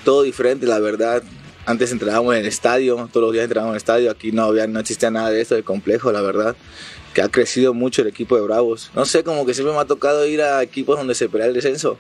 todo 0.05 0.23
diferente, 0.23 0.67
la 0.67 0.79
verdad. 0.79 1.23
Antes 1.67 1.93
entrenábamos 1.93 2.35
en 2.35 2.41
el 2.41 2.47
estadio, 2.47 3.09
todos 3.13 3.27
los 3.27 3.33
días 3.33 3.45
entrenábamos 3.45 3.73
en 3.73 3.77
el 3.77 3.79
estadio, 3.79 4.11
aquí 4.11 4.33
no, 4.33 4.45
había, 4.45 4.67
no 4.67 4.81
existía 4.81 5.11
nada 5.11 5.31
de 5.31 5.41
esto, 5.41 5.55
de 5.55 5.63
complejo, 5.63 6.11
la 6.13 6.23
verdad. 6.23 6.57
Que 7.13 7.23
ha 7.23 7.29
crecido 7.29 7.75
mucho 7.75 8.03
el 8.03 8.09
equipo 8.09 8.37
de 8.37 8.43
Bravos. 8.43 8.91
No 8.95 9.05
sé, 9.05 9.23
como 9.23 9.45
que 9.45 9.53
siempre 9.53 9.75
me 9.75 9.81
ha 9.81 9.85
tocado 9.85 10.27
ir 10.27 10.41
a 10.41 10.63
equipos 10.63 10.97
donde 10.97 11.15
se 11.15 11.29
pelea 11.29 11.47
el 11.49 11.55
descenso. 11.55 11.99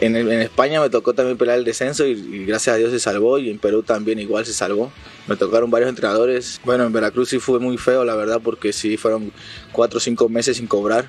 En, 0.00 0.14
en 0.14 0.40
España 0.40 0.80
me 0.80 0.90
tocó 0.90 1.12
también 1.12 1.36
pelear 1.36 1.58
el 1.58 1.64
descenso 1.64 2.06
y, 2.06 2.12
y 2.12 2.44
gracias 2.44 2.74
a 2.74 2.76
Dios 2.76 2.92
se 2.92 3.00
salvó 3.00 3.38
y 3.38 3.50
en 3.50 3.58
Perú 3.58 3.82
también 3.82 4.20
igual 4.20 4.46
se 4.46 4.52
salvó. 4.52 4.92
Me 5.26 5.34
tocaron 5.34 5.70
varios 5.70 5.88
entrenadores. 5.88 6.60
Bueno, 6.64 6.84
en 6.84 6.92
Veracruz 6.92 7.30
sí 7.30 7.40
fue 7.40 7.58
muy 7.58 7.78
feo, 7.78 8.04
la 8.04 8.14
verdad, 8.14 8.40
porque 8.42 8.72
sí 8.72 8.96
fueron 8.96 9.32
cuatro 9.72 9.96
o 9.96 10.00
cinco 10.00 10.28
meses 10.28 10.58
sin 10.58 10.68
cobrar. 10.68 11.08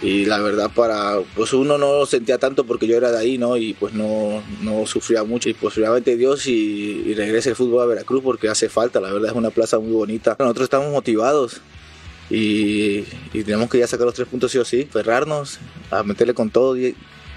Y 0.00 0.26
la 0.26 0.38
verdad 0.38 0.70
para, 0.72 1.18
pues 1.34 1.52
uno 1.52 1.76
no 1.76 2.06
sentía 2.06 2.38
tanto 2.38 2.64
porque 2.64 2.86
yo 2.86 2.96
era 2.96 3.10
de 3.10 3.18
ahí, 3.18 3.36
¿no? 3.36 3.56
Y 3.56 3.74
pues 3.74 3.94
no, 3.94 4.42
no 4.62 4.86
sufría 4.86 5.24
mucho 5.24 5.48
y 5.48 5.54
posiblemente 5.54 6.16
Dios 6.16 6.46
y, 6.46 7.14
regrese 7.14 7.50
el 7.50 7.56
fútbol 7.56 7.82
a 7.82 7.86
Veracruz 7.86 8.22
porque 8.22 8.48
hace 8.48 8.68
falta, 8.68 9.00
la 9.00 9.12
verdad 9.12 9.30
es 9.30 9.36
una 9.36 9.50
plaza 9.50 9.78
muy 9.80 9.92
bonita. 9.92 10.36
Nosotros 10.38 10.64
estamos 10.64 10.92
motivados 10.92 11.60
y, 12.30 13.04
y 13.32 13.42
tenemos 13.44 13.68
que 13.68 13.78
ya 13.78 13.88
sacar 13.88 14.06
los 14.06 14.14
tres 14.14 14.28
puntos 14.28 14.52
sí 14.52 14.58
o 14.58 14.64
sí, 14.64 14.84
ferrarnos, 14.84 15.58
a 15.90 16.04
meterle 16.04 16.32
con 16.32 16.50
todo 16.50 16.76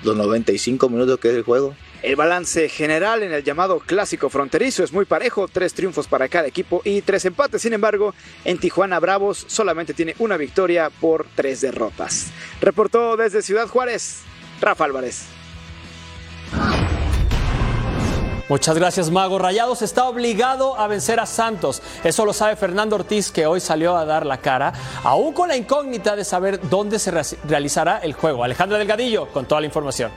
los 0.04 0.16
95 0.16 0.88
minutos 0.90 1.20
que 1.20 1.30
es 1.30 1.36
el 1.36 1.44
juego. 1.44 1.76
El 2.02 2.16
balance 2.16 2.68
general 2.68 3.22
en 3.22 3.32
el 3.32 3.44
llamado 3.44 3.80
clásico 3.80 4.30
fronterizo 4.30 4.84
es 4.84 4.92
muy 4.92 5.06
parejo, 5.06 5.48
tres 5.48 5.76
triunfos 5.76 6.08
para 6.08 6.28
cada 6.30 6.48
equipo 6.48 6.82
y 6.84 7.02
tres 7.04 7.26
empates. 7.26 7.62
Sin 7.62 7.74
embargo, 7.74 8.16
en 8.44 8.58
Tijuana 8.58 9.00
Bravos 9.00 9.46
solamente 9.48 9.94
tiene 9.94 10.16
una 10.18 10.36
victoria 10.36 10.90
por 10.90 11.28
tres 11.36 11.62
derrotas. 11.62 12.32
Reportó 12.60 13.18
desde 13.18 13.44
Ciudad 13.44 13.68
Juárez, 13.68 14.22
Rafa 14.60 14.86
Álvarez. 14.86 15.26
Muchas 18.50 18.76
gracias, 18.78 19.12
Mago. 19.12 19.38
Rayados 19.38 19.84
está 19.84 20.10
obligado 20.10 20.78
a 20.78 20.88
vencer 20.88 21.20
a 21.20 21.28
Santos. 21.28 21.84
Eso 22.04 22.26
lo 22.26 22.34
sabe 22.34 22.56
Fernando 22.56 22.96
Ortiz, 22.96 23.32
que 23.32 23.46
hoy 23.46 23.60
salió 23.60 23.96
a 23.96 24.06
dar 24.06 24.26
la 24.26 24.42
cara, 24.42 24.74
aún 25.04 25.34
con 25.34 25.48
la 25.48 25.56
incógnita 25.56 26.16
de 26.16 26.26
saber 26.26 26.60
dónde 26.68 26.98
se 26.98 27.12
re- 27.12 27.22
realizará 27.48 28.00
el 28.00 28.14
juego. 28.14 28.44
Alejandro 28.44 28.78
Delgadillo 28.80 29.28
con 29.28 29.46
toda 29.46 29.62
la 29.62 29.68
información. 29.68 30.12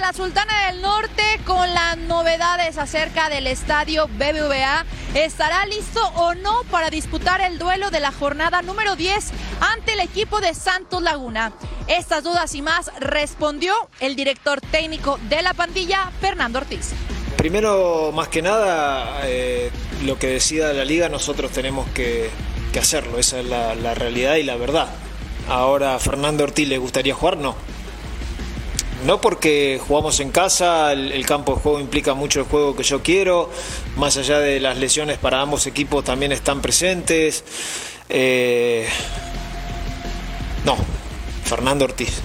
La 0.00 0.12
Sultana 0.12 0.66
del 0.66 0.82
Norte 0.82 1.22
con 1.46 1.72
las 1.72 1.96
novedades 1.96 2.76
acerca 2.76 3.28
del 3.30 3.46
estadio 3.46 4.08
BBVA, 4.08 4.84
¿estará 5.14 5.64
listo 5.66 6.00
o 6.16 6.34
no 6.34 6.62
para 6.70 6.90
disputar 6.90 7.40
el 7.40 7.58
duelo 7.58 7.90
de 7.90 8.00
la 8.00 8.12
jornada 8.12 8.60
número 8.62 8.94
10 8.94 9.32
ante 9.60 9.94
el 9.94 10.00
equipo 10.00 10.40
de 10.40 10.54
Santos 10.54 11.02
Laguna? 11.02 11.52
Estas 11.88 12.22
dudas 12.22 12.54
y 12.54 12.62
más 12.62 12.92
respondió 13.00 13.74
el 13.98 14.16
director 14.16 14.60
técnico 14.60 15.18
de 15.28 15.42
la 15.42 15.54
pandilla, 15.54 16.12
Fernando 16.20 16.58
Ortiz. 16.58 16.92
Primero, 17.36 18.12
más 18.12 18.28
que 18.28 18.42
nada, 18.42 19.22
eh, 19.24 19.70
lo 20.04 20.18
que 20.18 20.28
decida 20.28 20.72
la 20.72 20.84
liga 20.84 21.08
nosotros 21.08 21.50
tenemos 21.52 21.88
que, 21.90 22.30
hacerlo, 22.78 23.18
esa 23.18 23.40
es 23.40 23.46
la, 23.46 23.94
realidad 23.94 24.36
y 24.36 24.42
la 24.42 24.56
verdad. 24.56 24.88
Ahora, 25.48 25.94
¿a 25.94 25.98
Fernando 25.98 26.44
Ortiz 26.44 26.68
le 26.68 26.76
gustaría 26.78 27.14
jugar? 27.14 27.38
No. 27.38 27.56
No 29.06 29.20
porque 29.20 29.80
jugamos 29.86 30.18
en 30.18 30.32
casa, 30.32 30.92
el, 30.92 31.24
campo 31.24 31.54
de 31.54 31.60
juego 31.60 31.78
implica 31.78 32.14
mucho 32.14 32.40
el 32.40 32.46
juego 32.46 32.74
que 32.74 32.82
yo 32.82 33.04
quiero, 33.04 33.48
más 33.96 34.16
allá 34.16 34.40
de 34.40 34.58
las 34.58 34.78
lesiones 34.78 35.16
para 35.16 35.40
ambos 35.40 35.68
equipos 35.68 36.02
también 36.02 36.32
están 36.32 36.60
presentes. 36.60 37.44
Eh, 38.08 38.84
no, 40.64 40.76
Fernando 41.44 41.84
Ortiz. 41.84 42.20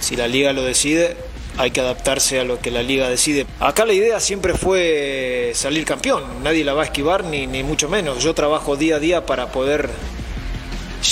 Si 0.00 0.16
la 0.16 0.26
liga 0.26 0.54
lo 0.54 0.62
decide, 0.62 1.18
hay 1.58 1.70
que 1.70 1.82
adaptarse 1.82 2.40
a 2.40 2.44
lo 2.44 2.60
que 2.60 2.70
la 2.70 2.82
liga 2.82 3.10
decide. 3.10 3.46
Acá 3.60 3.84
la 3.84 3.92
idea 3.92 4.18
siempre 4.18 4.54
fue 4.54 5.52
salir 5.54 5.84
campeón, 5.84 6.42
nadie 6.42 6.64
la 6.64 6.72
va 6.72 6.80
a 6.80 6.86
esquivar 6.86 7.24
ni, 7.24 7.46
ni 7.46 7.62
mucho 7.62 7.90
menos. 7.90 8.22
Yo 8.22 8.32
trabajo 8.32 8.76
día 8.76 8.96
a 8.96 9.00
día 9.00 9.26
para 9.26 9.52
poder 9.52 9.90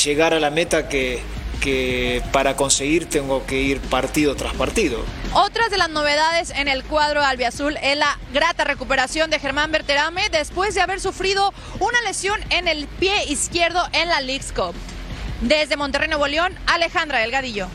llegar 0.02 0.32
a 0.32 0.40
la 0.40 0.48
meta 0.48 0.88
que, 0.88 1.20
que 1.60 2.22
para 2.32 2.56
conseguir 2.56 3.08
tengo 3.08 3.46
que 3.46 3.60
ir 3.60 3.80
partido 3.80 4.34
tras 4.34 4.54
partido. 4.54 5.04
Otras 5.32 5.70
de 5.70 5.78
las 5.78 5.90
novedades 5.90 6.50
en 6.50 6.66
el 6.66 6.82
cuadro 6.82 7.22
albiazul 7.22 7.76
es 7.82 7.96
la 7.96 8.18
grata 8.32 8.64
recuperación 8.64 9.30
de 9.30 9.38
Germán 9.38 9.70
Berterame 9.70 10.28
después 10.30 10.74
de 10.74 10.80
haber 10.80 11.00
sufrido 11.00 11.52
una 11.78 12.00
lesión 12.02 12.40
en 12.50 12.66
el 12.66 12.86
pie 12.86 13.24
izquierdo 13.28 13.86
en 13.92 14.08
la 14.08 14.20
League's 14.20 14.52
Cup. 14.52 14.74
Desde 15.42 15.76
Monterrey, 15.76 16.08
Nuevo 16.08 16.26
León, 16.26 16.54
Alejandra 16.66 17.18
Delgadillo. 17.20 17.68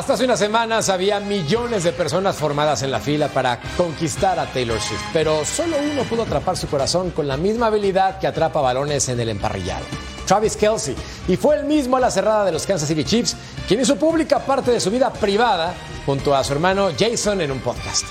Hasta 0.00 0.14
hace 0.14 0.24
unas 0.24 0.38
semanas 0.38 0.88
había 0.88 1.20
millones 1.20 1.84
de 1.84 1.92
personas 1.92 2.34
formadas 2.34 2.82
en 2.82 2.90
la 2.90 3.00
fila 3.00 3.28
para 3.28 3.60
conquistar 3.76 4.38
a 4.38 4.46
Taylor 4.46 4.80
Swift, 4.80 5.02
pero 5.12 5.44
solo 5.44 5.76
uno 5.76 6.04
pudo 6.04 6.22
atrapar 6.22 6.56
su 6.56 6.68
corazón 6.68 7.10
con 7.10 7.28
la 7.28 7.36
misma 7.36 7.66
habilidad 7.66 8.18
que 8.18 8.26
atrapa 8.26 8.62
balones 8.62 9.10
en 9.10 9.20
el 9.20 9.28
emparrillado. 9.28 9.84
Travis 10.26 10.56
Kelsey, 10.56 10.96
y 11.28 11.36
fue 11.36 11.56
el 11.56 11.66
mismo 11.66 11.98
a 11.98 12.00
la 12.00 12.10
cerrada 12.10 12.46
de 12.46 12.52
los 12.52 12.64
Kansas 12.64 12.88
City 12.88 13.04
Chiefs, 13.04 13.36
quien 13.68 13.82
hizo 13.82 13.96
pública 13.96 14.38
parte 14.38 14.70
de 14.70 14.80
su 14.80 14.90
vida 14.90 15.12
privada 15.12 15.74
junto 16.06 16.34
a 16.34 16.42
su 16.44 16.54
hermano 16.54 16.88
Jason 16.98 17.42
en 17.42 17.50
un 17.50 17.60
podcast. 17.60 18.06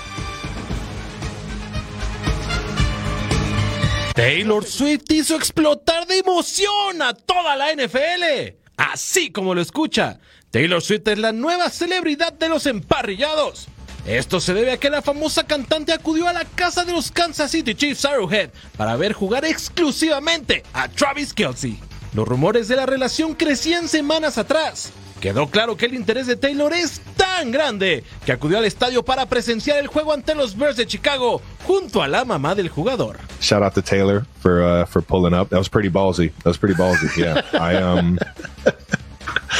Taylor 4.14 4.64
Swift 4.64 5.10
hizo 5.10 5.34
explotar 5.34 6.06
de 6.06 6.18
emoción 6.18 7.02
a 7.02 7.14
toda 7.14 7.56
la 7.56 7.74
NFL. 7.74 8.60
Así 8.76 9.30
como 9.30 9.54
lo 9.54 9.60
escucha, 9.60 10.20
Taylor 10.50 10.82
Swift 10.82 11.06
es 11.06 11.18
la 11.18 11.32
nueva 11.32 11.70
celebridad 11.70 12.32
de 12.32 12.48
los 12.48 12.66
emparrillados. 12.66 13.68
Esto 14.04 14.40
se 14.40 14.52
debe 14.52 14.72
a 14.72 14.78
que 14.78 14.90
la 14.90 15.00
famosa 15.00 15.44
cantante 15.44 15.92
acudió 15.92 16.26
a 16.26 16.32
la 16.32 16.44
casa 16.44 16.84
de 16.84 16.92
los 16.92 17.12
Kansas 17.12 17.52
City 17.52 17.74
Chiefs 17.74 18.04
Arrowhead 18.04 18.50
para 18.76 18.96
ver 18.96 19.12
jugar 19.12 19.44
exclusivamente 19.44 20.64
a 20.72 20.88
Travis 20.88 21.32
Kelsey. 21.32 21.78
Los 22.14 22.26
rumores 22.26 22.66
de 22.66 22.74
la 22.74 22.86
relación 22.86 23.34
crecían 23.34 23.86
semanas 23.86 24.38
atrás. 24.38 24.92
Quedó 25.20 25.48
claro 25.48 25.76
que 25.76 25.86
el 25.86 25.94
interés 25.94 26.26
de 26.26 26.34
Taylor 26.34 26.72
es 26.72 27.00
tan 27.16 27.52
grande 27.52 28.02
que 28.24 28.32
acudió 28.32 28.58
al 28.58 28.64
estadio 28.64 29.04
para 29.04 29.26
presenciar 29.26 29.78
el 29.78 29.86
juego 29.86 30.14
ante 30.14 30.34
los 30.34 30.56
Bears 30.56 30.76
de 30.76 30.86
Chicago 30.86 31.42
junto 31.66 32.02
a 32.02 32.08
la 32.08 32.24
mamá 32.24 32.54
del 32.54 32.70
jugador. 32.70 33.18
Shout 33.40 33.62
out 33.62 33.74
to 33.74 33.82
Taylor 33.82 34.24
for 34.40 34.62
uh, 34.62 34.86
for 34.86 35.02
pulling 35.02 35.34
up. 35.34 35.50
That 35.50 35.58
was 35.58 35.68
pretty 35.68 35.90
ballsy. 35.90 36.32
That 36.38 36.46
was 36.46 36.58
pretty 36.58 36.74
ballsy. 36.74 37.14
Yeah, 37.16 37.42
I 37.52 37.76
um, 37.76 38.18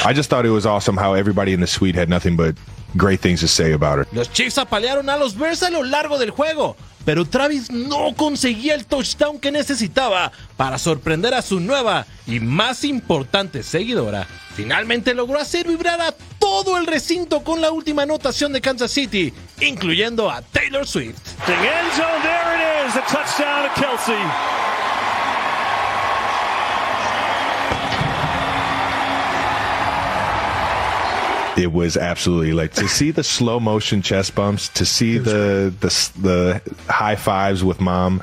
I 0.05 0.15
just 0.15 0.31
thought 0.31 0.47
it 0.47 0.51
was 0.51 0.65
awesome 0.65 0.97
how 0.97 1.15
everybody 1.15 1.53
in 1.53 1.61
the 1.61 1.67
suite 1.67 1.95
had 1.95 2.09
nothing 2.09 2.35
but 2.37 2.55
great 2.97 3.21
things 3.21 3.41
to 3.41 3.49
say 3.49 3.73
about 3.73 3.99
her. 3.99 4.07
Los 4.13 4.29
Chiefs 4.33 4.57
apalearon 4.59 5.09
a 5.11 5.19
los 5.19 5.35
Bears 5.35 5.63
a 5.63 5.71
lo 5.71 5.83
largo 5.83 6.19
del 6.19 6.31
juego, 6.31 6.75
pero 7.05 7.25
Travis 7.27 7.71
no 7.71 8.15
conseguía 8.17 8.75
el 8.75 8.87
touchdown 8.87 9.39
que 9.39 9.53
necesitaba 9.53 10.33
para 10.57 10.79
sorprender 10.79 11.35
a 11.35 11.43
su 11.43 11.61
nueva 11.61 12.07
y 12.27 12.41
más 12.41 12.85
importante 12.85 13.63
seguidora. 13.63 14.27
Finalmente 14.55 15.15
logró 15.15 15.39
hacer 15.39 15.69
vibrar 15.69 16.01
a 16.01 16.15
todo 16.39 16.79
el 16.79 16.87
recinto 16.87 17.45
con 17.45 17.61
la 17.61 17.71
última 17.71 18.03
anotación 18.03 18.53
de 18.53 18.61
Kansas 18.61 18.91
City, 18.91 19.33
incluyendo 19.61 20.31
a 20.31 20.41
Taylor 20.43 20.87
Swift. 20.87 21.19
End 21.47 21.93
zone, 21.93 22.23
there 22.23 22.55
it 22.57 22.89
is, 22.89 22.97
a 22.97 23.03
touchdown 23.03 23.69
to 23.69 23.81
Kelsey. 23.81 24.90
It 31.61 31.73
was 31.73 31.97
absolutely 31.97 32.55
like 32.55 32.73
to 32.75 32.89
see 32.89 33.11
the 33.11 33.23
slow 33.23 33.61
motion 33.61 34.01
chest 34.01 34.35
bumps, 34.35 34.69
to 34.71 34.87
see 34.87 35.19
the 35.19 35.73
the 35.81 35.91
the 36.21 36.63
high 36.91 37.17
fives 37.17 37.63
with 37.63 37.81
mom, 37.81 38.23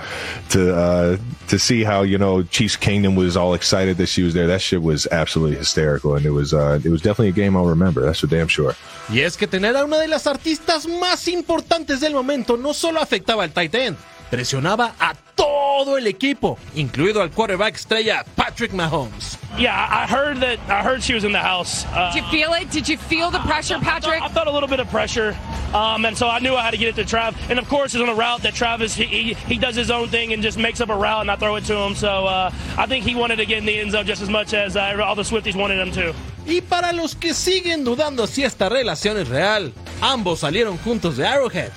to 0.50 0.76
uh, 0.76 1.18
to 1.50 1.60
see 1.60 1.84
how 1.84 2.02
you 2.02 2.18
know 2.18 2.42
Chiefs 2.44 2.76
Kingdom 2.76 3.16
was 3.16 3.38
all 3.38 3.54
excited 3.54 3.98
that 3.98 4.08
she 4.08 4.24
was 4.24 4.34
there. 4.34 4.48
That 4.48 4.62
shit 4.62 4.82
was 4.82 5.08
absolutely 5.12 5.58
hysterical, 5.58 6.16
and 6.16 6.26
it 6.26 6.32
was 6.32 6.54
uh, 6.54 6.80
it 6.84 6.90
was 6.90 7.02
definitely 7.02 7.30
a 7.30 7.34
game 7.44 7.56
I'll 7.56 7.66
remember. 7.66 8.02
That's 8.02 8.22
for 8.22 8.28
damn 8.28 8.48
sure. 8.48 8.76
Y 9.10 9.20
es 9.22 9.38
que 9.38 9.48
tener 9.48 9.78
a 9.78 9.86
una 9.86 10.00
de 10.00 10.08
las 10.08 10.26
artistas 10.26 10.88
más 10.88 11.28
importantes 11.28 12.00
del 12.02 12.14
momento 12.14 12.58
no 12.58 12.74
solo 12.74 13.00
afectaba 13.00 13.44
al 13.44 13.52
tight 13.52 13.76
end, 13.76 13.98
presionaba 14.30 14.94
a 15.00 15.14
todo 15.36 15.98
el 15.98 16.08
equipo, 16.08 16.58
incluido 16.76 17.22
al 17.22 17.30
quarterback 17.32 17.76
estrella 17.76 18.26
Patrick 18.36 18.72
Mahomes. 18.74 19.38
Yeah, 19.58 19.88
I 19.90 20.08
heard 20.08 20.38
that. 20.42 20.60
I 20.68 20.84
heard 20.84 21.04
she 21.04 21.14
was 21.14 21.24
in 21.24 21.32
the 21.32 21.40
house. 21.40 21.86
Uh, 21.86 22.12
Did 22.14 22.24
you 22.24 22.30
feel 22.30 22.54
it? 22.54 22.70
Did 22.72 22.90
you 22.90 22.98
feel 22.98 23.32
the 23.32 23.40
pressure, 23.40 23.80
Patrick? 23.80 24.22
I 24.22 24.30
felt 24.30 24.48
a 24.48 24.52
little 24.52 24.70
bit 24.70 24.80
of 24.80 24.90
pressure, 24.90 25.36
um, 25.74 26.06
and 26.06 26.18
so 26.18 26.28
I 26.28 26.40
knew 26.40 26.56
I 26.56 26.64
had 26.64 26.72
to 26.72 26.78
get 26.78 26.90
it 26.90 26.96
to 26.96 27.16
Trav. 27.16 27.36
And 27.50 27.60
of 27.60 27.68
course, 27.70 27.94
it's 27.96 28.02
on 28.02 28.10
a 28.10 28.16
route 28.16 28.42
that 28.44 28.54
Travis 28.54 28.94
he, 28.96 29.06
he, 29.06 29.34
he 29.34 29.58
does 29.58 29.76
his 29.76 29.90
own 29.90 30.10
thing 30.10 30.34
and 30.34 30.42
just 30.44 30.58
makes 30.58 30.82
up 30.82 30.90
a 30.90 30.96
route, 30.96 31.22
and 31.22 31.32
I 31.32 31.36
throw 31.36 31.56
it 31.56 31.66
to 31.66 31.76
him. 31.76 31.96
So 31.96 32.26
uh, 32.26 32.52
I 32.78 32.86
think 32.88 33.06
he 33.06 33.16
wanted 33.16 33.38
to 33.38 33.46
get 33.46 33.60
in 33.60 33.66
the 33.66 33.80
end 33.80 33.92
zone 33.92 34.06
just 34.06 34.22
as 34.22 34.30
much 34.30 34.54
as 34.54 34.76
uh, 34.76 35.02
all 35.04 35.16
the 35.16 35.24
Swifties 35.24 35.56
wanted 35.56 35.80
him 35.80 35.92
to. 35.94 36.14
Y 36.48 36.62
para 36.62 36.94
los 36.94 37.16
que 37.16 37.34
siguen 37.34 37.84
dudando 37.84 38.26
si 38.26 38.44
esta 38.44 38.70
relación 38.70 39.18
es 39.18 39.28
real, 39.28 39.74
ambos 40.02 40.40
salieron 40.40 40.78
juntos 40.78 41.18
de 41.18 41.28
Arrowhead. 41.28 41.72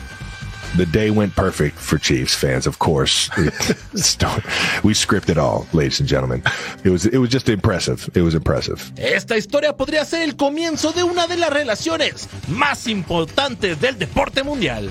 The 0.77 0.87
day 0.87 1.11
went 1.11 1.35
perfect 1.35 1.77
for 1.77 1.99
Chiefs 1.99 2.35
fans. 2.35 2.67
Of 2.67 2.79
course, 2.79 3.31
we 4.83 4.95
scripted 4.95 5.37
all, 5.37 5.67
ladies 5.73 6.01
and 6.01 6.09
gentlemen. 6.09 6.43
It 6.85 6.91
was 6.91 7.07
it 7.07 7.19
was 7.19 7.31
just 7.31 7.49
impressive. 7.49 8.09
It 8.15 8.23
was 8.23 8.35
impressive. 8.35 8.93
Esta 8.97 9.37
historia 9.37 9.77
podría 9.77 10.05
ser 10.05 10.23
el 10.23 10.37
comienzo 10.37 10.93
de 10.93 11.03
una 11.03 11.27
de 11.27 11.37
las 11.37 11.51
relaciones 11.51 12.29
más 12.49 12.87
importantes 12.87 13.81
del 13.81 13.99
deporte 13.99 14.43
mundial. 14.43 14.91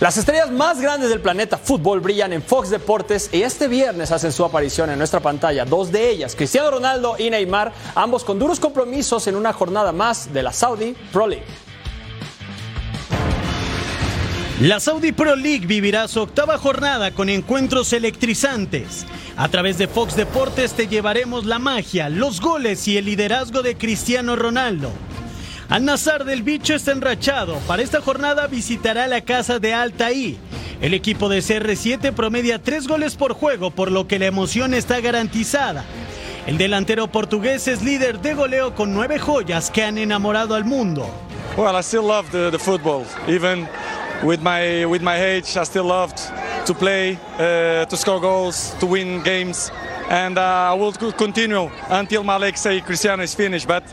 Las 0.00 0.16
estrellas 0.16 0.52
más 0.52 0.80
grandes 0.80 1.10
del 1.10 1.20
planeta 1.20 1.58
fútbol 1.58 1.98
brillan 1.98 2.32
en 2.32 2.40
Fox 2.40 2.70
Deportes 2.70 3.30
y 3.32 3.42
este 3.42 3.66
viernes 3.66 4.12
hacen 4.12 4.30
su 4.30 4.44
aparición 4.44 4.90
en 4.90 4.98
nuestra 4.98 5.18
pantalla. 5.18 5.64
Dos 5.64 5.90
de 5.90 6.08
ellas, 6.08 6.36
Cristiano 6.36 6.70
Ronaldo 6.70 7.16
y 7.18 7.30
Neymar, 7.30 7.72
ambos 7.96 8.22
con 8.22 8.38
duros 8.38 8.60
compromisos 8.60 9.26
en 9.26 9.34
una 9.34 9.52
jornada 9.52 9.90
más 9.90 10.32
de 10.32 10.44
la 10.44 10.52
Saudi 10.52 10.94
Pro 11.12 11.26
League. 11.26 11.67
La 14.60 14.80
Saudi 14.80 15.12
Pro 15.12 15.36
League 15.36 15.68
vivirá 15.68 16.08
su 16.08 16.20
octava 16.20 16.58
jornada 16.58 17.12
con 17.12 17.28
encuentros 17.28 17.92
electrizantes. 17.92 19.06
A 19.36 19.48
través 19.48 19.78
de 19.78 19.86
Fox 19.86 20.16
Deportes 20.16 20.72
te 20.72 20.88
llevaremos 20.88 21.46
la 21.46 21.60
magia, 21.60 22.08
los 22.08 22.40
goles 22.40 22.88
y 22.88 22.96
el 22.96 23.04
liderazgo 23.04 23.62
de 23.62 23.76
Cristiano 23.76 24.34
Ronaldo. 24.34 24.90
Al 25.68 25.84
Nazar 25.84 26.24
del 26.24 26.42
Bicho 26.42 26.74
está 26.74 26.90
enrachado. 26.90 27.54
Para 27.68 27.84
esta 27.84 28.00
jornada 28.00 28.48
visitará 28.48 29.06
la 29.06 29.20
casa 29.20 29.60
de 29.60 29.74
Altaí. 29.74 30.40
El 30.80 30.92
equipo 30.92 31.28
de 31.28 31.38
CR7 31.38 32.12
promedia 32.12 32.60
tres 32.60 32.88
goles 32.88 33.14
por 33.14 33.34
juego, 33.34 33.70
por 33.70 33.92
lo 33.92 34.08
que 34.08 34.18
la 34.18 34.26
emoción 34.26 34.74
está 34.74 35.00
garantizada. 35.00 35.84
El 36.48 36.58
delantero 36.58 37.06
portugués 37.06 37.68
es 37.68 37.82
líder 37.82 38.18
de 38.18 38.34
goleo 38.34 38.74
con 38.74 38.92
nueve 38.92 39.20
joyas 39.20 39.70
que 39.70 39.84
han 39.84 39.98
enamorado 39.98 40.56
al 40.56 40.64
mundo. 40.64 41.08
Well, 41.56 41.76
I 41.76 41.82
still 41.82 42.02
love 42.02 42.30
the, 42.30 42.58
football. 42.58 43.04
With 44.22 44.40
my 44.42 44.84
with 44.86 45.02
my 45.02 45.16
age, 45.16 45.56
I 45.56 45.64
still 45.64 45.84
loved 45.84 46.18
to 46.66 46.74
play, 46.74 47.18
uh, 47.38 47.86
to 47.86 47.96
score 47.96 48.20
goals, 48.20 48.74
to 48.80 48.86
win 48.86 49.22
games, 49.22 49.70
and 50.10 50.38
uh, 50.38 50.72
I 50.72 50.74
will 50.74 50.92
continue 50.92 51.70
until 51.88 52.24
my 52.24 52.36
legs 52.36 52.60
say 52.60 52.80
Cristiano 52.80 53.22
is 53.22 53.34
finished. 53.34 53.66
But 53.66 53.84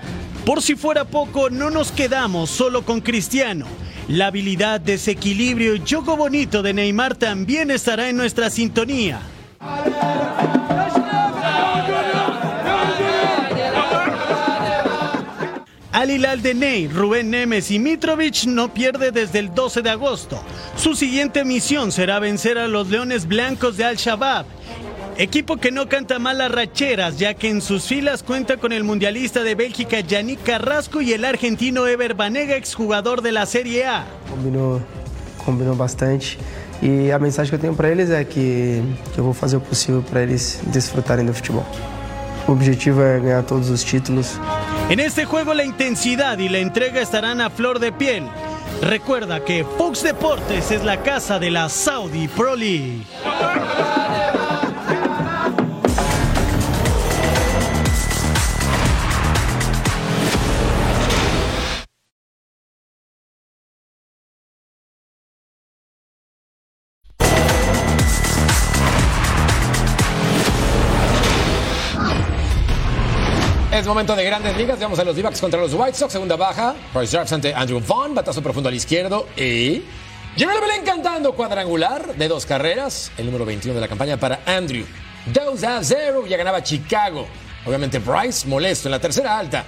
Por 0.45 0.61
si 0.61 0.76
fuera 0.76 1.05
poco, 1.05 1.49
no 1.49 1.71
nos 1.71 1.91
quedamos 1.91 2.51
solo 2.51 2.84
con 2.84 3.01
Cristiano. 3.01 3.65
La 4.07 4.28
habilidad, 4.28 4.80
desequilibrio 4.80 5.76
y 5.76 5.82
juego 5.88 6.15
bonito 6.15 6.61
de 6.61 6.71
Neymar 6.71 7.15
también 7.15 7.71
estará 7.71 8.09
en 8.09 8.17
nuestra 8.17 8.51
sintonía. 8.51 9.21
Al 16.05 16.11
Hilal 16.11 16.43
de 16.43 16.53
Ney, 16.53 16.87
Rubén 16.87 17.31
Nemes 17.31 17.71
y 17.71 17.79
Mitrovic 17.79 18.45
no 18.45 18.71
pierde 18.71 19.11
desde 19.11 19.39
el 19.39 19.55
12 19.55 19.81
de 19.81 19.89
agosto. 19.89 20.39
Su 20.77 20.93
siguiente 20.93 21.43
misión 21.43 21.91
será 21.91 22.19
vencer 22.19 22.59
a 22.59 22.67
los 22.67 22.89
Leones 22.89 23.27
Blancos 23.27 23.75
de 23.75 23.85
Al-Shabaab. 23.85 24.45
Equipo 25.17 25.57
que 25.57 25.71
no 25.71 25.89
canta 25.89 26.19
mal 26.19 26.37
las 26.37 26.51
racheras, 26.51 27.17
ya 27.17 27.33
que 27.33 27.49
en 27.49 27.59
sus 27.59 27.85
filas 27.85 28.21
cuenta 28.21 28.57
con 28.57 28.71
el 28.71 28.83
mundialista 28.83 29.41
de 29.41 29.55
Bélgica 29.55 29.99
Yannick 29.99 30.43
Carrasco 30.43 31.01
y 31.01 31.11
el 31.11 31.25
argentino 31.25 31.87
Ever 31.87 32.13
Banega, 32.13 32.55
exjugador 32.55 33.23
de 33.23 33.31
la 33.31 33.47
Serie 33.47 33.87
A. 33.87 34.05
Combinou, 34.29 34.83
combinou 35.43 35.75
bastante. 35.75 36.37
E 36.83 37.11
a 37.11 37.17
mensagem 37.17 37.49
que 37.49 37.55
eu 37.55 37.59
tenho 37.59 37.73
para 37.73 37.89
eles 37.89 38.11
é 38.11 38.23
que, 38.23 38.83
que 39.11 39.17
eu 39.17 39.23
vou 39.23 39.33
fazer 39.33 39.57
o 39.57 39.61
possível 39.61 40.03
para 40.03 40.21
eles 40.21 40.61
desfrutarem 40.67 41.25
do 41.25 41.33
futebol. 41.33 41.65
O 42.47 42.51
objetivo 42.51 43.01
é 43.01 43.19
ganhar 43.19 43.41
todos 43.41 43.71
os 43.71 43.83
títulos. 43.83 44.39
En 44.88 44.99
este 44.99 45.25
juego 45.25 45.55
la 45.55 45.65
intensidad 45.65 46.38
y 46.38 46.47
la 46.47 46.59
entrega 46.59 47.01
estarán 47.01 47.41
a 47.41 47.49
flor 47.49 47.79
de 47.79 47.91
piel. 47.91 48.29
Recuerda 48.83 49.43
que 49.43 49.65
Fox 49.77 50.03
Deportes 50.03 50.69
es 50.69 50.83
la 50.83 51.01
casa 51.01 51.39
de 51.39 51.49
la 51.49 51.69
Saudi 51.69 52.27
Pro 52.27 52.55
League. 52.55 53.01
Es 73.86 73.88
momento 73.88 74.15
de 74.15 74.25
grandes 74.25 74.57
ligas. 74.57 74.79
Vamos 74.79 74.97
a 74.97 75.03
los 75.03 75.15
d 75.15 75.21
contra 75.39 75.61
los 75.61 75.71
White 75.75 75.93
Sox. 75.93 76.11
Segunda 76.11 76.36
baja. 76.36 76.73
Bryce 76.91 77.15
Jarps 77.15 77.33
ante 77.33 77.53
Andrew 77.53 77.79
Vaughn. 77.79 78.15
Batazo 78.15 78.41
profundo 78.41 78.67
al 78.67 78.73
izquierdo. 78.73 79.27
Y. 79.38 79.83
Jeremy 80.36 80.59
Belén 80.59 80.83
cantando 80.83 81.33
cuadrangular 81.33 82.15
de 82.15 82.27
dos 82.27 82.47
carreras. 82.47 83.11
El 83.15 83.27
número 83.27 83.45
21 83.45 83.75
de 83.75 83.81
la 83.81 83.88
campaña 83.88 84.17
para 84.17 84.39
Andrew. 84.47 84.88
2 85.27 85.63
a 85.63 85.83
0. 85.83 86.25
Ya 86.25 86.36
ganaba 86.36 86.63
Chicago. 86.63 87.27
Obviamente 87.63 87.99
Bryce 87.99 88.47
molesto 88.47 88.88
en 88.88 88.93
la 88.93 88.99
tercera 88.99 89.38
alta. 89.38 89.63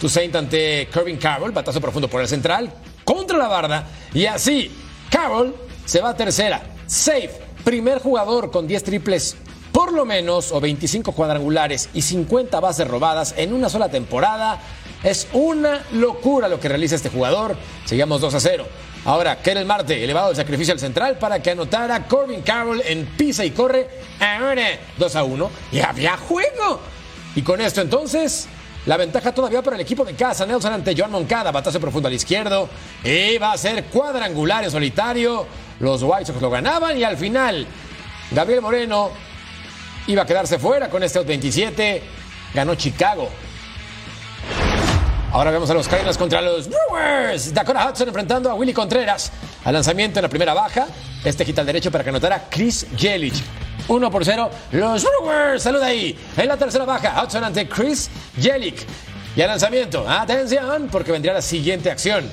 Toussaint 0.00 0.34
ante 0.34 0.88
Kervin 0.90 1.18
Carroll. 1.18 1.52
Batazo 1.52 1.78
profundo 1.78 2.08
por 2.08 2.22
el 2.22 2.26
central. 2.26 2.72
Contra 3.04 3.36
la 3.36 3.48
barda. 3.48 3.86
Y 4.14 4.24
así. 4.24 4.74
Carroll 5.10 5.54
se 5.84 6.00
va 6.00 6.08
a 6.08 6.16
tercera. 6.16 6.62
Safe. 6.86 7.32
Primer 7.64 7.98
jugador 7.98 8.50
con 8.50 8.66
10 8.66 8.82
triples 8.82 9.36
por 9.72 9.92
lo 9.92 10.04
menos, 10.04 10.52
o 10.52 10.60
25 10.60 11.12
cuadrangulares 11.12 11.88
y 11.94 12.02
50 12.02 12.58
bases 12.60 12.88
robadas 12.88 13.34
en 13.36 13.52
una 13.52 13.68
sola 13.68 13.88
temporada. 13.88 14.60
Es 15.02 15.28
una 15.32 15.82
locura 15.92 16.48
lo 16.48 16.58
que 16.58 16.68
realiza 16.68 16.96
este 16.96 17.10
jugador. 17.10 17.56
Seguimos 17.84 18.20
2 18.20 18.34
a 18.34 18.40
0. 18.40 18.66
Ahora, 19.04 19.40
Kerel 19.40 19.64
Marte, 19.64 20.02
elevado 20.02 20.30
el 20.30 20.36
sacrificio 20.36 20.74
al 20.74 20.80
central 20.80 21.18
para 21.18 21.40
que 21.40 21.52
anotara 21.52 22.06
Corbin 22.06 22.42
Carroll 22.42 22.82
en 22.84 23.06
pisa 23.06 23.44
y 23.44 23.52
corre. 23.52 23.88
Ahora, 24.20 24.66
2 24.98 25.16
a 25.16 25.24
1. 25.24 25.50
Y 25.72 25.80
había 25.80 26.16
juego. 26.16 26.80
Y 27.36 27.42
con 27.42 27.60
esto 27.60 27.80
entonces, 27.80 28.48
la 28.86 28.96
ventaja 28.96 29.32
todavía 29.32 29.62
para 29.62 29.76
el 29.76 29.82
equipo 29.82 30.04
de 30.04 30.14
casa. 30.14 30.44
Nelson 30.44 30.72
ante 30.72 30.94
Joan 30.96 31.12
Moncada, 31.12 31.52
batazo 31.52 31.78
profundo 31.78 32.08
al 32.08 32.14
izquierdo. 32.14 32.68
Y 33.04 33.38
va 33.38 33.52
a 33.52 33.58
ser 33.58 33.84
cuadrangular 33.84 34.64
en 34.64 34.70
solitario. 34.70 35.46
Los 35.80 36.02
White 36.02 36.26
Sox 36.26 36.42
lo 36.42 36.50
ganaban 36.50 36.98
y 36.98 37.04
al 37.04 37.16
final, 37.16 37.66
Gabriel 38.32 38.62
Moreno 38.62 39.10
iba 40.08 40.22
a 40.22 40.26
quedarse 40.26 40.58
fuera 40.58 40.88
con 40.88 41.02
este 41.02 41.18
out 41.18 41.28
27. 41.28 42.02
Ganó 42.54 42.74
Chicago. 42.74 43.28
Ahora 45.30 45.50
vemos 45.50 45.68
a 45.70 45.74
los 45.74 45.86
Cardinals 45.86 46.16
contra 46.16 46.40
los 46.40 46.68
Brewers. 46.68 47.52
Dakota 47.52 47.88
Hudson 47.88 48.08
enfrentando 48.08 48.50
a 48.50 48.54
Willy 48.54 48.72
Contreras. 48.72 49.30
Al 49.64 49.74
lanzamiento 49.74 50.18
en 50.18 50.22
la 50.22 50.28
primera 50.28 50.54
baja. 50.54 50.86
Este 51.22 51.44
quita 51.44 51.60
el 51.60 51.66
derecho 51.66 51.90
para 51.92 52.02
que 52.02 52.10
anotara 52.10 52.48
Chris 52.48 52.86
Jelic. 52.96 53.34
1 53.86 54.10
por 54.10 54.24
0. 54.24 54.50
Los 54.72 55.04
Brewers. 55.04 55.62
Saluda 55.62 55.86
ahí. 55.86 56.18
En 56.36 56.48
la 56.48 56.56
tercera 56.56 56.86
baja. 56.86 57.22
Hudson 57.22 57.44
ante 57.44 57.68
Chris 57.68 58.08
Jelic. 58.40 58.86
Y 59.36 59.42
al 59.42 59.48
lanzamiento. 59.48 60.08
Atención, 60.08 60.88
porque 60.90 61.12
vendría 61.12 61.34
la 61.34 61.42
siguiente 61.42 61.90
acción. 61.90 62.30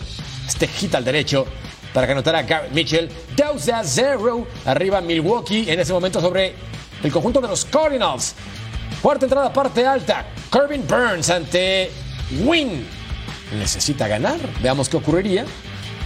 Este 0.48 0.68
quita 0.68 0.98
al 0.98 1.04
derecho 1.04 1.46
para 1.94 2.08
que 2.08 2.14
anotara 2.14 2.44
Garrett 2.44 2.72
Mitchell. 2.72 3.10
2 3.36 3.70
a 3.70 3.84
0. 3.84 4.48
Arriba 4.66 5.02
Milwaukee. 5.02 5.70
En 5.70 5.82
ese 5.82 5.92
momento 5.92 6.22
sobre 6.22 6.56
el 7.06 7.12
conjunto 7.12 7.40
de 7.40 7.48
los 7.48 7.66
Cardinals. 7.66 8.34
Cuarta 9.02 9.26
entrada, 9.26 9.54
parte 9.54 9.86
alta. 9.86 10.26
Corbin 10.50 10.86
Burns 10.88 11.30
ante 11.30 11.92
Win. 12.44 12.88
Necesita 13.58 14.08
ganar. 14.08 14.40
Veamos 14.62 14.90
qué 14.90 14.98
ocurriría. 14.98 15.46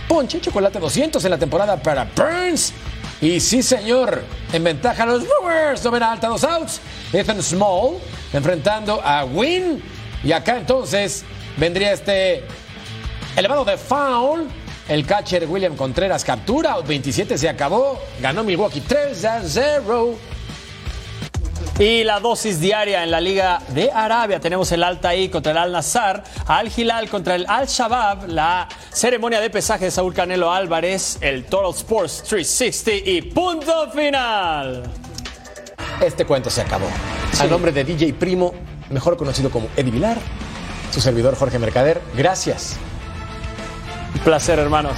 Ponche, 0.07 0.41
chocolate 0.41 0.79
200 0.79 1.23
en 1.23 1.31
la 1.31 1.37
temporada 1.37 1.81
para 1.81 2.03
Burns. 2.03 2.73
Y 3.21 3.39
sí, 3.39 3.63
señor, 3.63 4.23
en 4.51 4.63
ventaja 4.63 5.05
los 5.05 5.23
Brewers. 5.23 5.83
Novena 5.85 6.11
alta, 6.11 6.27
dos 6.27 6.43
outs. 6.43 6.81
Ethan 7.13 7.41
Small 7.41 7.97
enfrentando 8.33 9.01
a 9.01 9.23
Win. 9.23 9.81
Y 10.23 10.33
acá 10.33 10.57
entonces 10.57 11.23
vendría 11.55 11.93
este 11.93 12.43
elevado 13.37 13.63
de 13.63 13.77
foul. 13.77 14.49
El 14.89 15.05
catcher 15.05 15.47
William 15.47 15.77
Contreras 15.77 16.25
captura. 16.25 16.71
Out 16.71 16.87
27 16.87 17.37
se 17.37 17.47
acabó. 17.47 18.01
Ganó 18.19 18.43
Milwaukee 18.43 18.81
3 18.81 19.23
a 19.25 19.41
0. 19.45 20.28
Y 21.79 22.03
la 22.03 22.19
dosis 22.19 22.59
diaria 22.59 23.05
en 23.05 23.11
la 23.11 23.21
Liga 23.21 23.61
de 23.69 23.89
Arabia. 23.89 24.41
Tenemos 24.41 24.69
el 24.73 24.83
Altaí 24.83 25.29
contra 25.29 25.53
el 25.53 25.57
Al 25.57 25.71
Nazar, 25.71 26.21
Al 26.45 26.69
Hilal 26.75 27.09
contra 27.09 27.35
el 27.35 27.45
Al 27.47 27.67
Shabab, 27.67 28.27
la 28.27 28.67
ceremonia 28.91 29.39
de 29.39 29.49
pesaje 29.49 29.85
de 29.85 29.91
Saúl 29.91 30.13
Canelo 30.13 30.51
Álvarez, 30.51 31.17
el 31.21 31.45
Total 31.45 31.71
Sports 31.71 32.23
360 32.27 33.09
y 33.09 33.21
punto 33.21 33.89
final. 33.91 34.83
Este 36.01 36.25
cuento 36.25 36.49
se 36.49 36.61
acabó. 36.61 36.87
A 37.39 37.45
nombre 37.45 37.71
de 37.71 37.85
DJ 37.85 38.13
Primo, 38.13 38.53
mejor 38.89 39.15
conocido 39.15 39.49
como 39.49 39.69
Eddie 39.77 39.91
Vilar, 39.91 40.17
su 40.91 40.99
servidor 40.99 41.37
Jorge 41.37 41.59
Mercader, 41.59 42.01
gracias. 42.13 42.75
Un 44.13 44.19
placer, 44.19 44.59
hermanos. 44.59 44.97